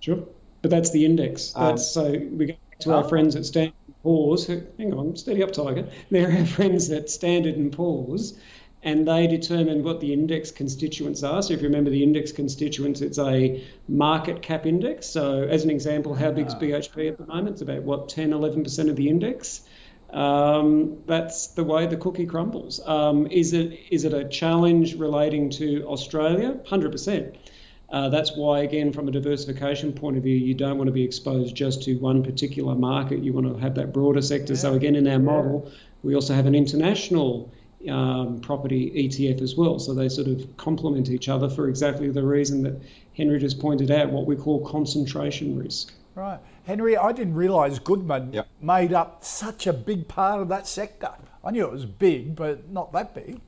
Sure, 0.00 0.24
but 0.60 0.70
that's 0.70 0.90
the 0.90 1.04
index. 1.04 1.52
Um, 1.56 1.68
that's 1.68 1.96
um, 1.96 2.04
so 2.04 2.18
we 2.32 2.46
go 2.46 2.54
to 2.80 2.94
our 2.94 3.04
oh. 3.04 3.08
friends 3.08 3.36
at 3.36 3.46
Stanford 3.46 3.74
Poor's, 4.02 4.46
who, 4.46 4.62
hang 4.78 4.92
on, 4.94 5.16
steady 5.16 5.42
up, 5.42 5.52
Tiger. 5.52 5.88
They're 6.10 6.30
our 6.30 6.46
friends 6.58 6.90
at 6.90 7.08
Standard 7.08 7.56
and 7.56 7.72
Poor's, 7.72 8.38
and 8.82 9.06
they 9.06 9.26
determine 9.26 9.84
what 9.84 10.00
the 10.00 10.12
index 10.12 10.50
constituents 10.50 11.22
are. 11.22 11.40
So 11.42 11.54
if 11.54 11.62
you 11.62 11.68
remember 11.68 11.90
the 11.90 12.02
index 12.02 12.32
constituents, 12.32 13.00
it's 13.00 13.18
a 13.18 13.64
market 13.88 14.42
cap 14.42 14.66
index. 14.66 15.06
So 15.06 15.44
as 15.44 15.62
an 15.64 15.70
example, 15.70 16.14
how 16.14 16.32
big 16.32 16.48
is 16.48 16.54
BHP 16.54 17.08
at 17.08 17.18
the 17.18 17.26
moment? 17.26 17.50
It's 17.50 17.62
about 17.62 17.82
what 17.84 18.08
10, 18.08 18.30
11% 18.30 18.90
of 18.90 18.96
the 18.96 19.08
index. 19.08 19.62
Um, 20.12 20.98
that's 21.06 21.48
the 21.48 21.64
way 21.64 21.86
the 21.86 21.96
cookie 21.96 22.26
crumbles. 22.26 22.80
Um, 22.86 23.26
is 23.28 23.52
it 23.52 23.78
is 23.90 24.04
it 24.04 24.12
a 24.12 24.28
challenge 24.28 24.94
relating 24.96 25.48
to 25.50 25.84
Australia? 25.86 26.58
Hundred 26.66 26.92
percent. 26.92 27.36
Uh, 27.88 28.08
that's 28.08 28.34
why, 28.34 28.60
again, 28.60 28.90
from 28.90 29.06
a 29.06 29.10
diversification 29.10 29.92
point 29.92 30.16
of 30.16 30.22
view, 30.22 30.34
you 30.34 30.54
don't 30.54 30.78
want 30.78 30.88
to 30.88 30.92
be 30.92 31.04
exposed 31.04 31.54
just 31.54 31.82
to 31.82 31.94
one 31.98 32.22
particular 32.22 32.74
market. 32.74 33.22
You 33.22 33.34
want 33.34 33.46
to 33.46 33.60
have 33.60 33.74
that 33.74 33.92
broader 33.92 34.22
sector. 34.22 34.54
Yeah. 34.54 34.60
So, 34.60 34.72
again, 34.72 34.96
in 34.96 35.06
our 35.06 35.18
model, 35.18 35.70
we 36.02 36.14
also 36.14 36.32
have 36.32 36.46
an 36.46 36.54
international 36.54 37.52
um, 37.90 38.40
property 38.40 38.90
ETF 38.90 39.42
as 39.42 39.56
well. 39.56 39.78
So 39.78 39.94
they 39.94 40.08
sort 40.08 40.28
of 40.28 40.56
complement 40.56 41.10
each 41.10 41.28
other 41.28 41.48
for 41.48 41.68
exactly 41.68 42.10
the 42.10 42.22
reason 42.22 42.62
that 42.62 42.80
Henry 43.16 43.38
just 43.38 43.58
pointed 43.60 43.90
out, 43.90 44.10
what 44.10 44.26
we 44.26 44.36
call 44.36 44.66
concentration 44.66 45.58
risk. 45.58 45.92
Right. 46.14 46.38
Henry, 46.64 46.96
I 46.96 47.12
didn't 47.12 47.34
realise 47.34 47.78
Goodman 47.78 48.32
yep. 48.32 48.48
made 48.60 48.92
up 48.92 49.24
such 49.24 49.66
a 49.66 49.72
big 49.72 50.06
part 50.06 50.40
of 50.40 50.48
that 50.48 50.66
sector. 50.66 51.10
I 51.44 51.50
knew 51.50 51.64
it 51.64 51.72
was 51.72 51.86
big, 51.86 52.36
but 52.36 52.68
not 52.70 52.92
that 52.92 53.14
big. 53.14 53.40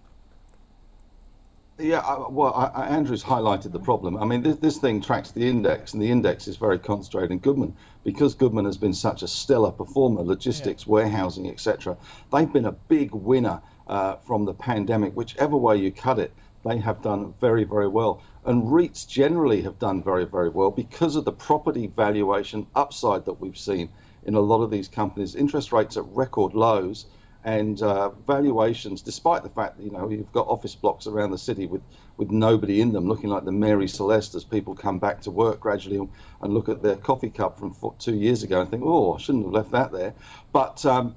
Yeah, 1.78 2.28
well, 2.28 2.54
I, 2.54 2.86
Andrew's 2.86 3.24
highlighted 3.24 3.72
the 3.72 3.80
problem. 3.80 4.16
I 4.16 4.24
mean, 4.24 4.42
this, 4.42 4.56
this 4.56 4.78
thing 4.78 5.00
tracks 5.00 5.32
the 5.32 5.48
index, 5.48 5.92
and 5.92 6.00
the 6.00 6.10
index 6.10 6.46
is 6.46 6.56
very 6.56 6.78
concentrated 6.78 7.32
in 7.32 7.38
Goodman. 7.38 7.74
Because 8.04 8.34
Goodman 8.34 8.64
has 8.64 8.76
been 8.76 8.94
such 8.94 9.22
a 9.22 9.28
stellar 9.28 9.72
performer, 9.72 10.22
logistics, 10.22 10.86
yeah. 10.86 10.92
warehousing, 10.92 11.48
etc., 11.48 11.96
they've 12.32 12.52
been 12.52 12.66
a 12.66 12.72
big 12.72 13.12
winner 13.12 13.60
uh, 13.88 14.16
from 14.16 14.44
the 14.44 14.54
pandemic. 14.54 15.16
Whichever 15.16 15.56
way 15.56 15.76
you 15.76 15.90
cut 15.90 16.20
it, 16.20 16.32
they 16.64 16.78
have 16.78 17.02
done 17.02 17.34
very, 17.40 17.64
very 17.64 17.88
well. 17.88 18.22
And 18.44 18.64
REITs 18.64 19.08
generally 19.08 19.62
have 19.62 19.78
done 19.78 20.02
very, 20.02 20.24
very 20.26 20.50
well 20.50 20.70
because 20.70 21.16
of 21.16 21.24
the 21.24 21.32
property 21.32 21.86
valuation 21.86 22.66
upside 22.74 23.24
that 23.24 23.40
we've 23.40 23.56
seen 23.56 23.88
in 24.24 24.34
a 24.34 24.40
lot 24.40 24.62
of 24.62 24.70
these 24.70 24.88
companies. 24.88 25.34
Interest 25.34 25.72
rates 25.72 25.96
at 25.96 26.04
record 26.08 26.54
lows 26.54 27.06
and 27.44 27.82
uh, 27.82 28.08
valuations, 28.26 29.02
despite 29.02 29.42
the 29.42 29.50
fact 29.50 29.76
that 29.76 29.82
you 29.84 29.90
know 29.90 30.08
you've 30.08 30.32
got 30.32 30.46
office 30.48 30.74
blocks 30.74 31.06
around 31.06 31.30
the 31.30 31.38
city 31.38 31.66
with 31.66 31.82
with 32.16 32.30
nobody 32.30 32.80
in 32.80 32.92
them, 32.92 33.06
looking 33.06 33.28
like 33.28 33.44
the 33.44 33.52
Mary 33.52 33.86
Celeste 33.86 34.34
as 34.34 34.44
people 34.44 34.74
come 34.74 34.98
back 34.98 35.20
to 35.22 35.30
work 35.30 35.60
gradually 35.60 36.08
and 36.40 36.54
look 36.54 36.68
at 36.68 36.82
their 36.82 36.96
coffee 36.96 37.28
cup 37.28 37.58
from 37.58 37.74
two 37.98 38.14
years 38.14 38.42
ago 38.42 38.60
and 38.60 38.70
think, 38.70 38.82
oh, 38.84 39.14
I 39.14 39.18
shouldn't 39.18 39.44
have 39.44 39.52
left 39.52 39.70
that 39.72 39.92
there. 39.92 40.14
But 40.52 40.84
um, 40.86 41.14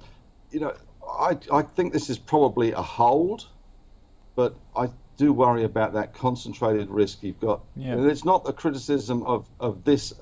you 0.52 0.60
know, 0.60 0.74
I 1.10 1.38
I 1.52 1.62
think 1.62 1.94
this 1.94 2.10
is 2.10 2.18
probably 2.18 2.74
a 2.74 2.82
hold, 2.82 3.48
but 4.36 4.56
I 4.76 4.90
do 5.18 5.34
worry 5.34 5.64
about 5.64 5.94
that 5.94 6.14
concentrated 6.14 6.90
risk 6.90 7.24
you've 7.24 7.40
got. 7.40 7.62
Yeah. 7.76 7.94
And 7.94 8.10
it's 8.10 8.24
not 8.24 8.48
a 8.48 8.54
criticism 8.54 9.24
of 9.24 9.48
of 9.60 9.84
this 9.84 10.14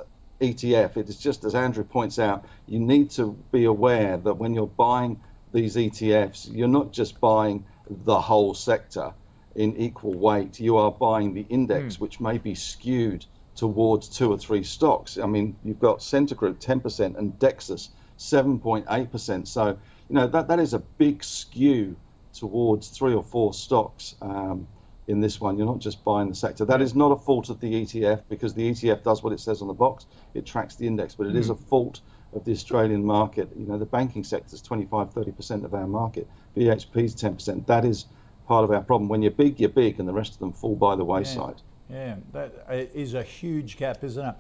ETF. 0.42 0.98
It 0.98 1.10
is 1.10 1.18
just 1.18 1.44
as 1.44 1.54
Andrew 1.56 1.84
points 1.84 2.18
out, 2.20 2.46
you 2.68 2.80
need 2.80 3.12
to 3.12 3.38
be 3.52 3.66
aware 3.66 4.18
that 4.18 4.34
when 4.34 4.54
you're 4.54 4.68
buying 4.68 5.20
these 5.54 5.76
ETFs, 5.76 6.54
you're 6.54 6.68
not 6.68 6.92
just 6.92 7.20
buying 7.20 7.66
the 7.90 8.20
whole 8.20 8.54
sector 8.54 9.14
in 9.56 9.78
equal 9.78 10.14
weight, 10.14 10.60
you 10.60 10.78
are 10.78 10.92
buying 10.92 11.34
the 11.34 11.46
index, 11.50 11.96
mm. 11.96 12.00
which 12.02 12.20
may 12.20 12.38
be 12.38 12.56
skewed 12.56 13.26
towards 13.56 14.10
two 14.10 14.32
or 14.32 14.38
three 14.38 14.64
stocks. 14.64 15.18
I 15.18 15.28
mean, 15.28 15.56
you've 15.64 15.80
got 15.80 16.02
Scentre 16.02 16.36
Group 16.36 16.60
10% 16.60 17.18
and 17.18 17.40
Dexus 17.40 17.90
7.8%. 18.20 19.48
So, 19.48 19.68
you 20.10 20.16
know, 20.16 20.28
that, 20.28 20.50
that 20.50 20.60
is 20.60 20.74
a 20.74 20.80
big 20.80 21.24
skew 21.24 21.96
towards 22.34 22.90
three 22.90 23.14
or 23.14 23.24
four 23.24 23.54
stocks 23.54 24.16
um, 24.22 24.68
in 25.08 25.20
this 25.20 25.40
one. 25.40 25.58
You're 25.58 25.68
not 25.68 25.80
just 25.80 26.04
buying 26.04 26.30
the 26.30 26.36
sector. 26.36 26.66
That 26.66 26.82
is 26.82 26.96
not 26.96 27.12
a 27.12 27.16
fault 27.16 27.50
of 27.50 27.60
the 27.60 27.72
ETF 27.72 28.24
because 28.30 28.54
the 28.54 28.72
ETF 28.72 29.04
does 29.04 29.24
what 29.24 29.34
it 29.34 29.40
says 29.40 29.62
on 29.62 29.68
the 29.68 29.74
box. 29.74 30.06
It 30.34 30.46
tracks 30.46 30.76
the 30.76 30.88
index, 30.88 31.16
but 31.16 31.28
it 31.28 31.34
mm. 31.34 31.40
is 31.40 31.48
hmm. 31.48 31.54
a 31.54 31.56
fault 31.56 32.02
of 32.34 32.44
the 32.44 32.52
Australian 32.52 33.04
market. 33.06 33.50
You 33.58 33.66
know, 33.66 33.78
the 33.78 33.86
banking 33.86 34.24
sector 34.24 34.56
is 34.56 34.62
25, 34.62 35.14
30% 35.14 35.64
of 35.64 35.74
our 35.74 35.88
market. 35.88 36.28
BHP 36.56 37.04
is 37.04 37.16
10%. 37.16 37.66
That 37.66 37.86
is 37.86 38.06
part 38.48 38.64
of 38.64 38.72
our 38.72 38.82
problem. 38.82 39.10
When 39.10 39.22
you're 39.22 39.32
big, 39.32 39.60
you're 39.60 39.70
big, 39.70 40.00
and 40.00 40.08
the 40.08 40.14
rest 40.14 40.34
of 40.34 40.40
them 40.40 40.52
fall 40.52 40.76
by 40.76 40.96
the 40.96 41.04
wayside. 41.04 41.62
Yeah, 41.90 42.16
yeah. 42.34 42.48
that 42.66 42.90
is 42.94 43.14
a 43.14 43.24
huge 43.24 43.78
gap, 43.78 44.04
isn't 44.04 44.26
it? 44.26 44.36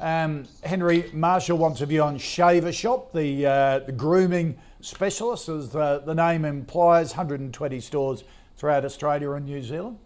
Um, 0.00 0.46
Henry 0.62 1.10
Marshall 1.12 1.58
wants 1.58 1.80
a 1.80 1.86
view 1.86 2.02
on 2.02 2.18
Shaver 2.18 2.72
Shop, 2.72 3.12
the, 3.12 3.46
uh, 3.46 3.78
the 3.80 3.92
grooming 3.92 4.56
specialist, 4.80 5.48
as 5.48 5.70
the, 5.70 6.02
the 6.04 6.14
name 6.14 6.44
implies, 6.44 7.10
120 7.10 7.80
stores 7.80 8.22
throughout 8.56 8.84
Australia 8.84 9.32
and 9.32 9.46
New 9.46 9.62
Zealand. 9.62 9.98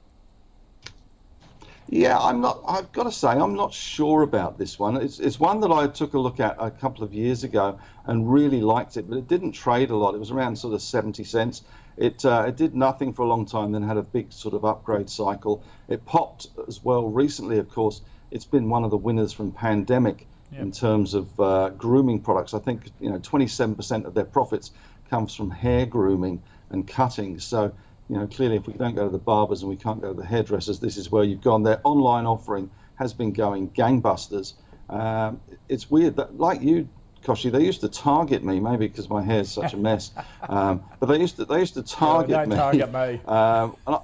Yeah, 1.95 2.19
I'm 2.19 2.41
not. 2.41 2.63
I've 2.67 2.91
got 2.93 3.03
to 3.03 3.13
say, 3.13 3.29
I'm 3.29 3.55
not 3.55 3.75
sure 3.75 4.23
about 4.23 4.57
this 4.57 4.79
one. 4.79 4.97
It's, 4.97 5.19
it's 5.19 5.39
one 5.39 5.61
that 5.61 5.71
I 5.71 5.87
took 5.89 6.15
a 6.15 6.19
look 6.19 6.41
at 6.41 6.57
a 6.59 6.71
couple 6.71 7.05
of 7.05 7.13
years 7.13 7.45
ago 7.45 7.79
and 8.07 8.33
really 8.33 8.63
liked 8.63 8.97
it, 8.97 9.11
but 9.11 9.19
it 9.19 9.29
didn't 9.29 9.53
trade 9.53 9.91
a 9.91 9.97
lot. 9.97 10.15
It 10.15 10.19
was 10.19 10.31
around 10.31 10.57
sort 10.57 10.73
of 10.73 10.81
70 10.81 11.23
cents. 11.25 11.65
It 11.99 12.25
uh, 12.25 12.47
it 12.49 12.57
did 12.57 12.75
nothing 12.75 13.13
for 13.13 13.21
a 13.21 13.27
long 13.27 13.45
time, 13.45 13.73
then 13.73 13.83
had 13.83 13.99
a 13.99 14.03
big 14.03 14.33
sort 14.33 14.55
of 14.55 14.65
upgrade 14.65 15.11
cycle. 15.11 15.63
It 15.87 16.07
popped 16.07 16.47
as 16.67 16.83
well 16.83 17.11
recently. 17.11 17.59
Of 17.59 17.69
course, 17.69 18.01
it's 18.31 18.47
been 18.47 18.71
one 18.71 18.85
of 18.85 18.91
the 18.91 18.97
winners 18.97 19.35
from 19.35 19.53
pandemic 19.53 20.27
yep. 20.51 20.63
in 20.63 20.73
terms 20.73 21.13
of 21.13 21.39
uh, 21.39 21.69
grooming 21.77 22.23
products. 22.23 22.55
I 22.55 22.59
think 22.59 22.91
you 23.01 23.11
know 23.11 23.19
27% 23.19 24.07
of 24.07 24.15
their 24.15 24.25
profits 24.25 24.71
comes 25.11 25.35
from 25.35 25.51
hair 25.51 25.85
grooming 25.85 26.43
and 26.71 26.89
cutting. 26.89 27.39
So 27.39 27.75
you 28.13 28.19
know, 28.19 28.27
clearly 28.27 28.57
if 28.57 28.67
we 28.67 28.75
don't 28.75 28.95
go 28.95 29.07
to 29.07 29.11
the 29.11 29.19
barbers 29.19 29.63
and 29.63 29.71
we 29.71 29.77
can't 29.77 30.03
go 30.03 30.13
to 30.13 30.21
the 30.21 30.27
hairdressers, 30.27 30.79
this 30.81 30.99
is 30.99 31.11
where 31.11 31.25
you've 31.25 31.41
gone. 31.41 31.63
Their 31.63 31.81
online 31.83 32.27
offering 32.27 32.71
has 32.97 33.15
been 33.15 33.33
going 33.33 33.71
gangbusters. 33.71 34.53
Um, 34.91 35.41
it's 35.71 35.91
weird 35.91 36.17
that, 36.17 36.39
like 36.39 36.61
you, 36.61 36.91
Kochie, 37.25 37.51
they 37.51 37.65
used 37.65 37.81
to 37.81 37.89
target 37.89 38.45
me, 38.45 38.61
maybe 38.61 38.87
because 38.87 39.09
my 39.09 39.23
hair's 39.23 39.51
such 39.51 39.73
a 39.73 39.79
mess. 39.79 40.11
Um, 40.47 40.83
but 40.99 41.07
they 41.07 41.21
used 41.21 41.37
to 41.37 41.45
they 41.45 41.61
used 41.61 41.75
to 41.75 41.85
target 41.85 42.31
no, 42.31 42.47
me. 42.47 42.57
Target 42.57 42.93
me. 42.93 43.21
Um, 43.27 43.77
I, 43.87 44.01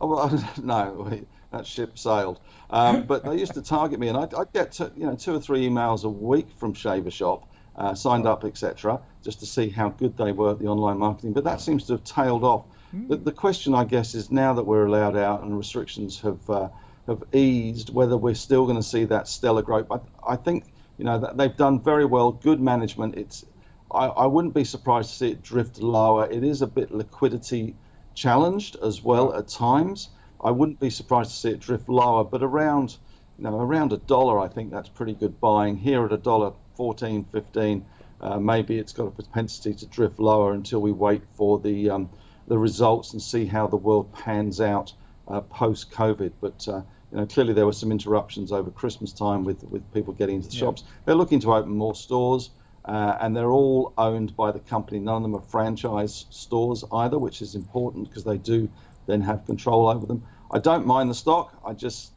oh, 0.00 0.52
no, 0.62 1.20
that 1.52 1.66
ship 1.66 1.98
sailed. 1.98 2.40
Um, 2.70 3.02
but 3.02 3.24
they 3.24 3.38
used 3.38 3.54
to 3.54 3.62
target 3.62 4.00
me, 4.00 4.08
and 4.08 4.16
I'd, 4.16 4.34
I'd 4.34 4.52
get 4.52 4.72
to, 4.72 4.90
you 4.96 5.06
know 5.06 5.14
two 5.14 5.34
or 5.34 5.40
three 5.40 5.68
emails 5.68 6.04
a 6.04 6.08
week 6.08 6.48
from 6.56 6.72
Shaver 6.72 7.10
Shop, 7.10 7.46
uh, 7.76 7.94
signed 7.94 8.26
up, 8.26 8.44
etc., 8.44 8.98
just 9.22 9.40
to 9.40 9.46
see 9.46 9.68
how 9.68 9.90
good 9.90 10.16
they 10.16 10.32
were 10.32 10.52
at 10.52 10.58
the 10.58 10.66
online 10.66 10.98
marketing. 10.98 11.34
But 11.34 11.44
that 11.44 11.60
seems 11.60 11.86
to 11.86 11.92
have 11.92 12.04
tailed 12.04 12.42
off. 12.42 12.64
The, 12.92 13.16
the, 13.16 13.32
question, 13.32 13.74
I 13.74 13.84
guess, 13.84 14.14
is 14.14 14.30
now 14.30 14.52
that 14.54 14.64
we're 14.64 14.84
allowed 14.84 15.16
out 15.16 15.42
and 15.42 15.56
restrictions 15.56 16.20
have 16.20 16.50
uh, 16.50 16.68
have 17.06 17.22
eased, 17.32 17.92
whether 17.92 18.16
we're 18.16 18.34
still 18.34 18.64
going 18.64 18.76
to 18.76 18.82
see 18.82 19.04
that 19.06 19.28
stellar 19.28 19.62
growth. 19.62 19.88
But 19.88 20.04
I 20.26 20.36
think 20.36 20.64
you 20.98 21.04
know 21.04 21.18
that 21.18 21.36
they've 21.36 21.56
done 21.56 21.80
very 21.80 22.04
well. 22.04 22.32
Good 22.32 22.60
management. 22.60 23.16
It's 23.16 23.46
I, 23.90 24.06
I 24.06 24.26
wouldn't 24.26 24.54
be 24.54 24.64
surprised 24.64 25.10
to 25.10 25.16
see 25.16 25.30
it 25.30 25.42
drift 25.42 25.80
lower. 25.80 26.30
It 26.30 26.44
is 26.44 26.60
a 26.60 26.66
bit 26.66 26.90
liquidity 26.90 27.74
challenged 28.14 28.76
as 28.82 29.02
well 29.02 29.34
at 29.34 29.48
times. 29.48 30.10
I 30.44 30.50
wouldn't 30.50 30.80
be 30.80 30.90
surprised 30.90 31.30
to 31.30 31.36
see 31.36 31.50
it 31.50 31.60
drift 31.60 31.88
lower, 31.88 32.24
but 32.24 32.42
around 32.42 32.96
you 33.38 33.44
know 33.44 33.58
around 33.58 33.92
a 33.92 33.98
dollar, 33.98 34.38
I 34.38 34.48
think 34.48 34.70
that's 34.70 34.90
pretty 34.90 35.14
good 35.14 35.40
buying. 35.40 35.76
Here 35.76 36.04
at 36.04 36.12
a 36.12 36.18
dollar 36.18 36.52
14, 36.76 37.24
15, 37.32 37.84
uh, 38.20 38.38
maybe 38.38 38.78
it's 38.78 38.92
got 38.92 39.06
a 39.06 39.10
propensity 39.10 39.74
to 39.74 39.86
drift 39.86 40.18
lower 40.18 40.52
until 40.52 40.80
we 40.80 40.92
wait 40.92 41.22
for 41.34 41.58
the 41.58 41.90
um, 41.90 42.10
the 42.48 42.58
results 42.58 43.12
and 43.12 43.22
see 43.22 43.46
how 43.46 43.66
the 43.66 43.76
world 43.76 44.12
pans 44.12 44.60
out 44.60 44.92
uh, 45.28 45.40
post 45.40 45.90
COVID. 45.92 46.32
But 46.40 46.66
uh, 46.68 46.82
you 47.10 47.18
know, 47.18 47.26
clearly 47.26 47.52
there 47.52 47.66
were 47.66 47.72
some 47.72 47.92
interruptions 47.92 48.52
over 48.52 48.70
Christmas 48.70 49.12
time 49.12 49.44
with 49.44 49.62
with 49.64 49.82
people 49.92 50.12
getting 50.12 50.36
into 50.36 50.48
the 50.48 50.54
yeah. 50.54 50.60
shops. 50.60 50.84
They're 51.04 51.14
looking 51.14 51.40
to 51.40 51.54
open 51.54 51.72
more 51.72 51.94
stores. 51.94 52.50
Uh, 52.84 53.16
and 53.20 53.36
they're 53.36 53.52
all 53.52 53.92
owned 53.96 54.34
by 54.36 54.50
the 54.50 54.58
company. 54.58 54.98
None 54.98 55.14
of 55.14 55.22
them 55.22 55.36
are 55.36 55.40
franchise 55.40 56.26
stores 56.30 56.82
either, 56.92 57.16
which 57.16 57.40
is 57.40 57.54
important 57.54 58.08
because 58.08 58.24
they 58.24 58.38
do 58.38 58.68
then 59.06 59.20
have 59.20 59.46
control 59.46 59.88
over 59.88 60.04
them. 60.04 60.24
I 60.50 60.58
don't 60.58 60.86
mind 60.86 61.08
the 61.08 61.14
stock. 61.14 61.54
I 61.64 61.72
just 61.72 62.12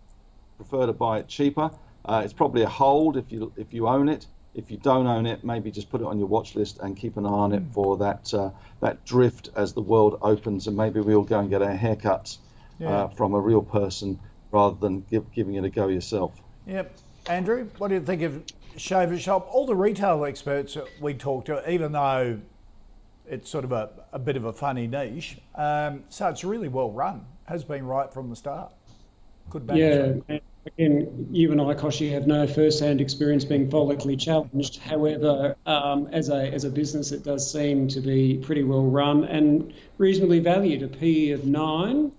prefer 0.58 0.86
to 0.86 0.94
buy 0.94 1.20
it 1.20 1.28
cheaper. 1.28 1.72
Uh, 2.04 2.22
it's 2.24 2.34
probably 2.34 2.62
a 2.62 2.70
hold 2.70 3.18
if 3.18 3.32
you 3.32 3.52
if 3.58 3.74
you 3.74 3.88
own 3.88 4.10
it. 4.10 4.28
If 4.56 4.72
you 4.72 4.78
don't 4.78 5.06
own 5.06 5.26
it, 5.26 5.44
maybe 5.44 5.70
just 5.70 5.90
put 5.90 6.02
it 6.02 6.08
on 6.08 6.18
your 6.18 6.28
watch 6.28 6.56
list 6.56 6.80
and 6.80 6.96
keep 6.96 7.18
an 7.18 7.26
eye 7.26 7.30
on 7.30 7.54
it 7.54 7.62
hmm. 7.62 7.72
for 7.72 7.98
that 7.98 8.34
uh, 8.34 8.52
that 8.82 9.06
drift 9.06 9.50
as 9.56 9.74
the 9.74 9.82
world 9.82 10.18
opens, 10.22 10.68
and 10.68 10.76
maybe 10.76 11.00
we'll 11.02 11.24
go 11.24 11.40
and 11.40 11.50
get 11.50 11.62
our 11.62 11.76
haircuts 11.76 12.38
yeah. 12.80 12.90
uh, 12.90 13.08
from 13.10 13.34
a 13.34 13.40
real 13.40 13.62
person 13.62 14.20
rather 14.52 14.76
than 14.76 15.02
give, 15.12 15.30
giving 15.34 15.56
it 15.56 15.66
a 15.66 15.70
go 15.70 15.88
yourself. 15.88 16.42
Yep, 16.68 16.98
Andrew, 17.28 17.70
what 17.78 17.90
do 17.90 17.96
you 17.96 18.02
think 18.02 18.22
of 18.22 18.44
Shaver 18.78 19.20
Shop? 19.20 19.48
All 19.52 19.66
the 19.66 19.76
retail 19.76 20.24
experts 20.26 20.78
we 21.02 21.14
talked 21.14 21.48
to, 21.48 21.70
even 21.70 21.92
though 21.92 22.40
it's 23.28 23.50
sort 23.50 23.66
of 23.66 23.72
a, 23.72 23.90
a 24.14 24.20
bit 24.20 24.38
of 24.38 24.46
a 24.46 24.54
funny 24.54 24.88
niche, 24.88 25.38
um, 25.56 26.04
so 26.10 26.30
it's 26.30 26.44
really 26.44 26.70
well 26.70 26.92
run. 26.92 27.26
Has 27.46 27.64
been 27.64 27.86
right 27.86 28.12
from 28.12 28.30
the 28.30 28.36
start. 28.36 28.72
Good 29.50 29.68
management. 29.68 30.24
Yeah 30.28 30.40
again, 30.66 31.28
you 31.32 31.52
and 31.52 31.62
I, 31.62 31.74
Kochie, 31.74 32.12
have 32.12 32.28
no 32.28 32.48
first-hand 32.48 33.02
experience 33.02 33.46
being 33.46 33.70
follically 33.70 34.20
challenged. 34.20 34.80
However, 34.80 35.56
um, 35.66 36.08
as 36.12 36.30
a 36.30 36.52
as 36.52 36.64
a 36.64 36.70
business, 36.70 37.12
it 37.12 37.24
does 37.24 37.50
seem 37.52 37.88
to 37.90 38.02
be 38.02 38.38
pretty 38.38 38.64
well 38.64 38.84
run 38.84 39.26
and 39.26 39.74
reasonably 39.98 40.40
valued. 40.40 40.84
A 40.84 40.88
PE 40.88 41.30
of 41.32 41.46
nine 41.46 42.12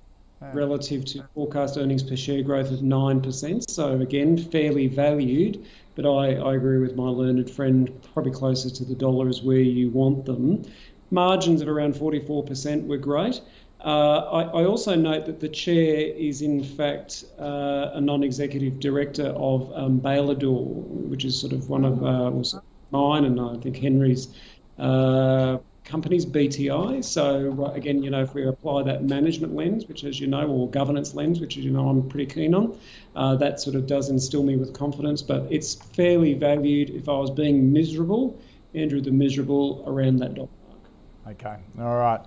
relative 0.52 1.04
to 1.06 1.24
forecast 1.34 1.78
earnings 1.78 2.02
per 2.02 2.14
share 2.14 2.42
growth 2.42 2.70
of 2.70 2.82
nine 2.82 3.20
percent. 3.20 3.68
So 3.70 4.00
again, 4.00 4.36
fairly 4.36 4.86
valued. 4.86 5.64
But 5.94 6.06
I, 6.06 6.34
I 6.34 6.54
agree 6.54 6.78
with 6.78 6.94
my 6.94 7.08
learned 7.08 7.50
friend. 7.50 7.90
Probably 8.12 8.32
closer 8.32 8.70
to 8.70 8.84
the 8.84 8.94
dollar 8.94 9.28
is 9.28 9.42
where 9.42 9.58
you 9.58 9.90
want 9.90 10.26
them. 10.26 10.62
Margins 11.10 11.62
of 11.62 11.68
around 11.68 11.94
44% 11.94 12.86
were 12.86 12.96
great. 12.96 13.40
Uh, 13.80 14.18
I, 14.32 14.42
I, 14.42 14.64
also 14.64 14.94
note 14.94 15.26
that 15.26 15.38
the 15.38 15.50
chair 15.50 15.98
is 16.16 16.40
in 16.40 16.64
fact 16.64 17.24
uh, 17.38 17.90
a 17.92 18.00
non-executive 18.00 18.80
director 18.80 19.26
of 19.26 19.70
um, 19.74 20.00
which 20.00 21.24
is 21.26 21.38
sort 21.38 21.52
of 21.52 21.68
one 21.68 21.84
of 21.84 22.02
uh, 22.02 22.58
mine 22.90 23.24
and 23.26 23.38
I 23.38 23.56
think 23.58 23.76
Henry's 23.76 24.34
uh, 24.78 25.58
companies, 25.86 26.26
BTI. 26.26 27.02
So 27.02 27.64
uh, 27.64 27.72
again, 27.72 28.02
you 28.02 28.10
know, 28.10 28.22
if 28.22 28.34
we 28.34 28.46
apply 28.46 28.82
that 28.82 29.04
management 29.04 29.54
lens, 29.54 29.86
which 29.86 30.04
as 30.04 30.20
you 30.20 30.26
know, 30.26 30.46
or 30.46 30.68
governance 30.68 31.14
lens, 31.14 31.40
which 31.40 31.56
as 31.56 31.64
you 31.64 31.70
know 31.70 31.88
I'm 31.88 32.06
pretty 32.08 32.26
keen 32.26 32.54
on, 32.54 32.78
uh, 33.14 33.36
that 33.36 33.60
sort 33.60 33.76
of 33.76 33.86
does 33.86 34.10
instill 34.10 34.42
me 34.42 34.56
with 34.56 34.74
confidence. 34.74 35.22
But 35.22 35.46
it's 35.50 35.74
fairly 35.74 36.34
valued. 36.34 36.90
If 36.90 37.08
I 37.08 37.12
was 37.12 37.30
being 37.30 37.72
miserable, 37.72 38.38
Andrew 38.74 39.00
the 39.00 39.12
miserable 39.12 39.84
around 39.86 40.18
that 40.18 40.34
dollar 40.34 40.48
mark. 40.68 41.36
Okay, 41.40 41.56
all 41.78 41.96
right. 41.96 42.20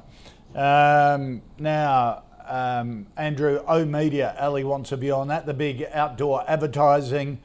Um, 0.55 1.41
now, 1.59 2.23
um, 2.47 3.05
Andrew, 3.15 3.61
oOh!media, 3.69 4.35
Ali 4.39 4.63
wants 4.63 4.91
a 4.91 4.97
view 4.97 5.13
on 5.13 5.27
that. 5.27 5.45
The 5.45 5.53
big 5.53 5.85
outdoor 5.93 6.43
advertising 6.49 7.39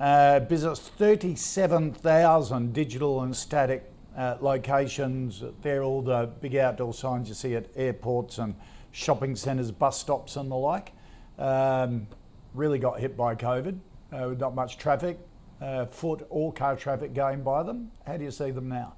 uh, 0.00 0.40
business, 0.40 0.80
37,000 0.80 2.72
digital 2.72 3.22
and 3.22 3.34
static 3.36 3.90
uh, 4.16 4.36
locations. 4.40 5.42
They're 5.62 5.82
all 5.82 6.02
the 6.02 6.30
big 6.40 6.56
outdoor 6.56 6.92
signs 6.92 7.28
you 7.28 7.34
see 7.34 7.54
at 7.54 7.66
airports 7.76 8.38
and 8.38 8.54
shopping 8.90 9.36
centres, 9.36 9.70
bus 9.70 9.98
stops, 9.98 10.36
and 10.36 10.50
the 10.50 10.56
like. 10.56 10.92
Um, 11.38 12.08
really 12.54 12.80
got 12.80 12.98
hit 12.98 13.16
by 13.16 13.34
COVID. 13.36 13.78
Uh, 14.12 14.26
not 14.38 14.54
much 14.54 14.78
traffic, 14.78 15.18
uh, 15.60 15.86
foot 15.86 16.26
or 16.30 16.52
car 16.52 16.74
traffic 16.74 17.14
going 17.14 17.42
by 17.42 17.62
them. 17.62 17.92
How 18.06 18.16
do 18.16 18.24
you 18.24 18.30
see 18.30 18.50
them 18.50 18.68
now? 18.68 18.97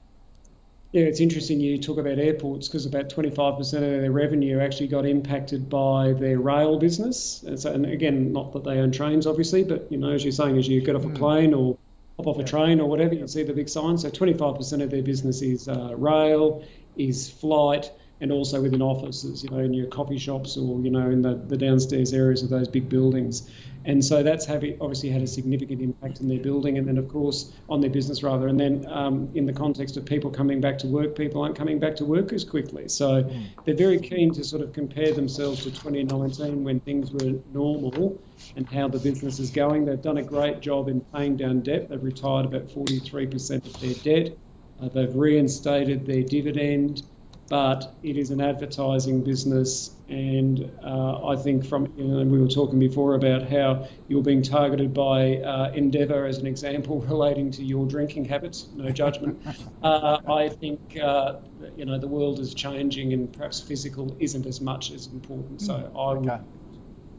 Yeah, 0.92 1.04
it's 1.04 1.20
interesting 1.20 1.60
you 1.60 1.78
talk 1.78 1.98
about 1.98 2.18
airports 2.18 2.66
because 2.66 2.84
about 2.84 3.10
25% 3.10 3.58
of 3.60 3.80
their 3.80 4.10
revenue 4.10 4.58
actually 4.58 4.88
got 4.88 5.06
impacted 5.06 5.68
by 5.68 6.14
their 6.14 6.40
rail 6.40 6.80
business. 6.80 7.44
And, 7.44 7.60
so, 7.60 7.72
and 7.72 7.86
again, 7.86 8.32
not 8.32 8.52
that 8.54 8.64
they 8.64 8.78
own 8.78 8.90
trains, 8.90 9.24
obviously, 9.24 9.62
but 9.62 9.90
you 9.92 9.98
know, 9.98 10.10
as 10.10 10.24
you're 10.24 10.32
saying, 10.32 10.58
as 10.58 10.66
you 10.66 10.80
get 10.80 10.96
off 10.96 11.04
a 11.04 11.08
hmm. 11.08 11.14
plane 11.14 11.54
or 11.54 11.78
hop 12.16 12.26
off 12.26 12.38
a 12.40 12.44
train 12.44 12.80
or 12.80 12.88
whatever, 12.88 13.14
you 13.14 13.28
see 13.28 13.44
the 13.44 13.52
big 13.52 13.68
sign. 13.68 13.98
So 13.98 14.10
25% 14.10 14.82
of 14.82 14.90
their 14.90 15.02
business 15.02 15.42
is 15.42 15.68
uh, 15.68 15.94
rail, 15.96 16.64
is 16.96 17.30
flight, 17.30 17.92
and 18.20 18.30
also 18.30 18.60
within 18.60 18.82
offices, 18.82 19.42
you 19.42 19.50
know, 19.50 19.58
in 19.58 19.72
your 19.72 19.86
coffee 19.86 20.18
shops 20.18 20.56
or 20.56 20.80
you 20.80 20.90
know 20.90 21.10
in 21.10 21.22
the, 21.22 21.34
the 21.34 21.56
downstairs 21.56 22.12
areas 22.12 22.42
of 22.42 22.50
those 22.50 22.68
big 22.68 22.88
buildings. 22.88 23.50
And 23.86 24.04
so 24.04 24.22
that's 24.22 24.44
having, 24.44 24.76
obviously 24.80 25.08
had 25.08 25.22
a 25.22 25.26
significant 25.26 25.80
impact 25.80 26.20
in 26.20 26.28
their 26.28 26.38
building 26.38 26.76
and 26.76 26.86
then, 26.86 26.98
of 26.98 27.08
course, 27.08 27.52
on 27.68 27.80
their 27.80 27.88
business 27.88 28.22
rather. 28.22 28.46
And 28.48 28.60
then, 28.60 28.86
um, 28.90 29.30
in 29.34 29.46
the 29.46 29.54
context 29.54 29.96
of 29.96 30.04
people 30.04 30.30
coming 30.30 30.60
back 30.60 30.76
to 30.78 30.86
work, 30.86 31.16
people 31.16 31.42
aren't 31.42 31.56
coming 31.56 31.78
back 31.78 31.96
to 31.96 32.04
work 32.04 32.32
as 32.32 32.44
quickly. 32.44 32.88
So 32.88 33.22
mm. 33.22 33.46
they're 33.64 33.74
very 33.74 33.98
keen 33.98 34.34
to 34.34 34.44
sort 34.44 34.62
of 34.62 34.74
compare 34.74 35.14
themselves 35.14 35.62
to 35.64 35.70
2019 35.70 36.62
when 36.62 36.80
things 36.80 37.10
were 37.10 37.38
normal 37.54 38.20
and 38.56 38.68
how 38.68 38.86
the 38.86 38.98
business 38.98 39.38
is 39.38 39.50
going. 39.50 39.86
They've 39.86 40.00
done 40.00 40.18
a 40.18 40.22
great 40.22 40.60
job 40.60 40.88
in 40.88 41.00
paying 41.00 41.36
down 41.36 41.60
debt. 41.60 41.88
They've 41.88 42.02
retired 42.02 42.44
about 42.44 42.68
43% 42.68 43.64
of 43.64 43.80
their 43.80 43.94
debt. 43.94 44.36
Uh, 44.82 44.88
they've 44.88 45.14
reinstated 45.14 46.06
their 46.06 46.22
dividend 46.22 47.02
but 47.50 47.96
it 48.04 48.16
is 48.16 48.30
an 48.30 48.40
advertising 48.40 49.22
business. 49.24 49.96
And 50.08 50.70
uh, 50.84 51.26
I 51.26 51.36
think 51.36 51.66
from, 51.66 51.92
you 51.96 52.04
know, 52.04 52.24
we 52.24 52.40
were 52.40 52.48
talking 52.48 52.78
before 52.78 53.14
about 53.14 53.42
how 53.50 53.88
you're 54.06 54.22
being 54.22 54.40
targeted 54.40 54.94
by 54.94 55.38
uh, 55.38 55.72
Endeavour 55.74 56.26
as 56.26 56.38
an 56.38 56.46
example 56.46 57.00
relating 57.08 57.50
to 57.50 57.64
your 57.64 57.86
drinking 57.86 58.24
habits, 58.24 58.68
no 58.74 58.88
judgment. 58.90 59.44
uh, 59.82 60.18
I 60.28 60.48
think, 60.48 60.96
uh, 61.02 61.40
you 61.76 61.84
know, 61.84 61.98
the 61.98 62.08
world 62.08 62.38
is 62.38 62.54
changing 62.54 63.12
and 63.12 63.32
perhaps 63.32 63.60
physical 63.60 64.16
isn't 64.20 64.46
as 64.46 64.60
much 64.60 64.92
as 64.92 65.08
important. 65.08 65.60
So 65.60 65.74
mm. 65.74 65.90
I 65.96 66.32
okay. 66.32 66.42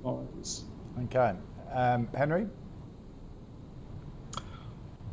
would. 0.04 0.28
Okay. 1.04 1.36
Um, 1.74 2.08
Henry? 2.16 2.48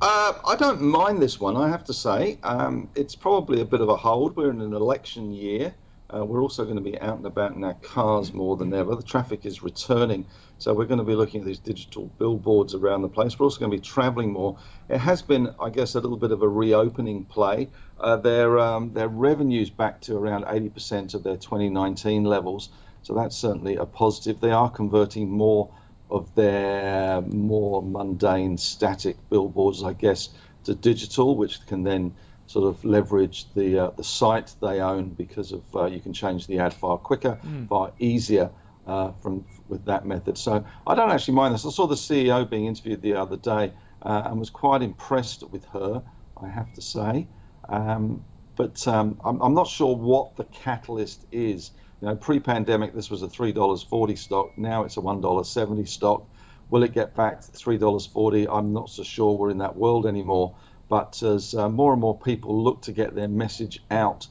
Uh, 0.00 0.32
I 0.46 0.54
don't 0.54 0.80
mind 0.80 1.20
this 1.20 1.40
one, 1.40 1.56
I 1.56 1.68
have 1.68 1.82
to 1.84 1.92
say. 1.92 2.38
Um, 2.44 2.88
it's 2.94 3.16
probably 3.16 3.60
a 3.60 3.64
bit 3.64 3.80
of 3.80 3.88
a 3.88 3.96
hold. 3.96 4.36
We're 4.36 4.50
in 4.50 4.60
an 4.60 4.72
election 4.72 5.32
year. 5.32 5.74
Uh, 6.14 6.24
we're 6.24 6.40
also 6.40 6.62
going 6.62 6.76
to 6.76 6.82
be 6.82 6.98
out 7.00 7.16
and 7.16 7.26
about 7.26 7.56
in 7.56 7.64
our 7.64 7.74
cars 7.74 8.32
more 8.32 8.56
than 8.56 8.72
ever. 8.72 8.94
The 8.94 9.02
traffic 9.02 9.44
is 9.44 9.60
returning, 9.60 10.24
so 10.58 10.72
we're 10.72 10.86
going 10.86 10.98
to 11.00 11.04
be 11.04 11.16
looking 11.16 11.40
at 11.40 11.46
these 11.46 11.58
digital 11.58 12.06
billboards 12.16 12.74
around 12.74 13.02
the 13.02 13.08
place. 13.08 13.38
We're 13.38 13.44
also 13.44 13.58
going 13.58 13.72
to 13.72 13.76
be 13.76 13.82
travelling 13.82 14.32
more. 14.32 14.56
It 14.88 14.98
has 14.98 15.20
been, 15.20 15.52
I 15.60 15.68
guess, 15.68 15.96
a 15.96 16.00
little 16.00 16.16
bit 16.16 16.30
of 16.30 16.42
a 16.42 16.48
reopening 16.48 17.24
play. 17.24 17.68
Uh, 17.98 18.16
their 18.16 18.58
um, 18.60 18.92
their 18.94 19.08
revenues 19.08 19.68
back 19.68 20.00
to 20.02 20.16
around 20.16 20.44
80% 20.44 21.14
of 21.14 21.24
their 21.24 21.36
2019 21.36 22.22
levels, 22.22 22.70
so 23.02 23.14
that's 23.14 23.36
certainly 23.36 23.74
a 23.74 23.84
positive. 23.84 24.40
They 24.40 24.52
are 24.52 24.70
converting 24.70 25.28
more 25.28 25.70
of 26.10 26.34
their 26.34 27.20
more 27.22 27.82
mundane 27.82 28.56
static 28.56 29.16
billboards, 29.30 29.82
I 29.82 29.92
guess, 29.92 30.30
to 30.64 30.74
digital, 30.74 31.36
which 31.36 31.64
can 31.66 31.82
then 31.82 32.14
sort 32.46 32.66
of 32.66 32.82
leverage 32.84 33.52
the 33.54 33.78
uh, 33.78 33.90
the 33.90 34.04
site 34.04 34.54
they 34.60 34.80
own 34.80 35.10
because 35.10 35.52
of 35.52 35.62
uh, 35.76 35.84
you 35.84 36.00
can 36.00 36.12
change 36.12 36.46
the 36.46 36.58
ad 36.58 36.72
far 36.72 36.96
quicker, 36.96 37.38
mm. 37.44 37.68
far 37.68 37.92
easier 37.98 38.50
uh, 38.86 39.12
from 39.12 39.44
with 39.68 39.84
that 39.84 40.06
method. 40.06 40.38
So 40.38 40.64
I 40.86 40.94
don't 40.94 41.10
actually 41.10 41.34
mind 41.34 41.54
this. 41.54 41.66
I 41.66 41.70
saw 41.70 41.86
the 41.86 41.94
CEO 41.94 42.48
being 42.48 42.66
interviewed 42.66 43.02
the 43.02 43.14
other 43.14 43.36
day 43.36 43.72
uh, 44.02 44.22
and 44.24 44.38
was 44.38 44.50
quite 44.50 44.82
impressed 44.82 45.48
with 45.50 45.64
her, 45.66 46.02
I 46.42 46.48
have 46.48 46.72
to 46.74 46.82
say. 46.82 47.28
Um, 47.68 48.24
but 48.56 48.88
um, 48.88 49.20
I'm, 49.24 49.40
I'm 49.40 49.54
not 49.54 49.68
sure 49.68 49.94
what 49.94 50.36
the 50.36 50.44
catalyst 50.44 51.26
is 51.30 51.70
you 52.00 52.08
know, 52.08 52.16
pre-pandemic, 52.16 52.94
this 52.94 53.10
was 53.10 53.22
a 53.22 53.28
three 53.28 53.52
dollars 53.52 53.82
forty 53.82 54.16
stock. 54.16 54.56
Now 54.56 54.84
it's 54.84 54.96
a 54.96 55.00
one 55.00 55.20
dollar 55.20 55.44
seventy 55.44 55.84
stock. 55.84 56.26
Will 56.70 56.82
it 56.82 56.92
get 56.92 57.14
back 57.14 57.40
to 57.40 57.50
three 57.50 57.78
dollars 57.78 58.06
forty? 58.06 58.46
I'm 58.46 58.72
not 58.72 58.90
so 58.90 59.02
sure. 59.02 59.36
We're 59.36 59.50
in 59.50 59.58
that 59.58 59.76
world 59.76 60.06
anymore. 60.06 60.54
But 60.88 61.22
as 61.22 61.54
uh, 61.54 61.68
more 61.68 61.92
and 61.92 62.00
more 62.00 62.18
people 62.18 62.62
look 62.64 62.82
to 62.82 62.92
get 62.92 63.14
their 63.14 63.28
message 63.28 63.82
out 63.90 64.26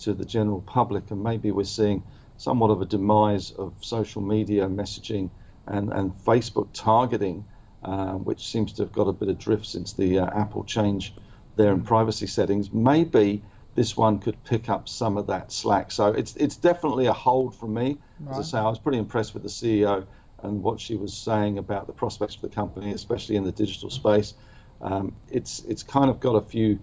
to 0.00 0.14
the 0.14 0.24
general 0.24 0.60
public, 0.60 1.10
and 1.10 1.22
maybe 1.22 1.50
we're 1.50 1.64
seeing 1.64 2.02
somewhat 2.36 2.70
of 2.70 2.80
a 2.80 2.86
demise 2.86 3.50
of 3.50 3.74
social 3.80 4.22
media 4.22 4.68
messaging 4.68 5.28
and, 5.66 5.92
and 5.92 6.12
Facebook 6.24 6.68
targeting, 6.72 7.44
uh, 7.82 8.12
which 8.12 8.46
seems 8.46 8.72
to 8.74 8.84
have 8.84 8.92
got 8.92 9.08
a 9.08 9.12
bit 9.12 9.28
of 9.28 9.38
drift 9.38 9.66
since 9.66 9.92
the 9.94 10.20
uh, 10.20 10.40
Apple 10.40 10.64
change 10.64 11.12
there 11.56 11.72
in 11.72 11.82
privacy 11.82 12.28
settings, 12.28 12.72
maybe 12.72 13.42
this 13.78 13.96
one 13.96 14.18
could 14.18 14.42
pick 14.42 14.68
up 14.68 14.88
some 14.88 15.16
of 15.16 15.28
that 15.28 15.52
slack. 15.52 15.92
So 15.92 16.08
it's 16.08 16.34
it's 16.34 16.56
definitely 16.56 17.06
a 17.06 17.12
hold 17.12 17.54
from 17.54 17.74
me. 17.74 17.96
Right. 18.18 18.32
As 18.32 18.38
I 18.40 18.42
say, 18.50 18.58
I 18.58 18.68
was 18.68 18.80
pretty 18.80 18.98
impressed 18.98 19.34
with 19.34 19.44
the 19.44 19.48
CEO 19.48 20.04
and 20.42 20.64
what 20.64 20.80
she 20.80 20.96
was 20.96 21.16
saying 21.16 21.58
about 21.58 21.86
the 21.86 21.92
prospects 21.92 22.34
for 22.34 22.48
the 22.48 22.54
company, 22.54 22.92
especially 22.92 23.36
in 23.36 23.44
the 23.44 23.52
digital 23.52 23.88
space. 23.88 24.34
Um, 24.80 25.14
it's 25.30 25.60
it's 25.60 25.84
kind 25.84 26.10
of 26.10 26.18
got 26.18 26.34
a 26.34 26.40
few 26.40 26.80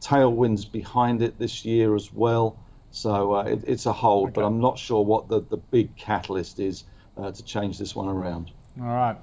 tailwinds 0.00 0.72
behind 0.72 1.20
it 1.20 1.38
this 1.38 1.66
year 1.66 1.94
as 1.94 2.14
well. 2.14 2.58
So 2.92 3.34
uh, 3.34 3.42
it, 3.42 3.64
it's 3.66 3.84
a 3.84 3.92
hold, 3.92 4.28
okay. 4.28 4.32
but 4.36 4.44
I'm 4.46 4.58
not 4.58 4.78
sure 4.78 5.04
what 5.04 5.28
the, 5.28 5.42
the 5.42 5.58
big 5.58 5.96
catalyst 5.96 6.60
is 6.60 6.84
uh, 7.18 7.30
to 7.30 7.44
change 7.44 7.78
this 7.78 7.94
one 7.94 8.08
around. 8.08 8.52
All 8.80 8.86
right. 8.86 9.18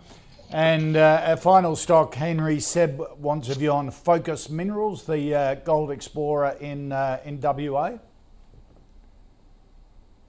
And 0.52 0.96
uh, 0.96 1.24
our 1.26 1.38
final 1.38 1.76
stock, 1.76 2.16
Henry 2.16 2.60
Seb 2.60 3.02
wants 3.18 3.50
a 3.50 3.56
view 3.56 3.72
on 3.72 3.90
Focus 3.92 4.50
Minerals, 4.50 5.06
the 5.06 5.34
uh, 5.34 5.56
gold 5.56 5.92
explorer 5.92 6.56
in 6.60 6.92
uh, 6.92 7.20
in 7.26 7.40
WA. 7.42 7.98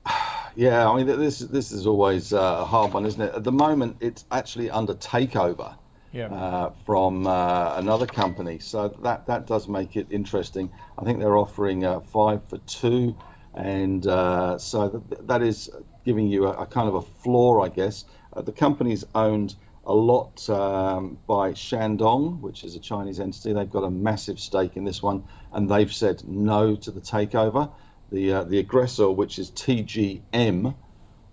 Yeah, 0.59 0.89
I 0.89 0.97
mean 0.97 1.07
this 1.07 1.41
this 1.41 1.71
is 1.71 1.87
always 1.87 2.33
uh, 2.33 2.61
a 2.61 2.65
hard 2.65 2.95
one, 2.95 3.05
isn't 3.05 3.21
it? 3.21 3.35
At 3.35 3.45
the 3.45 3.53
moment, 3.53 3.99
it's 4.01 4.25
actually 4.31 4.71
under 4.71 4.95
takeover 4.95 5.77
yeah. 6.13 6.29
uh, 6.29 6.73
from 6.87 7.27
uh, 7.27 7.75
another 7.77 8.07
company, 8.07 8.59
so 8.59 8.89
that 9.03 9.27
that 9.27 9.47
does 9.47 9.69
make 9.69 9.97
it 9.97 10.07
interesting. 10.09 10.71
I 10.99 11.05
think 11.05 11.19
they're 11.19 11.37
offering 11.37 11.85
uh, 11.85 12.01
five 12.01 12.41
for 12.49 12.57
two, 12.59 13.15
and 13.55 14.07
uh, 14.07 14.57
so 14.57 14.89
that, 14.89 15.27
that 15.29 15.43
is 15.43 15.69
giving 16.07 16.27
you 16.29 16.47
a, 16.47 16.53
a, 16.53 16.67
kind 16.67 16.89
of 16.89 16.95
a 16.95 17.03
floor, 17.03 17.61
I 17.63 17.69
guess. 17.69 18.07
Uh, 18.33 18.41
the 18.41 18.53
company's 18.53 19.05
owned 19.15 19.57
a 19.87 19.95
lot 19.95 20.49
um, 20.51 21.19
by 21.27 21.53
Shandong, 21.53 22.41
which 22.41 22.65
is 22.65 22.75
a 22.75 22.81
Chinese 22.81 23.21
entity. 23.21 23.53
They've 23.53 23.71
got 23.71 23.85
a 23.85 23.91
massive 23.91 24.41
stake 24.41 24.77
in 24.77 24.85
this 24.85 25.03
one, 25.03 25.25
and 25.53 25.71
they've 25.71 25.93
said 25.93 26.23
no 26.27 26.75
to 26.77 26.91
the 26.91 27.01
takeover. 27.01 27.73
The, 28.11 28.33
uh, 28.33 28.45
the 28.45 28.59
aggressor, 28.59 29.11
which 29.11 29.39
is 29.39 29.51
TGM, 29.53 30.75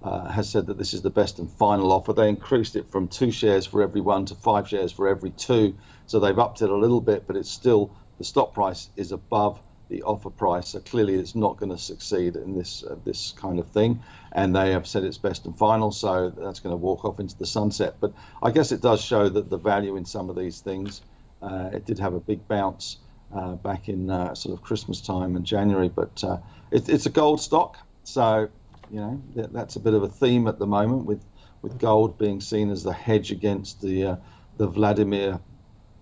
uh, 0.03 0.29
has 0.29 0.49
said 0.49 0.67
that 0.67 0.77
this 0.77 0.93
is 0.93 1.01
the 1.01 1.09
best 1.09 1.39
and 1.39 1.49
final 1.49 1.91
offer. 1.91 2.13
They 2.13 2.29
increased 2.29 2.75
it 2.75 2.91
from 2.91 3.07
two 3.07 3.31
shares 3.31 3.65
for 3.65 3.81
every 3.81 4.01
one 4.01 4.25
to 4.25 4.35
five 4.35 4.67
shares 4.67 4.91
for 4.91 5.07
every 5.07 5.31
two. 5.31 5.75
So 6.05 6.19
they've 6.19 6.37
upped 6.37 6.61
it 6.61 6.69
a 6.69 6.75
little 6.75 7.01
bit, 7.01 7.25
but 7.25 7.35
it's 7.35 7.49
still 7.51 7.95
the 8.17 8.23
stock 8.23 8.53
price 8.53 8.89
is 8.95 9.11
above 9.11 9.61
the 9.93 10.03
offer 10.03 10.31
price. 10.31 10.69
So 10.69 10.79
clearly, 10.79 11.13
it's 11.15 11.35
not 11.35 11.57
going 11.57 11.71
to 11.71 11.77
succeed 11.77 12.35
in 12.35 12.57
this 12.57 12.83
uh, 12.83 12.95
this 13.05 13.33
kind 13.37 13.59
of 13.59 13.67
thing. 13.69 14.01
And 14.31 14.55
they 14.55 14.71
have 14.71 14.87
said 14.87 15.03
it's 15.03 15.19
best 15.19 15.45
and 15.45 15.55
final, 15.57 15.91
so 15.91 16.29
that's 16.29 16.59
going 16.59 16.73
to 16.73 16.77
walk 16.77 17.05
off 17.05 17.19
into 17.19 17.37
the 17.37 17.45
sunset. 17.45 17.95
But 17.99 18.13
I 18.41 18.49
guess 18.49 18.71
it 18.71 18.81
does 18.81 19.01
show 19.01 19.29
that 19.29 19.49
the 19.49 19.57
value 19.57 19.95
in 19.95 20.05
some 20.05 20.29
of 20.29 20.35
these 20.35 20.59
things. 20.61 21.01
Uh, 21.41 21.69
it 21.73 21.85
did 21.85 21.99
have 21.99 22.13
a 22.13 22.21
big 22.21 22.47
bounce 22.47 22.97
uh, 23.35 23.55
back 23.55 23.89
in 23.89 24.09
uh, 24.09 24.33
sort 24.33 24.57
of 24.57 24.63
Christmas 24.63 25.01
time 25.01 25.35
and 25.35 25.45
January, 25.45 25.89
but 25.89 26.23
uh, 26.23 26.37
it, 26.71 26.87
it's 26.87 27.05
a 27.05 27.09
gold 27.09 27.41
stock, 27.41 27.77
so 28.03 28.49
you 28.89 28.99
know 28.99 29.21
that, 29.35 29.51
that's 29.51 29.75
a 29.75 29.79
bit 29.79 29.93
of 29.93 30.03
a 30.03 30.07
theme 30.07 30.47
at 30.47 30.57
the 30.57 30.67
moment 30.67 31.05
with 31.05 31.23
with 31.61 31.77
gold 31.79 32.17
being 32.17 32.39
seen 32.41 32.71
as 32.71 32.81
the 32.83 32.93
hedge 32.93 33.31
against 33.31 33.81
the 33.81 34.05
uh, 34.05 34.15
the 34.57 34.67
Vladimir 34.67 35.39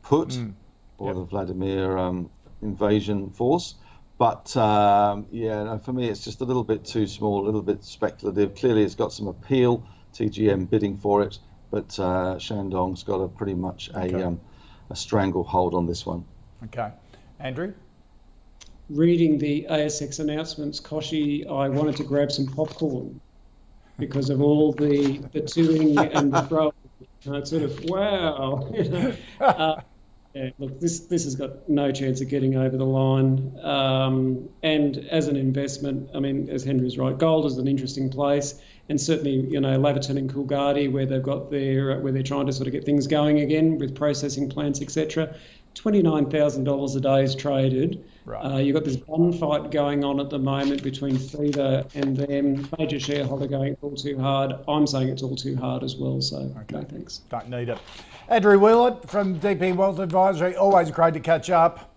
put 0.04 0.30
mm. 0.30 0.54
or 0.98 1.08
yep. 1.08 1.16
the 1.16 1.24
Vladimir 1.24 1.98
um, 1.98 2.30
invasion 2.62 3.30
force. 3.32 3.76
But 4.22 4.56
um, 4.56 5.26
yeah, 5.32 5.64
no, 5.64 5.80
for 5.80 5.94
me, 5.94 6.08
it's 6.08 6.24
just 6.24 6.42
a 6.42 6.46
little 6.46 6.64
bit 6.64 6.86
too 6.86 7.08
small, 7.08 7.44
a 7.44 7.46
little 7.46 7.64
bit 7.64 7.84
speculative. 7.84 8.54
Clearly, 8.54 8.84
it's 8.84 8.94
got 8.94 9.12
some 9.12 9.26
appeal. 9.26 9.84
TGM 10.14 10.70
bidding 10.70 10.96
for 10.96 11.24
it, 11.24 11.40
but 11.72 11.98
uh, 11.98 12.36
Shandong's 12.36 13.02
got 13.02 13.16
a 13.16 13.28
pretty 13.28 13.56
much 13.56 13.90
a 13.96 14.04
okay. 14.04 14.22
um, 14.22 14.40
a 14.92 14.96
stranglehold 14.96 15.74
on 15.74 15.88
this 15.88 16.06
one. 16.06 16.24
Okay, 16.66 16.92
Andrew 17.40 17.74
reading 18.92 19.40
the 19.40 19.66
ASX 19.72 20.20
announcements, 20.20 20.80
Kochie, 20.80 21.50
I 21.50 21.70
wanted 21.70 21.96
to 21.96 22.04
grab 22.04 22.32
some 22.32 22.46
popcorn 22.46 23.20
because 23.98 24.30
of 24.30 24.40
all 24.40 24.72
the 24.72 25.18
the 25.34 25.42
toing 25.42 25.98
and 26.16 26.32
the 26.32 26.44
throwing. 26.44 26.74
it's 27.26 27.50
sort 27.50 27.64
of 27.64 27.84
wow. 27.86 28.70
You 28.72 28.84
know? 28.90 29.16
uh, 29.40 29.82
yeah, 30.34 30.50
look, 30.60 30.80
this 30.80 31.02
this 31.02 31.26
has 31.26 31.36
got 31.36 31.68
no 31.68 31.92
chance 31.92 32.22
of 32.22 32.30
getting 32.30 32.56
over 32.56 32.78
the 32.78 32.86
line. 32.86 33.60
Um, 33.62 34.50
and 34.64 34.98
as 35.10 35.28
an 35.28 35.36
investment, 35.36 36.10
I 36.16 36.20
mean, 36.20 36.50
as 36.50 36.64
Henry's 36.64 36.98
right, 36.98 37.18
gold 37.18 37.46
is 37.46 37.58
an 37.58 37.68
interesting 37.68 38.10
place, 38.10 38.62
and 38.88 39.00
certainly, 39.00 39.48
you 39.52 39.60
know, 39.60 39.78
Laverton 39.78 40.18
and 40.18 40.34
Coolgardie, 40.34 40.90
where 40.92 41.06
they've 41.06 41.22
got 41.22 41.52
their 41.52 42.00
where 42.00 42.14
they're 42.14 42.24
trying 42.24 42.46
to 42.46 42.54
sort 42.54 42.68
of 42.68 42.74
get 42.74 42.86
things 42.86 43.08
going 43.08 43.42
again 43.42 43.78
with 43.78 43.94
processing 43.94 44.50
plants, 44.50 44.82
etc. 44.82 45.36
$29,000 45.76 46.96
a 46.96 47.00
day 47.00 47.24
is 47.24 47.36
traded. 47.36 48.04
Right. 48.26 48.40
Uh, 48.40 48.58
you've 48.58 48.76
got 48.76 48.84
this 48.84 48.98
bond 48.98 49.40
fight 49.40 49.72
going 49.72 50.04
on 50.04 50.20
at 50.20 50.30
the 50.30 50.38
moment 50.38 50.84
between 50.84 51.18
Feeder 51.18 51.86
and 51.96 52.16
them. 52.16 52.68
Major 52.78 53.00
shareholder 53.00 53.48
going 53.48 53.76
all 53.82 53.96
too 53.96 54.20
hard. 54.20 54.54
I'm 54.68 54.86
saying 54.86 55.10
it's 55.10 55.24
all 55.24 55.36
too 55.36 55.56
hard 55.56 55.84
as 55.84 55.96
well. 55.96 56.22
So, 56.22 56.38
okay. 56.38 56.76
no 56.76 56.84
thanks. 56.84 57.20
Don't 57.30 57.50
need 57.50 57.70
it. 57.70 57.80
Andrew 58.28 58.60
Wielandt 58.60 59.10
from 59.10 59.40
DP 59.40 59.76
Wealth 59.76 60.00
Advisory. 60.00 60.56
Always 60.56 60.92
great 60.92 61.14
to 61.16 61.20
catch 61.20 61.50
up. 61.50 61.96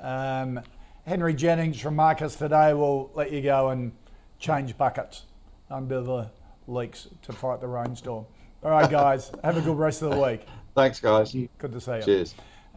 Um, 0.00 0.60
Henry 1.06 1.34
Jennings 1.34 1.80
from 1.80 1.96
Marcus 1.96 2.36
today 2.36 2.72
will 2.72 3.10
let 3.14 3.32
you 3.32 3.42
go 3.42 3.70
and 3.70 3.92
change 4.38 4.76
buckets 4.78 5.24
under 5.70 6.00
the 6.02 6.30
leaks 6.66 7.08
to 7.22 7.32
fight 7.32 7.60
the 7.60 7.66
rainstorm. 7.66 8.26
All 8.62 8.70
right, 8.70 8.90
guys. 8.90 9.30
have 9.42 9.56
a 9.56 9.60
good 9.60 9.76
rest 9.76 10.02
of 10.02 10.10
the 10.10 10.18
week. 10.18 10.46
Thanks, 10.74 11.00
guys. 11.00 11.32
Good 11.32 11.72
to 11.72 11.80
see 11.80 11.96
you. 11.96 12.02
Cheers. 12.02 12.34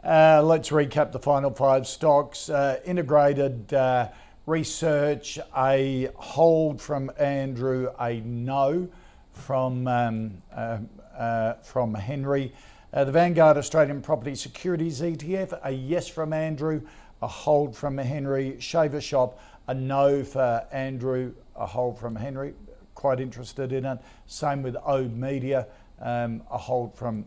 Uh, 0.08 0.41
let's 0.41 0.70
recap 0.70 1.12
the 1.12 1.20
final 1.20 1.51
five 1.51 1.86
stocks. 1.86 2.49
Uh, 2.49 2.80
integrated 2.86 3.74
uh, 3.74 4.08
research, 4.45 5.38
a 5.58 6.08
hold 6.16 6.82
from 6.82 7.12
Andrew, 7.20 7.89
a 7.99 8.22
no 8.22 8.88
from 9.34 9.86
um, 9.86 10.41
uh, 10.55 10.78
uh, 11.14 11.53
from 11.55 11.93
Henry. 11.93 12.53
Uh, 12.93 13.03
the 13.03 13.12
Vanguard 13.12 13.58
Australian 13.58 14.01
Property 14.01 14.34
Securities 14.34 15.01
ETF, 15.01 15.60
a 15.62 15.72
yes 15.72 16.08
from 16.08 16.32
Andrew, 16.32 16.84
a 17.22 17.28
hold 17.28 17.76
from 17.76 17.97
Henry. 17.97 18.55
Shaver 18.62 19.01
Shop, 19.01 19.38
a 19.68 19.74
no 19.74 20.24
for 20.24 20.66
Andrew, 20.72 21.34
a 21.53 21.66
hold 21.66 21.99
from 21.99 22.16
Henry. 22.16 22.53
Quite 22.95 23.20
interested 23.20 23.74
in 23.74 23.84
it. 23.84 23.99
Same 24.26 24.64
with 24.64 24.78
oOh!media, 24.89 25.68
um, 25.99 26.43
a 26.49 26.58
hold 26.58 26.95
from 26.95 27.26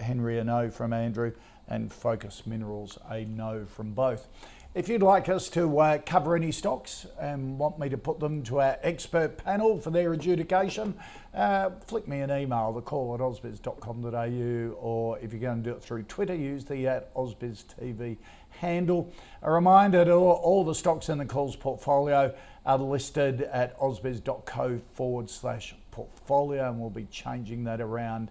Henry, 0.00 0.38
a 0.38 0.44
no 0.44 0.70
from 0.70 0.94
Andrew 0.94 1.32
and 1.68 1.92
Focus 1.92 2.46
Minerals 2.46 2.98
a 3.10 3.24
no 3.24 3.64
from 3.64 3.92
both. 3.92 4.28
If 4.74 4.88
you'd 4.88 5.02
like 5.02 5.28
us 5.28 5.50
to 5.50 5.78
uh, 5.80 5.98
cover 5.98 6.34
any 6.34 6.50
stocks 6.50 7.06
and 7.20 7.58
want 7.58 7.78
me 7.78 7.90
to 7.90 7.98
put 7.98 8.20
them 8.20 8.42
to 8.44 8.62
our 8.62 8.78
expert 8.82 9.36
panel 9.36 9.78
for 9.78 9.90
their 9.90 10.14
adjudication, 10.14 10.94
uh, 11.34 11.68
flick 11.86 12.08
me 12.08 12.20
an 12.20 12.30
email, 12.30 12.72
the 12.72 12.80
call 12.80 13.14
at 13.14 13.20
ausbiz.com.au, 13.20 14.74
or 14.80 15.18
if 15.18 15.30
you're 15.30 15.42
going 15.42 15.62
to 15.62 15.70
do 15.70 15.76
it 15.76 15.82
through 15.82 16.04
Twitter, 16.04 16.34
use 16.34 16.64
the 16.64 16.88
at 16.88 17.14
AusbizTV 17.14 18.16
handle. 18.48 19.12
A 19.42 19.52
reminder 19.52 20.10
all, 20.10 20.40
all 20.42 20.64
the 20.64 20.74
stocks 20.74 21.10
in 21.10 21.18
the 21.18 21.26
calls 21.26 21.54
portfolio 21.54 22.34
are 22.64 22.78
listed 22.78 23.42
at 23.42 23.78
ausbiz.co 23.78 24.80
forward 24.94 25.28
slash 25.28 25.74
portfolio, 25.90 26.70
and 26.70 26.80
we'll 26.80 26.88
be 26.88 27.06
changing 27.10 27.64
that 27.64 27.82
around 27.82 28.30